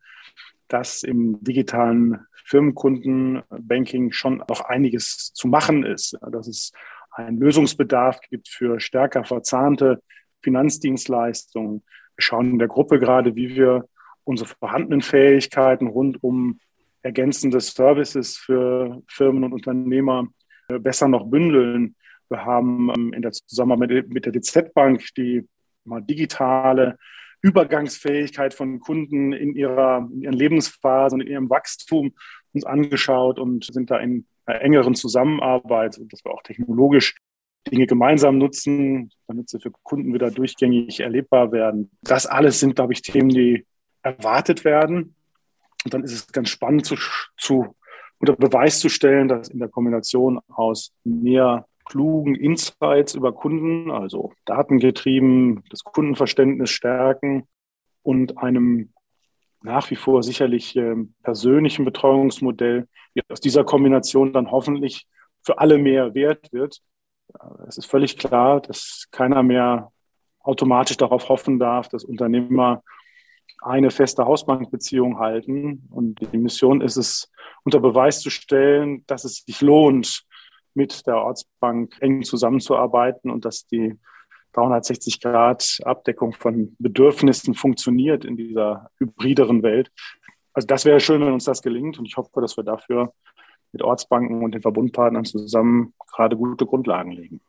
dass 0.72 1.04
im 1.04 1.44
digitalen 1.44 2.26
Firmenkundenbanking 2.46 4.14
schon 4.14 4.44
noch 4.48 4.62
einiges 4.62 5.34
zu 5.34 5.48
machen 5.48 5.84
ist. 5.84 6.18
Dass 6.32 6.48
es 6.48 6.72
einen 7.12 7.40
Lösungsbedarf 7.40 8.22
gibt 8.30 8.48
für 8.48 8.80
stärker 8.80 9.26
verzahnte 9.26 10.02
Finanzdienstleistungen. 10.42 11.84
Wir 12.16 12.24
schauen 12.24 12.52
in 12.52 12.60
der 12.60 12.70
Gruppe 12.70 13.00
gerade, 13.00 13.36
wie 13.36 13.56
wir 13.56 13.86
unsere 14.24 14.50
vorhandenen 14.60 15.02
Fähigkeiten 15.02 15.88
rund 15.88 16.24
um 16.24 16.60
ergänzende 17.02 17.60
Services 17.60 18.38
für 18.38 19.02
Firmen 19.08 19.44
und 19.44 19.54
Unternehmer 19.54 20.28
äh, 20.70 20.80
besser 20.80 21.08
noch 21.08 21.26
bündeln. 21.26 21.96
Wir 22.30 22.46
haben 22.46 22.92
ähm, 22.96 23.14
in 23.14 23.22
der 23.22 23.32
Zusammenarbeit 23.34 24.08
mit 24.08 24.26
der 24.26 24.32
DZ 24.32 24.74
Bank 24.74 25.04
die 25.18 25.46
mal 25.84 26.02
digitale 26.02 26.98
Übergangsfähigkeit 27.42 28.54
von 28.54 28.80
Kunden 28.80 29.34
in 29.34 29.56
ihrer 29.56 30.08
in 30.12 30.22
ihren 30.22 30.34
Lebensphase 30.34 31.16
und 31.16 31.22
in 31.22 31.28
ihrem 31.28 31.50
Wachstum 31.50 32.14
uns 32.54 32.66
angeschaut 32.66 33.40
und 33.40 33.66
sind 33.66 33.92
da 33.92 33.98
in 33.98 34.26
einer 34.46 34.62
engeren 34.62 34.96
Zusammenarbeit, 34.96 36.00
dass 36.10 36.24
wir 36.24 36.32
auch 36.32 36.44
technologisch 36.44 37.16
Dinge 37.72 37.86
gemeinsam 37.86 38.38
nutzen, 38.38 39.12
damit 39.28 39.50
sie 39.50 39.60
für 39.60 39.72
Kunden 39.84 40.14
wieder 40.14 40.32
durchgängig 40.32 41.00
erlebbar 41.00 41.52
werden. 41.52 41.92
Das 42.02 42.26
alles 42.26 42.60
sind, 42.60 42.76
glaube 42.76 42.94
ich, 42.94 43.02
Themen, 43.02 43.30
die 43.30 43.66
erwartet 44.02 44.66
werden. 44.66 45.16
Und 45.84 45.94
dann 45.94 46.04
ist 46.04 46.14
es 46.14 46.28
ganz 46.32 46.50
spannend 46.50 46.86
zu, 46.86 46.96
zu 47.38 47.76
unter 48.20 48.36
Beweis 48.36 48.80
zu 48.80 48.90
stellen, 48.90 49.28
dass 49.28 49.50
in 49.50 49.60
der 49.60 49.70
Kombination 49.70 50.40
aus 50.48 50.92
mehr 51.04 51.68
klugen 51.86 52.36
Insights 52.36 53.16
über 53.16 53.34
Kunden, 53.34 53.92
also 53.92 54.34
datengetrieben, 54.46 55.64
das 55.70 55.84
Kundenverständnis 55.84 56.70
stärken 56.70 57.48
und 58.04 58.38
einem 58.38 58.94
nach 59.64 59.90
wie 59.92 59.96
vor 59.96 60.24
sicherlich 60.24 60.76
äh, 60.76 60.96
persönlichen 61.24 61.86
Betreuungsmodell, 61.86 62.88
wie 63.14 63.22
aus 63.30 63.42
dieser 63.42 63.64
Kombination 63.64 64.34
dann 64.34 64.52
hoffentlich 64.52 65.08
für 65.44 65.60
alle 65.60 65.78
mehr 65.78 66.14
wert 66.14 66.52
wird. 66.52 66.82
Es 67.68 67.78
ist 67.78 67.86
völlig 67.86 68.18
klar, 68.18 68.62
dass 68.62 69.08
keiner 69.12 69.44
mehr 69.44 69.92
automatisch 70.40 70.98
darauf 70.98 71.30
hoffen 71.30 71.60
darf, 71.60 71.88
dass 71.88 72.04
Unternehmer 72.04 72.84
eine 73.62 73.92
feste 73.92 74.26
Hausbankbeziehung 74.26 75.20
halten. 75.20 75.88
Und 75.92 76.20
die 76.20 76.38
Mission 76.38 76.82
ist 76.82 76.98
es, 76.98 77.32
unter 77.64 77.80
Beweis 77.80 78.22
zu 78.22 78.32
stellen, 78.32 79.06
dass 79.06 79.24
es 79.24 79.44
sich 79.46 79.62
lohnt, 79.62 80.24
mit 80.74 81.06
der 81.08 81.18
Ortsbank 81.18 81.96
eng 82.00 82.24
zusammenzuarbeiten 82.24 83.30
und 83.30 83.46
dass 83.46 83.68
die 83.68 83.98
360 84.54 85.22
Grad 85.22 85.80
Abdeckung 85.84 86.34
von 86.34 86.76
Bedürfnissen 86.80 87.54
funktioniert 87.54 88.26
in 88.26 88.36
dieser 88.36 88.90
hybrideren 88.98 89.64
Welt. 89.64 89.92
Also 90.54 90.68
das 90.68 90.86
wäre 90.86 91.00
schön, 91.00 91.22
wenn 91.22 91.34
uns 91.34 91.46
das 91.46 91.62
gelingt 91.62 91.98
und 91.98 92.06
ich 92.06 92.18
hoffe, 92.18 92.42
dass 92.42 92.58
wir 92.58 92.64
dafür 92.64 93.14
mit 93.72 93.82
Ortsbanken 93.82 94.44
und 94.44 94.54
den 94.54 94.62
Verbundpartnern 94.62 95.24
zusammen 95.26 95.94
gerade 96.12 96.36
gute 96.36 96.66
Grundlagen 96.66 97.12
legen. 97.12 97.40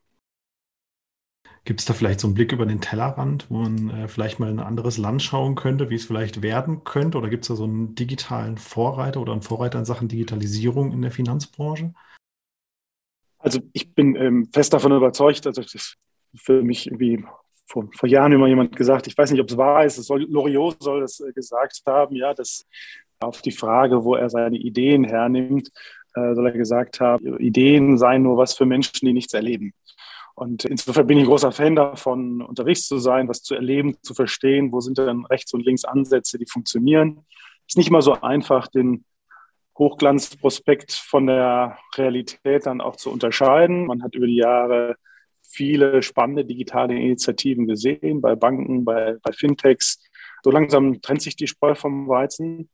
Gibt 1.65 1.79
es 1.79 1.87
da 1.87 1.95
vielleicht 1.95 2.19
so 2.19 2.27
einen 2.27 2.35
Blick 2.35 2.53
über 2.53 2.67
den 2.67 2.81
Tellerrand, 2.81 3.49
wo 3.49 3.59
man 3.59 3.91
äh, 3.91 4.09
vielleicht 4.09 4.41
mal 4.41 4.51
in 4.51 4.59
ein 4.59 4.67
anderes 4.67 4.99
Land 4.99 5.23
schauen 5.23 5.55
könnte, 5.55 5.91
wie 5.91 5.95
es 5.95 6.07
vielleicht 6.07 6.43
werden 6.43 6.83
könnte? 6.83 7.19
Oder 7.19 7.29
gibt 7.29 7.45
es 7.45 7.49
da 7.49 7.55
so 7.55 7.65
einen 7.65 7.95
digitalen 7.95 8.59
Vorreiter 8.59 9.21
oder 9.21 9.33
einen 9.33 9.43
Vorreiter 9.43 9.79
in 9.79 9.85
Sachen 9.85 10.09
Digitalisierung 10.09 10.93
in 10.93 11.03
der 11.03 11.13
Finanzbranche? 11.13 11.95
Also 13.43 13.61
ich 13.73 13.95
bin 13.95 14.15
ähm, 14.17 14.49
fest 14.53 14.73
davon 14.73 14.93
überzeugt, 14.93 15.47
also 15.47 15.63
für 16.35 16.63
mich 16.63 16.87
irgendwie 16.87 17.25
vor, 17.67 17.89
vor 17.97 18.09
Jahren 18.09 18.33
immer 18.33 18.47
jemand 18.47 18.77
gesagt, 18.77 19.07
ich 19.07 19.19
weiß 19.19 19.33
nicht, 19.33 19.41
ob 19.41 19.51
es 19.51 19.57
wahr 19.57 19.85
ist, 19.85 19.97
soll, 19.97 20.23
Loriot 20.31 20.83
soll 20.83 21.01
das 21.01 21.21
äh, 21.21 21.33
gesagt 21.33 21.83
haben, 21.87 22.15
ja, 22.15 22.35
dass 22.35 22.65
auf 23.21 23.43
die 23.43 23.53
Frage, 23.53 24.05
wo 24.05 24.15
er 24.15 24.31
seine 24.31 24.59
Ideen 24.59 25.05
hernimmt, 25.05 25.71
äh, 26.15 26.35
soll 26.35 26.47
er 26.47 26.53
gesagt 26.53 27.01
haben, 27.01 27.39
Ideen 27.39 27.99
seien 27.99 28.23
nur 28.23 28.37
was 28.37 28.55
für 28.55 28.67
Menschen, 28.67 29.07
die 29.07 29.13
nichts 29.13 29.35
erleben. 29.35 29.73
Und 30.35 30.65
insofern 30.65 31.07
bin 31.07 31.19
ich 31.19 31.27
großer 31.27 31.53
Fan 31.53 31.77
davon, 31.77 32.41
unterwegs 32.43 32.87
zu 32.87 32.99
sein, 32.99 33.29
was 33.29 33.43
zu 33.43 33.55
erleben, 33.55 33.97
zu 34.03 34.15
verstehen, 34.15 34.73
wo 34.73 34.81
sind 34.81 34.99
denn 34.99 35.27
rechts 35.27 35.53
und 35.53 35.65
links 35.65 35.85
Ansätze, 35.85 36.39
die 36.39 36.47
funktionieren. 36.47 37.25
Es 37.67 37.75
ist 37.75 37.77
nicht 37.77 37.89
immer 37.89 38.03
so 38.03 38.21
einfach, 38.21 38.69
den 38.69 39.05
Hochglanzprospekt 39.79 40.93
von 40.93 41.27
der 41.27 41.79
Realität 41.97 42.67
dann 42.67 42.81
auch 42.81 42.97
zu 42.97 43.11
unterscheiden. 43.11 43.87
Man 43.87 44.03
hat 44.03 44.15
über 44.15 44.27
die 44.27 44.37
Jahre 44.37 44.97
viele 45.43 46.03
spannende 46.03 46.45
digitale 46.45 46.95
Initiativen 46.95 47.67
gesehen, 47.67 48.21
bei 48.21 48.35
Banken, 48.35 48.85
bei, 48.85 49.17
bei 49.23 49.33
Fintechs. 49.33 50.03
So 50.43 50.51
langsam 50.51 51.01
trennt 51.01 51.23
sich 51.23 51.37
die 51.37 51.47
Spreu 51.47 51.75
vom 51.75 52.09
Weizen. 52.09 52.69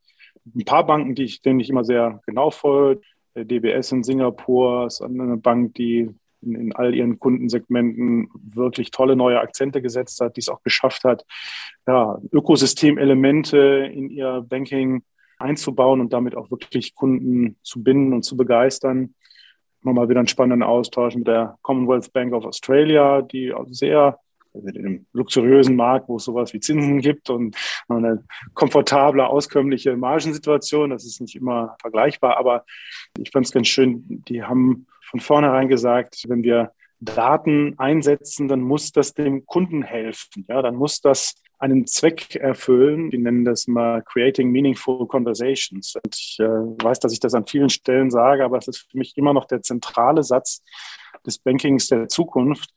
Ein 0.55 0.65
paar 0.65 0.87
Banken, 0.87 1.15
die 1.15 1.25
ich, 1.25 1.43
denen 1.43 1.61
ich 1.61 1.71
immer 1.71 1.85
sehr 1.85 2.21
genau 2.27 2.51
folge, 2.51 3.03
DBS 3.37 3.93
in 3.93 4.03
Singapur 4.03 4.87
ist 4.87 5.03
eine 5.03 5.37
Bank, 5.37 5.75
die 5.75 6.11
in, 6.41 6.55
in, 6.55 6.73
all 6.75 6.95
ihren 6.95 7.19
Kundensegmenten 7.19 8.29
wirklich 8.33 8.91
tolle 8.91 9.17
neue 9.17 9.41
Akzente 9.41 9.83
gesetzt 9.83 10.21
hat, 10.21 10.37
die 10.37 10.41
es 10.41 10.49
auch 10.49 10.63
geschafft 10.63 11.05
hat, 11.05 11.25
ja, 11.87 12.19
Ökosystemelemente 12.33 13.59
in 13.93 14.11
ihr 14.11 14.45
Banking 14.49 15.03
einzubauen 15.38 16.01
und 16.01 16.12
damit 16.12 16.37
auch 16.37 16.51
wirklich 16.51 16.94
Kunden 16.94 17.57
zu 17.62 17.83
binden 17.83 18.12
und 18.12 18.22
zu 18.22 18.37
begeistern. 18.37 19.14
Immer 19.83 19.94
mal 19.94 20.09
wieder 20.09 20.20
einen 20.20 20.29
spannenden 20.29 20.62
Austausch 20.62 21.14
mit 21.14 21.27
der 21.27 21.57
Commonwealth 21.62 22.12
Bank 22.12 22.33
of 22.33 22.44
Australia, 22.44 23.22
die 23.22 23.53
sehr 23.70 24.18
also 24.55 24.68
einem 24.68 25.07
luxuriösen 25.12 25.77
Markt, 25.77 26.09
wo 26.09 26.16
es 26.16 26.24
sowas 26.24 26.53
wie 26.53 26.61
Zinsen 26.61 27.01
gibt 27.01 27.31
und 27.31 27.57
eine 27.88 28.24
komfortable, 28.55 29.27
auskömmliche 29.27 29.96
Margensituation. 29.96 30.90
Das 30.90 31.05
ist 31.05 31.20
nicht 31.20 31.37
immer 31.37 31.77
vergleichbar, 31.81 32.38
aber 32.38 32.64
ich 33.18 33.31
fand 33.31 33.46
es 33.46 33.53
ganz 33.53 33.68
schön, 33.68 34.05
die 34.29 34.42
haben 34.42 34.87
von 35.03 35.20
vornherein 35.20 35.68
gesagt, 35.68 36.24
wenn 36.29 36.42
wir 36.42 36.72
Daten 37.01 37.79
einsetzen, 37.79 38.48
dann 38.48 38.61
muss 38.61 38.92
das 38.92 39.14
dem 39.14 39.46
Kunden 39.46 39.83
helfen. 39.83 40.44
Ja, 40.48 40.62
dann 40.62 40.74
muss 40.74 41.01
das 41.01 41.35
einen 41.59 41.87
Zweck 41.87 42.37
erfüllen. 42.37 43.11
Die 43.11 43.18
nennen 43.18 43.44
das 43.44 43.66
mal 43.66 44.03
Creating 44.03 44.51
Meaningful 44.51 45.07
Conversations. 45.07 45.97
Und 45.97 46.14
ich 46.14 46.38
äh, 46.40 46.44
weiß, 46.44 47.01
dass 47.01 47.12
ich 47.12 47.21
das 47.21 47.35
an 47.35 47.47
vielen 47.47 47.68
Stellen 47.68 48.11
sage, 48.11 48.44
aber 48.44 48.59
es 48.59 48.68
ist 48.68 48.87
für 48.90 48.99
mich 48.99 49.16
immer 49.16 49.33
noch 49.33 49.44
der 49.44 49.62
zentrale 49.62 50.23
Satz 50.23 50.62
des 51.27 51.38
Bankings 51.38 51.88
der 51.88 52.09
Zukunft. 52.09 52.71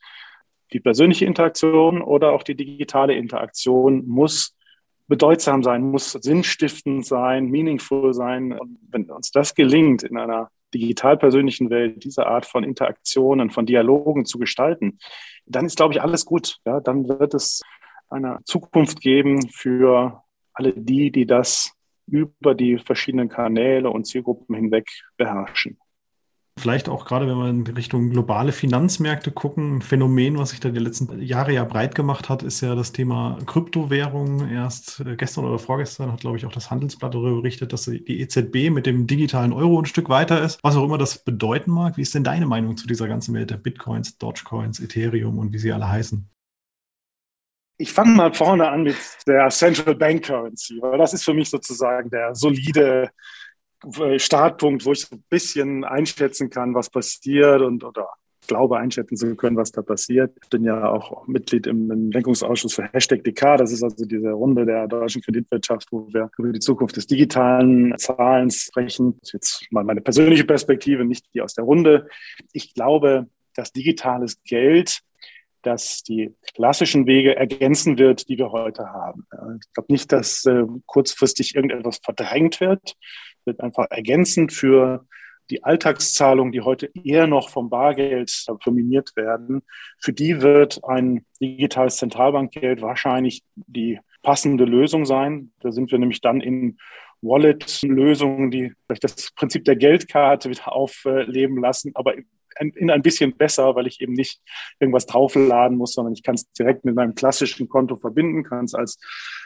Die 0.74 0.80
persönliche 0.80 1.26
Interaktion 1.26 2.02
oder 2.02 2.32
auch 2.32 2.44
die 2.44 2.56
digitale 2.56 3.13
Interaktion 3.13 4.08
muss 4.08 4.56
bedeutsam 5.08 5.62
sein, 5.62 5.84
muss 5.84 6.13
sinnstiftend 6.13 7.06
sein, 7.06 7.48
meaningful 7.48 8.13
sein. 8.13 8.58
Und 8.58 8.80
wenn 8.89 9.12
uns 9.12 9.32
das 9.32 9.54
gelingt, 9.54 10.04
in 10.04 10.17
einer 10.17 10.50
digital 10.74 11.17
persönlichen 11.17 11.70
Welt 11.70 12.04
diese 12.06 12.26
Art 12.28 12.46
von 12.46 12.63
Interaktionen, 12.63 13.52
von 13.52 13.65
Dialogen 13.65 14.26
zu 14.26 14.39
gestalten, 14.39 15.00
dann 15.46 15.65
ist, 15.65 15.76
glaube 15.76 15.94
ich, 15.94 16.02
alles 16.02 16.26
gut. 16.26 16.60
Ja, 16.65 16.80
dann 16.80 17.10
wird 17.10 17.34
es 17.34 17.62
eine 18.12 18.39
Zukunft 18.43 19.02
geben 19.02 19.50
für 19.50 20.24
alle 20.54 20.74
die, 20.74 21.12
die 21.12 21.26
das 21.26 21.71
über 22.08 22.56
die 22.56 22.78
verschiedenen 22.78 23.30
Kanäle 23.30 23.89
und 23.89 24.06
Zielgruppen 24.06 24.56
hinweg 24.56 24.89
beherrschen. 25.17 25.78
Vielleicht 26.60 26.89
auch 26.89 27.06
gerade, 27.06 27.28
wenn 27.28 27.38
wir 27.38 27.50
in 27.50 27.65
Richtung 27.65 28.10
globale 28.10 28.52
Finanzmärkte 28.52 29.32
gucken, 29.32 29.78
ein 29.78 29.82
Phänomen, 29.82 30.38
was 30.38 30.50
sich 30.50 30.60
da 30.60 30.69
die 30.69 30.82
letzten 30.82 31.21
Jahre 31.21 31.54
ja 31.54 31.63
breit 31.63 31.95
gemacht 31.95 32.28
hat, 32.28 32.43
ist 32.43 32.60
ja 32.60 32.76
das 32.76 32.91
Thema 32.91 33.39
Kryptowährungen. 33.45 34.52
Erst 34.52 35.00
äh, 35.00 35.15
gestern 35.15 35.45
oder 35.45 35.58
vorgestern 35.58 36.12
hat, 36.12 36.19
glaube 36.19 36.38
ich, 36.38 36.45
auch 36.45 36.52
das 36.52 36.69
Handelsblatt 36.69 37.15
darüber 37.15 37.38
berichtet, 37.38 37.71
dass 37.71 37.86
die 37.86 38.19
EZB 38.19 38.69
mit 38.69 38.86
dem 38.86 39.08
digitalen 39.08 39.54
Euro 39.54 39.80
ein 39.80 39.86
Stück 39.86 40.10
weiter 40.10 40.43
ist. 40.43 40.60
Was 40.62 40.76
auch 40.76 40.84
immer 40.84 40.97
das 40.97 41.24
bedeuten 41.24 41.71
mag. 41.71 41.95
Wie 41.95 42.02
ist 42.02 42.13
denn 42.13 42.26
deine 42.26 42.45
Meinung 42.45 42.76
zu 42.76 42.86
dieser 42.86 43.08
ganzen 43.08 43.34
Welt 43.34 43.50
der 43.50 43.58
Bitcoins, 43.58 44.17
Dogecoins, 44.17 44.82
Ethereum 44.82 45.39
und 45.39 45.54
wie 45.54 45.58
sie 45.58 45.71
alle 45.71 45.88
heißen? 45.88 46.31
Ich 47.82 47.91
fange 47.91 48.15
mal 48.15 48.32
vorne 48.32 48.70
an 48.70 48.84
mit 48.84 48.96
der 49.26 49.50
Central 49.50 49.96
Bank 49.96 50.26
Currency, 50.26 50.78
weil 50.82 51.00
das 51.00 51.13
ist 51.15 51.24
für 51.24 51.34
mich 51.34 51.50
sozusagen 51.50 52.12
der 52.12 52.36
solide 52.36 53.10
äh, 54.00 54.20
Startpunkt, 54.20 54.86
wo 54.86 54.91
ich 54.91 55.02
so 55.02 55.15
ein 55.15 55.24
bisschen 55.30 55.84
einschätzen 55.84 56.52
kann, 56.52 56.76
was 56.76 56.91
passiert 56.91 57.62
und 57.62 57.84
oder 57.84 58.08
glaube 58.46 58.78
einschätzen 58.78 59.17
zu 59.17 59.36
können, 59.36 59.58
was 59.58 59.72
da 59.72 59.82
passiert. 59.82 60.32
Ich 60.44 60.50
bin 60.50 60.63
ja 60.63 60.91
auch 60.91 61.26
Mitglied 61.28 61.65
im, 61.65 62.12
Lenkungsausschuss 62.12 62.76
für 62.76 62.84
Hashtag 62.94 63.24
DK. 63.24 63.58
Das 63.58 63.72
ist 63.72 63.82
also 63.82 64.06
diese 64.06 64.32
Runde 64.32 64.65
der 64.65 64.88
deutschen 64.88 65.24
Kreditwirtschaft, 65.24 65.88
wo 65.91 66.08
wir 66.13 66.30
über 66.38 66.52
die 66.52 66.60
Zukunft 66.60 66.98
des 66.98 67.08
digitalen 67.08 67.98
Zahlens 67.98 68.58
sprechen. 68.58 69.17
Das 69.22 69.30
ist 69.30 69.34
jetzt 69.34 69.72
mal 69.72 69.84
meine 69.84 70.02
persönliche 70.02 70.44
Perspektive, 70.44 71.04
nicht 71.04 71.26
die 71.34 71.41
aus 71.41 71.56
der 71.56 71.63
Runde. 71.63 72.08
Ich 72.54 72.76
glaube, 72.76 73.28
dass 73.56 73.72
digitales 73.72 74.41
Geld 74.44 75.02
das 75.62 76.04
die 76.04 76.34
klassischen 76.54 77.06
Wege 77.06 77.36
ergänzen 77.36 77.97
wird, 77.97 78.30
die 78.30 78.38
wir 78.38 78.52
heute 78.52 78.88
haben. 78.91 79.28
Ich 79.60 79.74
glaube 79.74 79.91
nicht, 79.91 80.12
dass 80.12 80.45
äh, 80.45 80.63
kurzfristig 80.86 81.56
irgendetwas 81.56 82.00
verdrängt 82.04 82.60
wird, 82.60 82.95
wird 83.45 83.62
einfach 83.62 83.88
ergänzend 83.89 84.54
für 84.54 85.06
die 85.50 85.63
Alltagszahlungen, 85.63 86.52
die 86.52 86.62
heute 86.62 86.89
eher 87.04 87.28
noch 87.28 87.50
vom 87.50 87.69
Bargeld 87.69 88.45
dominiert 88.63 89.15
werden, 89.15 89.62
für 90.00 90.13
die 90.13 90.41
wird 90.41 90.84
ein 90.86 91.26
digitales 91.41 91.97
Zentralbankgeld 91.97 92.82
wahrscheinlich 92.82 93.43
die 93.56 94.00
passende 94.24 94.63
Lösung 94.63 95.06
sein. 95.06 95.52
Da 95.60 95.71
sind 95.71 95.91
wir 95.91 96.00
nämlich 96.00 96.21
dann 96.21 96.41
in 96.41 96.78
Wallet-Lösungen, 97.21 98.50
die 98.50 98.74
vielleicht 98.86 99.04
das 99.04 99.32
Prinzip 99.32 99.65
der 99.65 99.76
Geldkarte 99.76 100.50
wieder 100.50 100.71
aufleben 100.71 101.60
lassen, 101.60 101.91
aber 101.95 102.15
in 102.60 102.92
ein 102.92 103.02
bisschen 103.02 103.36
besser, 103.36 103.76
weil 103.76 103.88
ich 103.88 104.02
eben 104.02 104.14
nicht 104.14 104.42
irgendwas 104.80 105.06
draufladen 105.06 105.78
muss, 105.78 105.94
sondern 105.94 106.14
ich 106.14 106.24
kann 106.24 106.36
es 106.36 106.52
direkt 106.52 106.86
mit 106.86 106.96
meinem 106.96 107.16
klassischen 107.16 107.70
Konto 107.70 107.96
verbinden, 107.96 108.44
kann 108.44 108.66
es 108.66 108.74
als 108.74 109.00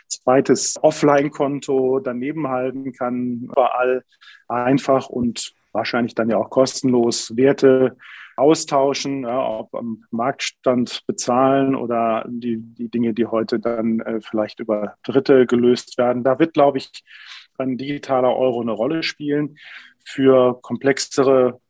zweites 0.08 0.78
Offline-Konto 0.82 2.00
daneben 2.00 2.48
halten, 2.48 2.94
kann 2.94 3.42
überall 3.44 4.04
einfach 4.48 5.10
und 5.10 5.54
wahrscheinlich 5.72 6.16
dann 6.16 6.30
ja 6.30 6.38
auch 6.38 6.50
kostenlos 6.50 7.36
Werte 7.36 7.98
austauschen, 8.38 9.24
ja, 9.24 9.60
ob 9.60 9.74
am 9.76 10.04
Marktstand 10.12 11.04
bezahlen 11.08 11.76
oder 11.76 12.26
die, 12.28 12.58
die 12.58 12.90
Dinge, 12.90 13.14
die 13.14 13.26
heute 13.26 13.60
dann 13.60 14.00
äh, 14.02 14.20
vielleicht 14.22 14.60
über 14.60 14.96
Dritte 15.04 15.46
gelöst 15.46 15.98
werden. 15.98 16.24
Da 16.24 16.40
wird, 16.40 16.54
glaube 16.54 16.80
ich, 16.80 17.04
ein 17.58 17.78
digitaler 17.78 18.36
Euro 18.36 18.62
eine 18.62 18.72
Rolle 18.72 19.04
spielen. 19.04 19.58
Für 20.04 20.60
komplexere 20.62 21.62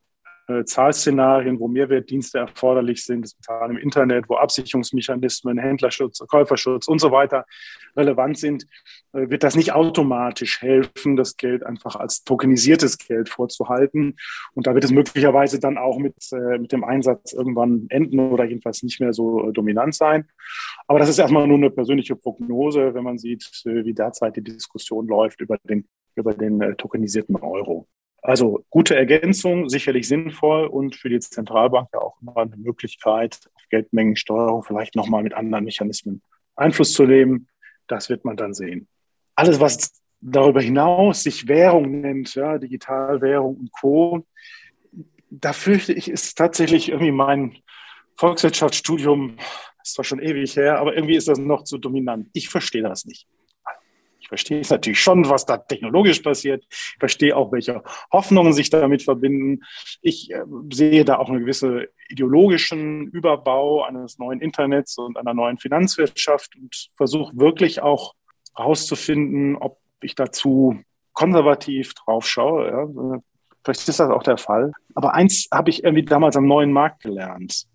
Zahlszenarien, 0.65 1.59
wo 1.59 1.67
Mehrwertdienste 1.67 2.39
erforderlich 2.39 3.03
sind, 3.03 3.23
das 3.23 3.33
Bezahlen 3.33 3.71
im 3.71 3.77
Internet, 3.77 4.29
wo 4.29 4.35
Absicherungsmechanismen, 4.35 5.57
Händlerschutz, 5.57 6.19
Käuferschutz 6.27 6.87
und 6.87 6.99
so 6.99 7.11
weiter 7.11 7.45
relevant 7.95 8.37
sind, 8.37 8.65
äh, 9.13 9.29
wird 9.29 9.43
das 9.43 9.55
nicht 9.55 9.73
automatisch 9.73 10.61
helfen, 10.61 11.15
das 11.15 11.37
Geld 11.37 11.65
einfach 11.65 11.95
als 11.95 12.23
tokenisiertes 12.23 12.97
Geld 12.97 13.29
vorzuhalten. 13.29 14.15
Und 14.53 14.67
da 14.67 14.73
wird 14.73 14.83
es 14.83 14.91
möglicherweise 14.91 15.59
dann 15.59 15.77
auch 15.77 15.97
mit, 15.97 16.15
äh, 16.31 16.59
mit 16.59 16.71
dem 16.71 16.83
Einsatz 16.83 17.33
irgendwann 17.33 17.87
enden 17.89 18.19
oder 18.19 18.45
jedenfalls 18.45 18.83
nicht 18.83 18.99
mehr 18.99 19.13
so 19.13 19.51
dominant 19.51 19.95
sein. 19.95 20.27
Aber 20.87 20.99
das 20.99 21.09
ist 21.09 21.19
erstmal 21.19 21.47
nur 21.47 21.57
eine 21.57 21.71
persönliche 21.71 22.15
Prognose, 22.15 22.93
wenn 22.93 23.03
man 23.03 23.17
sieht, 23.17 23.49
wie 23.63 23.93
derzeit 23.93 24.35
die 24.35 24.43
Diskussion 24.43 25.07
läuft 25.07 25.41
über 25.41 25.57
den, 25.63 25.87
über 26.15 26.33
den 26.33 26.75
tokenisierten 26.77 27.35
Euro. 27.37 27.87
Also 28.25 28.65
gute 28.71 28.95
Ergänzung, 28.95 29.69
sicherlich 29.69 30.07
sinnvoll 30.07 30.65
und 30.65 30.95
für 30.95 31.09
die 31.09 31.19
Zentralbank 31.19 31.89
ja 31.93 31.99
auch 31.99 32.19
immer 32.23 32.37
eine 32.37 32.57
Möglichkeit, 32.57 33.39
auf 33.53 33.61
Geldmengensteuerung 33.69 34.63
vielleicht 34.63 34.95
nochmal 34.95 35.21
mit 35.21 35.35
anderen 35.35 35.63
Mechanismen 35.63 36.23
Einfluss 36.55 36.93
zu 36.93 37.03
nehmen. 37.05 37.47
Das 37.85 38.09
wird 38.09 38.25
man 38.25 38.35
dann 38.35 38.55
sehen. 38.55 38.87
Alles, 39.35 39.59
was 39.59 40.01
darüber 40.21 40.59
hinaus 40.59 41.21
sich 41.21 41.47
Währung 41.47 42.01
nennt, 42.01 42.33
ja, 42.33 42.57
Digitalwährung 42.57 43.57
und 43.57 43.71
Co., 43.71 44.25
da 45.29 45.53
fürchte 45.53 45.93
ich, 45.93 46.09
ist 46.09 46.35
tatsächlich 46.35 46.89
irgendwie 46.89 47.11
mein 47.11 47.57
Volkswirtschaftsstudium, 48.15 49.37
ist 49.83 49.93
zwar 49.93 50.05
schon 50.05 50.19
ewig 50.19 50.55
her, 50.55 50.79
aber 50.79 50.95
irgendwie 50.95 51.15
ist 51.15 51.27
das 51.27 51.37
noch 51.37 51.63
zu 51.63 51.77
dominant. 51.77 52.29
Ich 52.33 52.49
verstehe 52.49 52.81
das 52.81 53.05
nicht. 53.05 53.27
Ich 54.25 54.29
verstehe 54.29 54.59
es 54.59 54.69
natürlich 54.71 54.99
schon, 54.99 55.29
was 55.29 55.45
da 55.45 55.57
technologisch 55.57 56.19
passiert. 56.19 56.65
Ich 56.69 56.95
verstehe 56.99 57.37
auch, 57.37 57.51
welche 57.51 57.83
Hoffnungen 58.11 58.53
sich 58.53 58.71
damit 58.71 59.03
verbinden. 59.03 59.63
Ich 60.01 60.31
äh, 60.31 60.43
sehe 60.73 61.05
da 61.05 61.17
auch 61.17 61.29
einen 61.29 61.41
gewissen 61.41 61.85
ideologischen 62.09 63.07
Überbau 63.07 63.83
eines 63.83 64.17
neuen 64.17 64.41
Internets 64.41 64.97
und 64.97 65.17
einer 65.17 65.33
neuen 65.33 65.57
Finanzwirtschaft 65.57 66.55
und 66.55 66.89
versuche 66.95 67.35
wirklich 67.37 67.81
auch 67.81 68.13
herauszufinden, 68.55 69.55
ob 69.57 69.79
ich 70.01 70.15
dazu 70.15 70.79
konservativ 71.13 71.93
drauf 71.93 72.27
schaue. 72.27 72.67
Ja. 72.67 73.19
Vielleicht 73.63 73.87
ist 73.87 73.99
das 73.99 74.09
auch 74.09 74.23
der 74.23 74.37
Fall. 74.37 74.71
Aber 74.95 75.13
eins 75.13 75.47
habe 75.51 75.69
ich 75.69 75.83
irgendwie 75.83 76.05
damals 76.05 76.35
am 76.35 76.47
neuen 76.47 76.71
Markt 76.71 77.03
gelernt. 77.03 77.65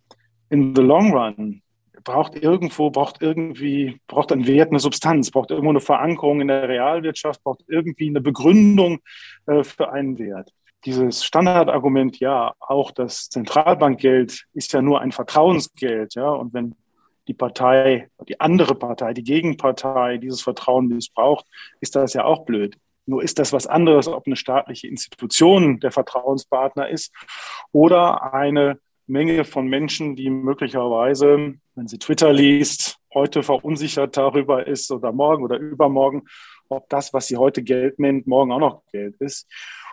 In 0.49 0.75
the 0.75 0.83
long 0.83 1.13
run 1.13 1.63
braucht 2.05 2.37
irgendwo, 2.37 2.91
braucht 2.91 3.23
irgendwie, 3.23 4.01
braucht 4.07 4.33
ein 4.33 4.47
Wert, 4.47 4.71
eine 4.71 4.81
Substanz, 4.81 5.31
braucht 5.31 5.51
irgendwo 5.51 5.71
eine 5.71 5.81
Verankerung 5.81 6.41
in 6.41 6.49
der 6.49 6.69
Realwirtschaft, 6.69 7.43
braucht 7.43 7.65
irgendwie 7.69 8.09
eine 8.09 8.21
Begründung 8.21 9.01
äh, 9.47 9.65
für 9.65 9.93
einen 9.93 10.19
Wert. 10.19 10.53
Dieses 10.85 11.25
Standardargument, 11.25 12.21
ja, 12.21 12.55
auch 12.59 12.91
das 12.91 13.29
Zentralbankgeld 13.29 14.47
ist 14.55 14.73
ja 14.73 14.81
nur 14.81 15.01
ein 15.01 15.13
Vertrauensgeld, 15.13 16.15
ja, 16.15 16.29
und 16.29 16.55
wenn 16.55 16.75
die 17.29 17.35
Partei, 17.35 18.09
die 18.29 18.41
andere 18.41 18.75
Partei, 18.75 19.15
die 19.15 19.23
Gegenpartei 19.23 20.17
dieses 20.19 20.43
Vertrauen 20.43 20.89
missbraucht, 20.89 21.47
ist 21.81 21.95
das 21.95 22.15
ja 22.15 22.25
auch 22.25 22.45
blöd. 22.45 22.77
Nur 23.07 23.23
ist 23.23 23.39
das 23.39 23.53
was 23.53 23.67
anderes, 23.67 24.09
ob 24.09 24.27
eine 24.27 24.37
staatliche 24.37 24.89
Institution 24.89 25.81
der 25.81 25.93
Vertrauenspartner 25.93 26.89
ist 26.89 27.15
oder 27.73 28.33
eine 28.33 28.79
Menge 29.11 29.45
von 29.45 29.67
Menschen, 29.67 30.17
die 30.17 30.31
möglicherweise, 30.31 31.55
wenn 31.75 31.89
sie 31.89 31.99
Twitter 31.99 32.33
liest, 32.33 32.99
heute 33.13 33.43
verunsichert 33.43 34.17
darüber 34.17 34.67
ist 34.67 34.91
oder 34.91 35.13
morgen 35.13 35.43
oder 35.45 35.59
übermorgen, 35.59 36.23
ob 36.69 36.89
das, 36.89 37.13
was 37.13 37.27
sie 37.27 37.37
heute 37.37 37.63
Geld 37.63 37.99
nennt, 37.99 38.27
morgen 38.27 38.53
auch 38.53 38.61
noch 38.61 38.87
Geld 38.93 39.17
ist. 39.17 39.49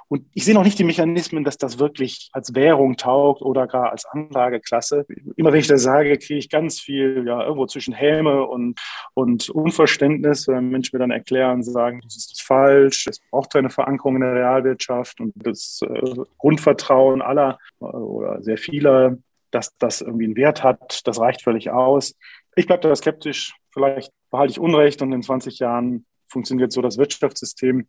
Und 0.09 0.25
ich 0.33 0.45
sehe 0.45 0.53
noch 0.53 0.63
nicht 0.63 0.79
die 0.79 0.85
Mechanismen, 0.85 1.43
dass 1.43 1.57
das 1.57 1.79
wirklich 1.79 2.29
als 2.31 2.55
Währung 2.55 2.95
taugt 2.95 3.41
oder 3.41 3.67
gar 3.67 3.91
als 3.91 4.05
Anlageklasse. 4.05 5.05
Immer 5.35 5.51
wenn 5.51 5.59
ich 5.59 5.67
das 5.67 5.83
sage, 5.83 6.17
kriege 6.17 6.39
ich 6.39 6.49
ganz 6.49 6.79
viel, 6.79 7.25
ja, 7.27 7.43
irgendwo 7.43 7.65
zwischen 7.65 7.93
Häme 7.93 8.47
und, 8.47 8.79
und 9.13 9.49
Unverständnis, 9.49 10.47
wenn 10.47 10.69
Menschen 10.69 10.95
mir 10.95 10.99
dann 10.99 11.11
erklären, 11.11 11.61
sagen, 11.61 11.99
das 12.03 12.15
ist 12.15 12.41
falsch, 12.41 13.07
es 13.07 13.19
braucht 13.31 13.55
eine 13.55 13.69
Verankerung 13.69 14.15
in 14.15 14.21
der 14.21 14.33
Realwirtschaft 14.33 15.19
und 15.19 15.33
das 15.35 15.81
äh, 15.83 16.15
Grundvertrauen 16.37 17.21
aller 17.21 17.59
äh, 17.81 17.85
oder 17.85 18.41
sehr 18.41 18.57
vieler, 18.57 19.17
dass 19.51 19.77
das 19.77 20.01
irgendwie 20.01 20.25
einen 20.25 20.35
Wert 20.37 20.63
hat, 20.63 21.01
das 21.05 21.19
reicht 21.19 21.43
völlig 21.43 21.69
aus. 21.71 22.15
Ich 22.55 22.67
bleibe 22.67 22.87
da 22.87 22.95
skeptisch. 22.95 23.55
Vielleicht 23.71 24.11
behalte 24.31 24.51
ich 24.51 24.59
Unrecht 24.59 25.01
und 25.01 25.11
in 25.11 25.21
20 25.21 25.59
Jahren 25.59 26.05
funktioniert 26.27 26.71
so 26.71 26.81
das 26.81 26.97
Wirtschaftssystem. 26.97 27.87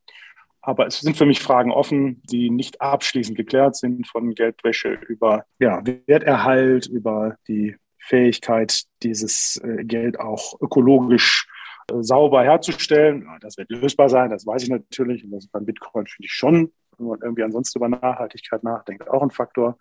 Aber 0.68 0.86
es 0.86 1.00
sind 1.00 1.16
für 1.16 1.24
mich 1.24 1.40
Fragen 1.40 1.72
offen, 1.72 2.20
die 2.24 2.50
nicht 2.50 2.82
abschließend 2.82 3.38
geklärt 3.38 3.74
sind, 3.74 4.06
von 4.06 4.34
Geldwäsche 4.34 4.98
über 5.08 5.46
ja, 5.58 5.82
Werterhalt, 6.04 6.86
über 6.86 7.36
die 7.48 7.76
Fähigkeit, 7.98 8.82
dieses 9.02 9.56
äh, 9.64 9.82
Geld 9.84 10.20
auch 10.20 10.60
ökologisch 10.60 11.48
äh, 11.90 12.02
sauber 12.02 12.44
herzustellen. 12.44 13.26
Das 13.40 13.56
wird 13.56 13.70
lösbar 13.70 14.10
sein, 14.10 14.28
das 14.28 14.46
weiß 14.46 14.64
ich 14.64 14.68
natürlich. 14.68 15.24
Und 15.24 15.30
das 15.30 15.44
ist 15.44 15.52
beim 15.52 15.64
Bitcoin 15.64 16.06
finde 16.06 16.26
ich 16.26 16.34
schon, 16.34 16.70
wenn 16.98 17.06
man 17.06 17.20
irgendwie 17.22 17.44
ansonsten 17.44 17.78
über 17.78 17.88
Nachhaltigkeit 17.88 18.62
nachdenkt, 18.62 19.08
auch 19.08 19.22
ein 19.22 19.30
Faktor. 19.30 19.78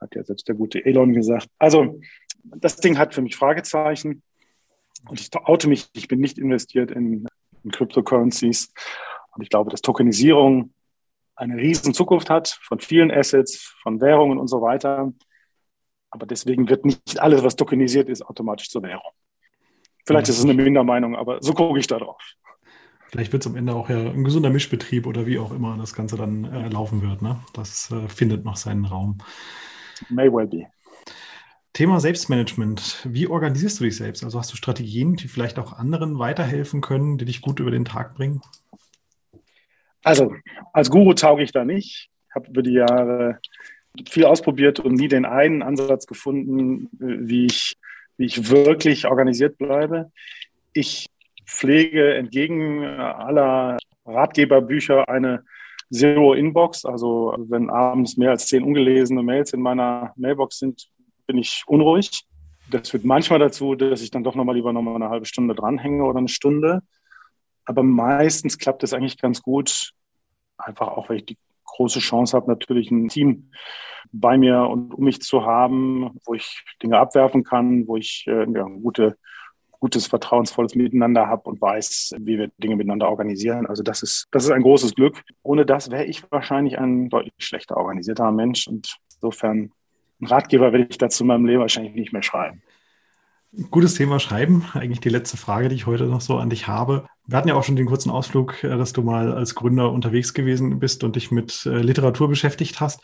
Hat 0.00 0.14
ja 0.14 0.24
selbst 0.24 0.48
der 0.48 0.54
gute 0.54 0.82
Elon 0.86 1.12
gesagt. 1.12 1.48
Also 1.58 2.00
das 2.44 2.76
Ding 2.76 2.96
hat 2.96 3.14
für 3.14 3.20
mich 3.20 3.36
Fragezeichen. 3.36 4.22
Und 5.06 5.20
ich 5.20 5.28
oute 5.36 5.68
mich, 5.68 5.90
ich 5.92 6.08
bin 6.08 6.20
nicht 6.20 6.38
investiert 6.38 6.92
in, 6.92 7.26
in 7.62 7.70
Cryptocurrencies. 7.72 8.72
Und 9.38 9.44
ich 9.44 9.50
glaube, 9.50 9.70
dass 9.70 9.82
Tokenisierung 9.82 10.74
eine 11.36 11.56
riesen 11.56 11.94
Zukunft 11.94 12.28
hat 12.28 12.58
von 12.60 12.80
vielen 12.80 13.12
Assets, 13.12 13.72
von 13.82 14.00
Währungen 14.00 14.36
und 14.36 14.48
so 14.48 14.60
weiter. 14.60 15.12
Aber 16.10 16.26
deswegen 16.26 16.68
wird 16.68 16.84
nicht 16.84 17.20
alles, 17.20 17.44
was 17.44 17.54
tokenisiert 17.54 18.08
ist, 18.08 18.26
automatisch 18.26 18.68
zur 18.68 18.82
Währung. 18.82 19.12
Vielleicht 20.04 20.28
ist 20.28 20.38
es 20.38 20.44
eine 20.44 20.54
Mindermeinung, 20.54 21.14
aber 21.14 21.40
so 21.40 21.54
gucke 21.54 21.78
ich 21.78 21.86
da 21.86 21.98
drauf. 21.98 22.20
Vielleicht 23.10 23.32
wird 23.32 23.44
es 23.44 23.46
am 23.46 23.54
Ende 23.54 23.76
auch 23.76 23.88
ja 23.88 24.10
ein 24.10 24.24
gesunder 24.24 24.50
Mischbetrieb 24.50 25.06
oder 25.06 25.24
wie 25.24 25.38
auch 25.38 25.52
immer 25.52 25.76
das 25.78 25.94
Ganze 25.94 26.16
dann 26.16 26.44
äh, 26.44 26.68
laufen 26.68 27.00
wird. 27.00 27.22
Ne? 27.22 27.38
Das 27.52 27.92
äh, 27.92 28.08
findet 28.08 28.44
noch 28.44 28.56
seinen 28.56 28.86
Raum. 28.86 29.18
May 30.08 30.32
well 30.32 30.48
be. 30.48 30.66
Thema 31.74 32.00
Selbstmanagement. 32.00 33.06
Wie 33.08 33.28
organisierst 33.28 33.78
du 33.78 33.84
dich 33.84 33.96
selbst? 33.96 34.24
Also 34.24 34.40
hast 34.40 34.50
du 34.52 34.56
Strategien, 34.56 35.14
die 35.14 35.28
vielleicht 35.28 35.60
auch 35.60 35.74
anderen 35.74 36.18
weiterhelfen 36.18 36.80
können, 36.80 37.18
die 37.18 37.24
dich 37.24 37.40
gut 37.40 37.60
über 37.60 37.70
den 37.70 37.84
Tag 37.84 38.16
bringen? 38.16 38.42
Also 40.08 40.34
als 40.72 40.88
Guru 40.88 41.12
tauge 41.12 41.42
ich 41.42 41.52
da 41.52 41.66
nicht. 41.66 42.08
Ich 42.30 42.34
habe 42.34 42.48
über 42.48 42.62
die 42.62 42.72
Jahre 42.72 43.40
viel 44.08 44.24
ausprobiert 44.24 44.80
und 44.80 44.94
nie 44.94 45.08
den 45.08 45.26
einen 45.26 45.62
Ansatz 45.62 46.06
gefunden, 46.06 46.88
wie 46.92 47.44
ich, 47.44 47.76
wie 48.16 48.24
ich 48.24 48.48
wirklich 48.48 49.04
organisiert 49.04 49.58
bleibe. 49.58 50.10
Ich 50.72 51.10
pflege 51.44 52.14
entgegen 52.14 52.86
aller 52.86 53.76
Ratgeberbücher 54.06 55.10
eine 55.10 55.44
Zero-Inbox. 55.92 56.86
Also 56.86 57.34
wenn 57.46 57.68
abends 57.68 58.16
mehr 58.16 58.30
als 58.30 58.46
zehn 58.46 58.64
ungelesene 58.64 59.22
Mails 59.22 59.52
in 59.52 59.60
meiner 59.60 60.14
Mailbox 60.16 60.58
sind, 60.58 60.88
bin 61.26 61.36
ich 61.36 61.64
unruhig. 61.66 62.24
Das 62.70 62.88
führt 62.88 63.04
manchmal 63.04 63.40
dazu, 63.40 63.74
dass 63.74 64.00
ich 64.00 64.10
dann 64.10 64.24
doch 64.24 64.34
nochmal 64.34 64.56
lieber 64.56 64.72
nochmal 64.72 64.94
eine 64.94 65.10
halbe 65.10 65.26
Stunde 65.26 65.54
dranhänge 65.54 66.02
oder 66.02 66.16
eine 66.18 66.28
Stunde. 66.28 66.80
Aber 67.66 67.82
meistens 67.82 68.56
klappt 68.56 68.82
es 68.84 68.94
eigentlich 68.94 69.18
ganz 69.18 69.42
gut. 69.42 69.92
Einfach 70.58 70.88
auch, 70.88 71.08
weil 71.08 71.18
ich 71.18 71.26
die 71.26 71.38
große 71.64 72.00
Chance 72.00 72.36
habe, 72.36 72.50
natürlich 72.50 72.90
ein 72.90 73.08
Team 73.08 73.50
bei 74.12 74.38
mir 74.38 74.62
und 74.62 74.94
um 74.94 75.04
mich 75.04 75.20
zu 75.20 75.44
haben, 75.44 76.18
wo 76.24 76.34
ich 76.34 76.64
Dinge 76.82 76.98
abwerfen 76.98 77.44
kann, 77.44 77.86
wo 77.86 77.96
ich 77.96 78.24
äh, 78.26 78.50
ja, 78.50 78.64
gute, 78.64 79.16
gutes, 79.80 80.06
vertrauensvolles 80.06 80.74
Miteinander 80.74 81.26
habe 81.26 81.48
und 81.48 81.60
weiß, 81.60 82.14
wie 82.18 82.38
wir 82.38 82.50
Dinge 82.58 82.76
miteinander 82.76 83.08
organisieren. 83.08 83.66
Also 83.66 83.82
das 83.82 84.02
ist, 84.02 84.26
das 84.30 84.44
ist 84.44 84.50
ein 84.50 84.62
großes 84.62 84.94
Glück. 84.94 85.22
Ohne 85.42 85.66
das 85.66 85.90
wäre 85.90 86.04
ich 86.04 86.30
wahrscheinlich 86.30 86.78
ein 86.78 87.08
deutlich 87.10 87.34
schlechter 87.38 87.76
organisierter 87.76 88.32
Mensch. 88.32 88.66
Und 88.66 88.96
insofern 89.14 89.72
ein 90.20 90.26
Ratgeber 90.26 90.72
werde 90.72 90.86
ich 90.90 90.98
dazu 90.98 91.22
in 91.22 91.28
meinem 91.28 91.46
Leben 91.46 91.60
wahrscheinlich 91.60 91.94
nicht 91.94 92.12
mehr 92.12 92.22
schreiben. 92.22 92.62
Gutes 93.70 93.94
Thema 93.94 94.20
Schreiben. 94.20 94.64
Eigentlich 94.74 95.00
die 95.00 95.08
letzte 95.08 95.36
Frage, 95.36 95.68
die 95.68 95.74
ich 95.74 95.86
heute 95.86 96.04
noch 96.04 96.20
so 96.20 96.36
an 96.36 96.48
dich 96.48 96.68
habe. 96.68 97.08
Wir 97.26 97.36
hatten 97.36 97.48
ja 97.48 97.56
auch 97.56 97.64
schon 97.64 97.74
den 97.74 97.86
kurzen 97.86 98.08
Ausflug, 98.08 98.62
äh, 98.62 98.68
dass 98.76 98.92
du 98.92 99.02
mal 99.02 99.32
als 99.32 99.56
Gründer 99.56 99.90
unterwegs 99.90 100.32
gewesen 100.32 100.78
bist 100.78 101.02
und 101.02 101.16
dich 101.16 101.32
mit 101.32 101.66
äh, 101.66 101.80
Literatur 101.80 102.28
beschäftigt 102.28 102.80
hast. 102.80 103.00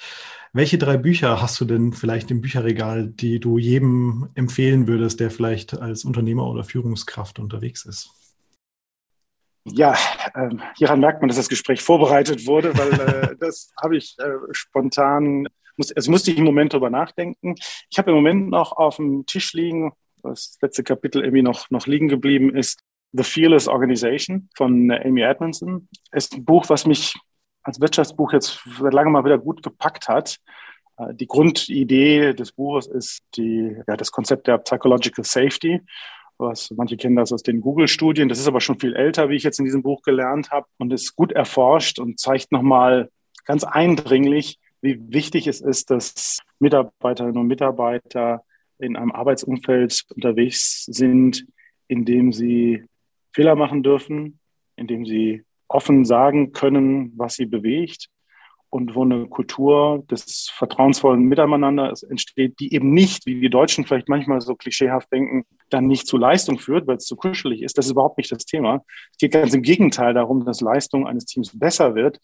Welche 0.52 0.78
drei 0.78 0.96
Bücher 0.96 1.42
hast 1.42 1.60
du 1.60 1.64
denn 1.64 1.92
vielleicht 1.92 2.30
im 2.30 2.40
Bücherregal, 2.40 3.08
die 3.08 3.40
du 3.40 3.58
jedem 3.58 4.28
empfehlen 4.36 4.86
würdest, 4.86 5.18
der 5.18 5.32
vielleicht 5.32 5.76
als 5.76 6.04
Unternehmer 6.04 6.46
oder 6.46 6.62
Führungskraft 6.62 7.40
unterwegs 7.40 7.84
ist? 7.84 8.10
Ja, 9.64 9.96
äh, 10.34 10.50
hieran 10.76 11.00
merkt 11.00 11.20
man, 11.20 11.28
dass 11.28 11.36
das 11.36 11.48
Gespräch 11.48 11.82
vorbereitet 11.82 12.46
wurde, 12.46 12.78
weil 12.78 12.92
äh, 12.92 13.36
das 13.40 13.72
habe 13.82 13.96
ich 13.96 14.16
spontan, 14.52 15.48
muss, 15.76 15.90
also 15.90 16.12
musste 16.12 16.30
ich 16.30 16.38
im 16.38 16.44
Moment 16.44 16.74
darüber 16.74 16.90
nachdenken. 16.90 17.56
Ich 17.90 17.98
habe 17.98 18.12
im 18.12 18.16
Moment 18.16 18.50
noch 18.50 18.70
auf 18.70 18.96
dem 18.96 19.26
Tisch 19.26 19.52
liegen 19.52 19.90
das 20.30 20.58
letzte 20.60 20.84
Kapitel 20.84 21.22
irgendwie 21.22 21.42
noch, 21.42 21.70
noch 21.70 21.86
liegen 21.86 22.08
geblieben 22.08 22.54
ist, 22.54 22.80
The 23.12 23.22
Fearless 23.22 23.68
Organization 23.68 24.48
von 24.56 24.90
Amy 24.90 25.22
Edmondson. 25.22 25.88
Ist 26.12 26.34
ein 26.34 26.44
Buch, 26.44 26.68
was 26.68 26.86
mich 26.86 27.14
als 27.62 27.80
Wirtschaftsbuch 27.80 28.32
jetzt 28.32 28.60
seit 28.78 28.92
langem 28.92 29.12
mal 29.12 29.24
wieder 29.24 29.38
gut 29.38 29.62
gepackt 29.62 30.08
hat. 30.08 30.38
Äh, 30.98 31.14
die 31.14 31.26
Grundidee 31.26 32.34
des 32.34 32.52
Buches 32.52 32.86
ist 32.86 33.22
die, 33.36 33.76
ja, 33.86 33.96
das 33.96 34.10
Konzept 34.10 34.46
der 34.46 34.58
Psychological 34.58 35.24
Safety. 35.24 35.80
Was, 36.36 36.72
manche 36.72 36.96
kennen 36.96 37.14
das 37.14 37.32
aus 37.32 37.44
den 37.44 37.60
Google-Studien. 37.60 38.28
Das 38.28 38.40
ist 38.40 38.48
aber 38.48 38.60
schon 38.60 38.80
viel 38.80 38.94
älter, 38.94 39.28
wie 39.28 39.36
ich 39.36 39.44
jetzt 39.44 39.60
in 39.60 39.64
diesem 39.64 39.82
Buch 39.82 40.02
gelernt 40.02 40.50
habe 40.50 40.66
und 40.78 40.92
ist 40.92 41.14
gut 41.14 41.30
erforscht 41.30 42.00
und 42.00 42.18
zeigt 42.18 42.50
nochmal 42.50 43.08
ganz 43.44 43.62
eindringlich, 43.62 44.58
wie 44.80 45.00
wichtig 45.12 45.46
es 45.46 45.60
ist, 45.60 45.90
dass 45.90 46.40
Mitarbeiterinnen 46.58 47.38
und 47.38 47.46
Mitarbeiter 47.46 48.42
in 48.84 48.96
einem 48.96 49.12
Arbeitsumfeld 49.12 50.04
unterwegs 50.14 50.84
sind, 50.84 51.46
in 51.88 52.04
dem 52.04 52.32
sie 52.32 52.84
Fehler 53.32 53.56
machen 53.56 53.82
dürfen, 53.82 54.38
in 54.76 54.86
dem 54.86 55.04
sie 55.04 55.42
offen 55.68 56.04
sagen 56.04 56.52
können, 56.52 57.12
was 57.16 57.34
sie 57.34 57.46
bewegt 57.46 58.08
und 58.74 58.96
wo 58.96 59.02
eine 59.02 59.26
Kultur 59.26 60.04
des 60.10 60.50
vertrauensvollen 60.52 61.22
Miteinander 61.22 61.92
entsteht, 62.10 62.58
die 62.58 62.74
eben 62.74 62.92
nicht, 62.92 63.24
wie 63.24 63.40
die 63.40 63.48
Deutschen 63.48 63.84
vielleicht 63.84 64.08
manchmal 64.08 64.40
so 64.40 64.56
klischeehaft 64.56 65.12
denken, 65.12 65.44
dann 65.70 65.86
nicht 65.86 66.08
zu 66.08 66.16
Leistung 66.16 66.58
führt, 66.58 66.88
weil 66.88 66.96
es 66.96 67.04
zu 67.04 67.14
kuschelig 67.14 67.62
ist. 67.62 67.78
Das 67.78 67.86
ist 67.86 67.92
überhaupt 67.92 68.18
nicht 68.18 68.32
das 68.32 68.44
Thema. 68.46 68.84
Es 69.12 69.18
geht 69.18 69.32
ganz 69.32 69.54
im 69.54 69.62
Gegenteil 69.62 70.12
darum, 70.12 70.44
dass 70.44 70.60
Leistung 70.60 71.06
eines 71.06 71.24
Teams 71.24 71.56
besser 71.56 71.94
wird, 71.94 72.18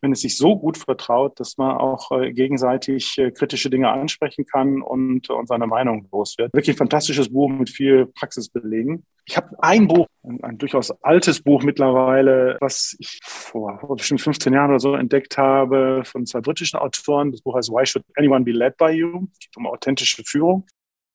wenn 0.00 0.12
es 0.12 0.20
sich 0.20 0.36
so 0.36 0.58
gut 0.58 0.78
vertraut, 0.78 1.38
dass 1.40 1.58
man 1.58 1.76
auch 1.76 2.10
äh, 2.12 2.32
gegenseitig 2.32 3.18
äh, 3.18 3.30
kritische 3.30 3.70
Dinge 3.70 3.90
ansprechen 3.90 4.46
kann 4.46 4.82
und, 4.82 5.30
und 5.30 5.46
seine 5.46 5.66
Meinung 5.66 6.08
los 6.12 6.36
wird. 6.38 6.52
Wirklich 6.54 6.76
fantastisches 6.76 7.32
Buch 7.32 7.50
mit 7.50 7.70
viel 7.70 8.06
Praxisbelegen. 8.06 9.04
Ich 9.26 9.36
habe 9.36 9.50
ein 9.60 9.86
Buch, 9.86 10.06
ein, 10.22 10.42
ein, 10.42 10.58
durchaus 10.58 10.90
altes 11.02 11.42
Buch 11.42 11.62
mittlerweile, 11.62 12.56
was 12.60 12.96
ich 12.98 13.20
vor, 13.22 13.78
vor 13.80 13.96
bestimmt 13.96 14.20
15 14.20 14.52
Jahren 14.52 14.70
oder 14.70 14.80
so 14.80 14.94
entdeckt 14.94 15.38
habe 15.38 16.02
von 16.04 16.26
zwei 16.26 16.40
britischen 16.40 16.78
Autoren. 16.78 17.30
Das 17.30 17.42
Buch 17.42 17.54
heißt 17.54 17.70
Why 17.70 17.86
Should 17.86 18.04
Anyone 18.16 18.44
Be 18.44 18.52
Led 18.52 18.76
by 18.76 18.90
You? 18.90 19.26
Es 19.32 19.38
geht 19.38 19.56
um 19.56 19.66
authentische 19.66 20.22
Führung. 20.24 20.66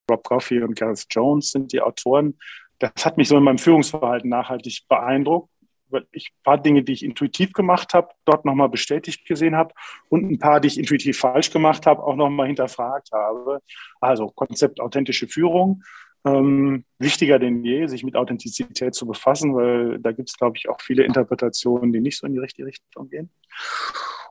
Rob 0.09 0.23
Coffey 0.23 0.61
und 0.61 0.75
Gareth 0.75 1.05
Jones 1.09 1.51
sind 1.51 1.73
die 1.73 1.81
Autoren. 1.81 2.37
Das 2.79 3.05
hat 3.05 3.17
mich 3.17 3.27
so 3.29 3.37
in 3.37 3.43
meinem 3.43 3.57
Führungsverhalten 3.57 4.29
nachhaltig 4.29 4.85
beeindruckt, 4.87 5.49
weil 5.89 6.05
ich 6.11 6.31
ein 6.31 6.43
paar 6.43 6.57
Dinge, 6.57 6.83
die 6.83 6.93
ich 6.93 7.03
intuitiv 7.03 7.53
gemacht 7.53 7.93
habe, 7.93 8.09
dort 8.25 8.45
nochmal 8.45 8.69
bestätigt 8.69 9.25
gesehen 9.25 9.55
habe 9.55 9.73
und 10.09 10.29
ein 10.29 10.39
paar, 10.39 10.59
die 10.59 10.67
ich 10.67 10.77
intuitiv 10.77 11.17
falsch 11.17 11.51
gemacht 11.51 11.85
habe, 11.85 12.03
auch 12.03 12.15
nochmal 12.15 12.47
hinterfragt 12.47 13.11
habe. 13.11 13.61
Also 14.01 14.27
Konzept 14.27 14.79
authentische 14.79 15.27
Führung 15.27 15.83
ähm, 16.25 16.85
wichtiger 16.97 17.39
denn 17.39 17.63
je, 17.63 17.87
sich 17.87 18.03
mit 18.03 18.15
Authentizität 18.15 18.95
zu 18.95 19.05
befassen, 19.05 19.55
weil 19.55 19.99
da 19.99 20.11
gibt 20.11 20.29
es, 20.29 20.37
glaube 20.37 20.57
ich, 20.57 20.67
auch 20.67 20.81
viele 20.81 21.03
Interpretationen, 21.03 21.93
die 21.93 22.01
nicht 22.01 22.17
so 22.17 22.25
in 22.25 22.33
die 22.33 22.39
richtige 22.39 22.67
Richtung 22.67 23.09
gehen. 23.09 23.29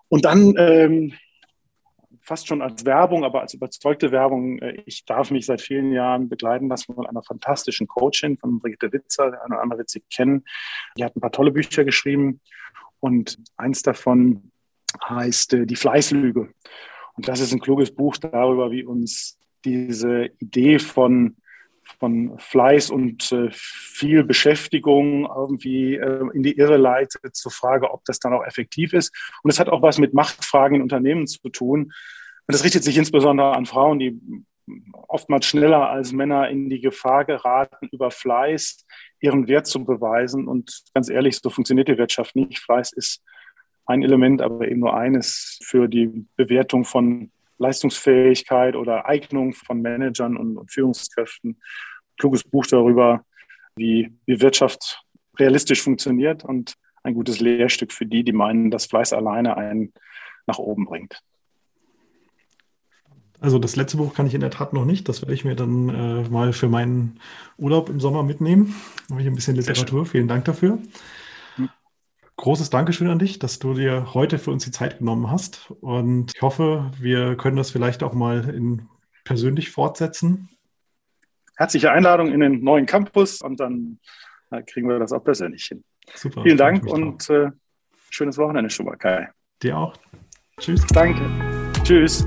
Und 0.08 0.24
dann 0.24 0.54
ähm, 0.58 1.14
fast 2.24 2.48
schon 2.48 2.62
als 2.62 2.84
Werbung, 2.84 3.22
aber 3.24 3.42
als 3.42 3.54
überzeugte 3.54 4.10
Werbung, 4.10 4.58
äh, 4.58 4.82
ich 4.86 5.04
darf 5.04 5.30
mich 5.30 5.46
seit 5.46 5.60
vielen 5.60 5.92
Jahren 5.92 6.28
begleiten 6.28 6.68
lassen 6.68 6.94
von 6.94 7.06
einer 7.06 7.22
fantastischen 7.22 7.86
Coachin, 7.86 8.38
von 8.38 8.58
Brigitte 8.58 8.92
Witzer, 8.92 9.30
der 9.30 9.44
eine 9.44 9.54
oder 9.54 9.62
andere 9.62 9.78
wird 9.80 9.90
sie 9.90 10.02
kennen. 10.12 10.44
Die 10.96 11.04
hat 11.04 11.14
ein 11.14 11.20
paar 11.20 11.32
tolle 11.32 11.52
Bücher 11.52 11.84
geschrieben 11.84 12.40
und 13.00 13.38
eins 13.56 13.82
davon 13.82 14.50
heißt 15.06 15.54
äh, 15.54 15.66
Die 15.66 15.76
Fleißlüge. 15.76 16.48
Und 17.16 17.28
das 17.28 17.40
ist 17.40 17.52
ein 17.52 17.60
kluges 17.60 17.94
Buch 17.94 18.16
darüber, 18.16 18.70
wie 18.70 18.84
uns 18.84 19.38
diese 19.64 20.30
Idee 20.40 20.78
von 20.78 21.36
von 21.98 22.38
Fleiß 22.38 22.90
und 22.90 23.32
äh, 23.32 23.48
viel 23.52 24.24
Beschäftigung 24.24 25.26
irgendwie 25.26 25.96
äh, 25.96 26.24
in 26.32 26.42
die 26.42 26.56
Irre 26.56 26.76
leitet 26.76 27.34
zur 27.34 27.52
Frage, 27.52 27.92
ob 27.92 28.04
das 28.04 28.18
dann 28.18 28.32
auch 28.32 28.44
effektiv 28.44 28.92
ist. 28.92 29.14
Und 29.42 29.50
es 29.50 29.60
hat 29.60 29.68
auch 29.68 29.82
was 29.82 29.98
mit 29.98 30.14
Machtfragen 30.14 30.76
in 30.76 30.82
Unternehmen 30.82 31.26
zu 31.26 31.48
tun. 31.48 31.84
Und 31.84 32.52
das 32.52 32.64
richtet 32.64 32.84
sich 32.84 32.96
insbesondere 32.96 33.54
an 33.54 33.66
Frauen, 33.66 33.98
die 33.98 34.20
oftmals 35.08 35.46
schneller 35.46 35.90
als 35.90 36.12
Männer 36.12 36.48
in 36.48 36.68
die 36.68 36.80
Gefahr 36.80 37.24
geraten, 37.24 37.88
über 37.92 38.10
Fleiß 38.10 38.86
ihren 39.20 39.48
Wert 39.48 39.66
zu 39.66 39.84
beweisen. 39.84 40.48
Und 40.48 40.82
ganz 40.94 41.08
ehrlich, 41.08 41.38
so 41.38 41.50
funktioniert 41.50 41.88
die 41.88 41.98
Wirtschaft 41.98 42.36
nicht. 42.36 42.58
Fleiß 42.58 42.92
ist 42.92 43.22
ein 43.86 44.02
Element, 44.02 44.40
aber 44.40 44.66
eben 44.66 44.80
nur 44.80 44.96
eines 44.96 45.58
für 45.62 45.88
die 45.88 46.26
Bewertung 46.36 46.84
von 46.84 47.30
Leistungsfähigkeit 47.58 48.76
oder 48.76 49.06
Eignung 49.06 49.52
von 49.52 49.80
Managern 49.80 50.36
und, 50.36 50.56
und 50.56 50.70
Führungskräften. 50.70 51.60
Kluges 52.18 52.44
Buch 52.44 52.66
darüber, 52.66 53.24
wie, 53.76 54.12
wie 54.26 54.40
Wirtschaft 54.40 55.02
realistisch 55.38 55.82
funktioniert 55.82 56.44
und 56.44 56.74
ein 57.02 57.14
gutes 57.14 57.40
Lehrstück 57.40 57.92
für 57.92 58.06
die, 58.06 58.24
die 58.24 58.32
meinen, 58.32 58.70
dass 58.70 58.86
Fleiß 58.86 59.12
alleine 59.12 59.56
einen 59.56 59.92
nach 60.46 60.58
oben 60.58 60.84
bringt. 60.84 61.20
Also 63.40 63.58
das 63.58 63.76
letzte 63.76 63.98
Buch 63.98 64.14
kann 64.14 64.26
ich 64.26 64.34
in 64.34 64.40
der 64.40 64.50
Tat 64.50 64.72
noch 64.72 64.86
nicht. 64.86 65.08
Das 65.08 65.20
werde 65.20 65.34
ich 65.34 65.44
mir 65.44 65.54
dann 65.54 65.88
äh, 65.90 66.28
mal 66.30 66.52
für 66.52 66.68
meinen 66.68 67.20
Urlaub 67.58 67.90
im 67.90 68.00
Sommer 68.00 68.22
mitnehmen. 68.22 68.74
Habe 69.10 69.20
ich 69.20 69.26
ein 69.26 69.34
bisschen 69.34 69.56
Literatur. 69.56 70.06
Vielen 70.06 70.28
Dank 70.28 70.46
dafür 70.46 70.78
großes 72.36 72.70
Dankeschön 72.70 73.08
an 73.08 73.18
dich, 73.18 73.38
dass 73.38 73.58
du 73.58 73.74
dir 73.74 74.14
heute 74.14 74.38
für 74.38 74.50
uns 74.50 74.64
die 74.64 74.70
Zeit 74.70 74.98
genommen 74.98 75.30
hast. 75.30 75.70
Und 75.80 76.32
ich 76.34 76.42
hoffe, 76.42 76.90
wir 76.98 77.36
können 77.36 77.56
das 77.56 77.70
vielleicht 77.70 78.02
auch 78.02 78.12
mal 78.12 78.48
in, 78.48 78.88
persönlich 79.24 79.70
fortsetzen. 79.70 80.48
Herzliche 81.56 81.92
Einladung 81.92 82.32
in 82.32 82.40
den 82.40 82.64
neuen 82.64 82.86
Campus 82.86 83.40
und 83.40 83.60
dann 83.60 83.98
äh, 84.50 84.62
kriegen 84.62 84.88
wir 84.88 84.98
das 84.98 85.12
auch 85.12 85.22
persönlich 85.22 85.64
hin. 85.64 85.84
Super. 86.14 86.42
Vielen 86.42 86.58
Dank 86.58 86.86
und 86.86 87.28
äh, 87.30 87.50
schönes 88.10 88.36
Wochenende 88.38 88.70
schon 88.70 88.86
mal, 88.86 88.96
Kai. 88.96 89.30
Dir 89.62 89.78
auch. 89.78 89.94
Tschüss. 90.58 90.84
Danke. 90.88 91.22
Tschüss. 91.84 92.26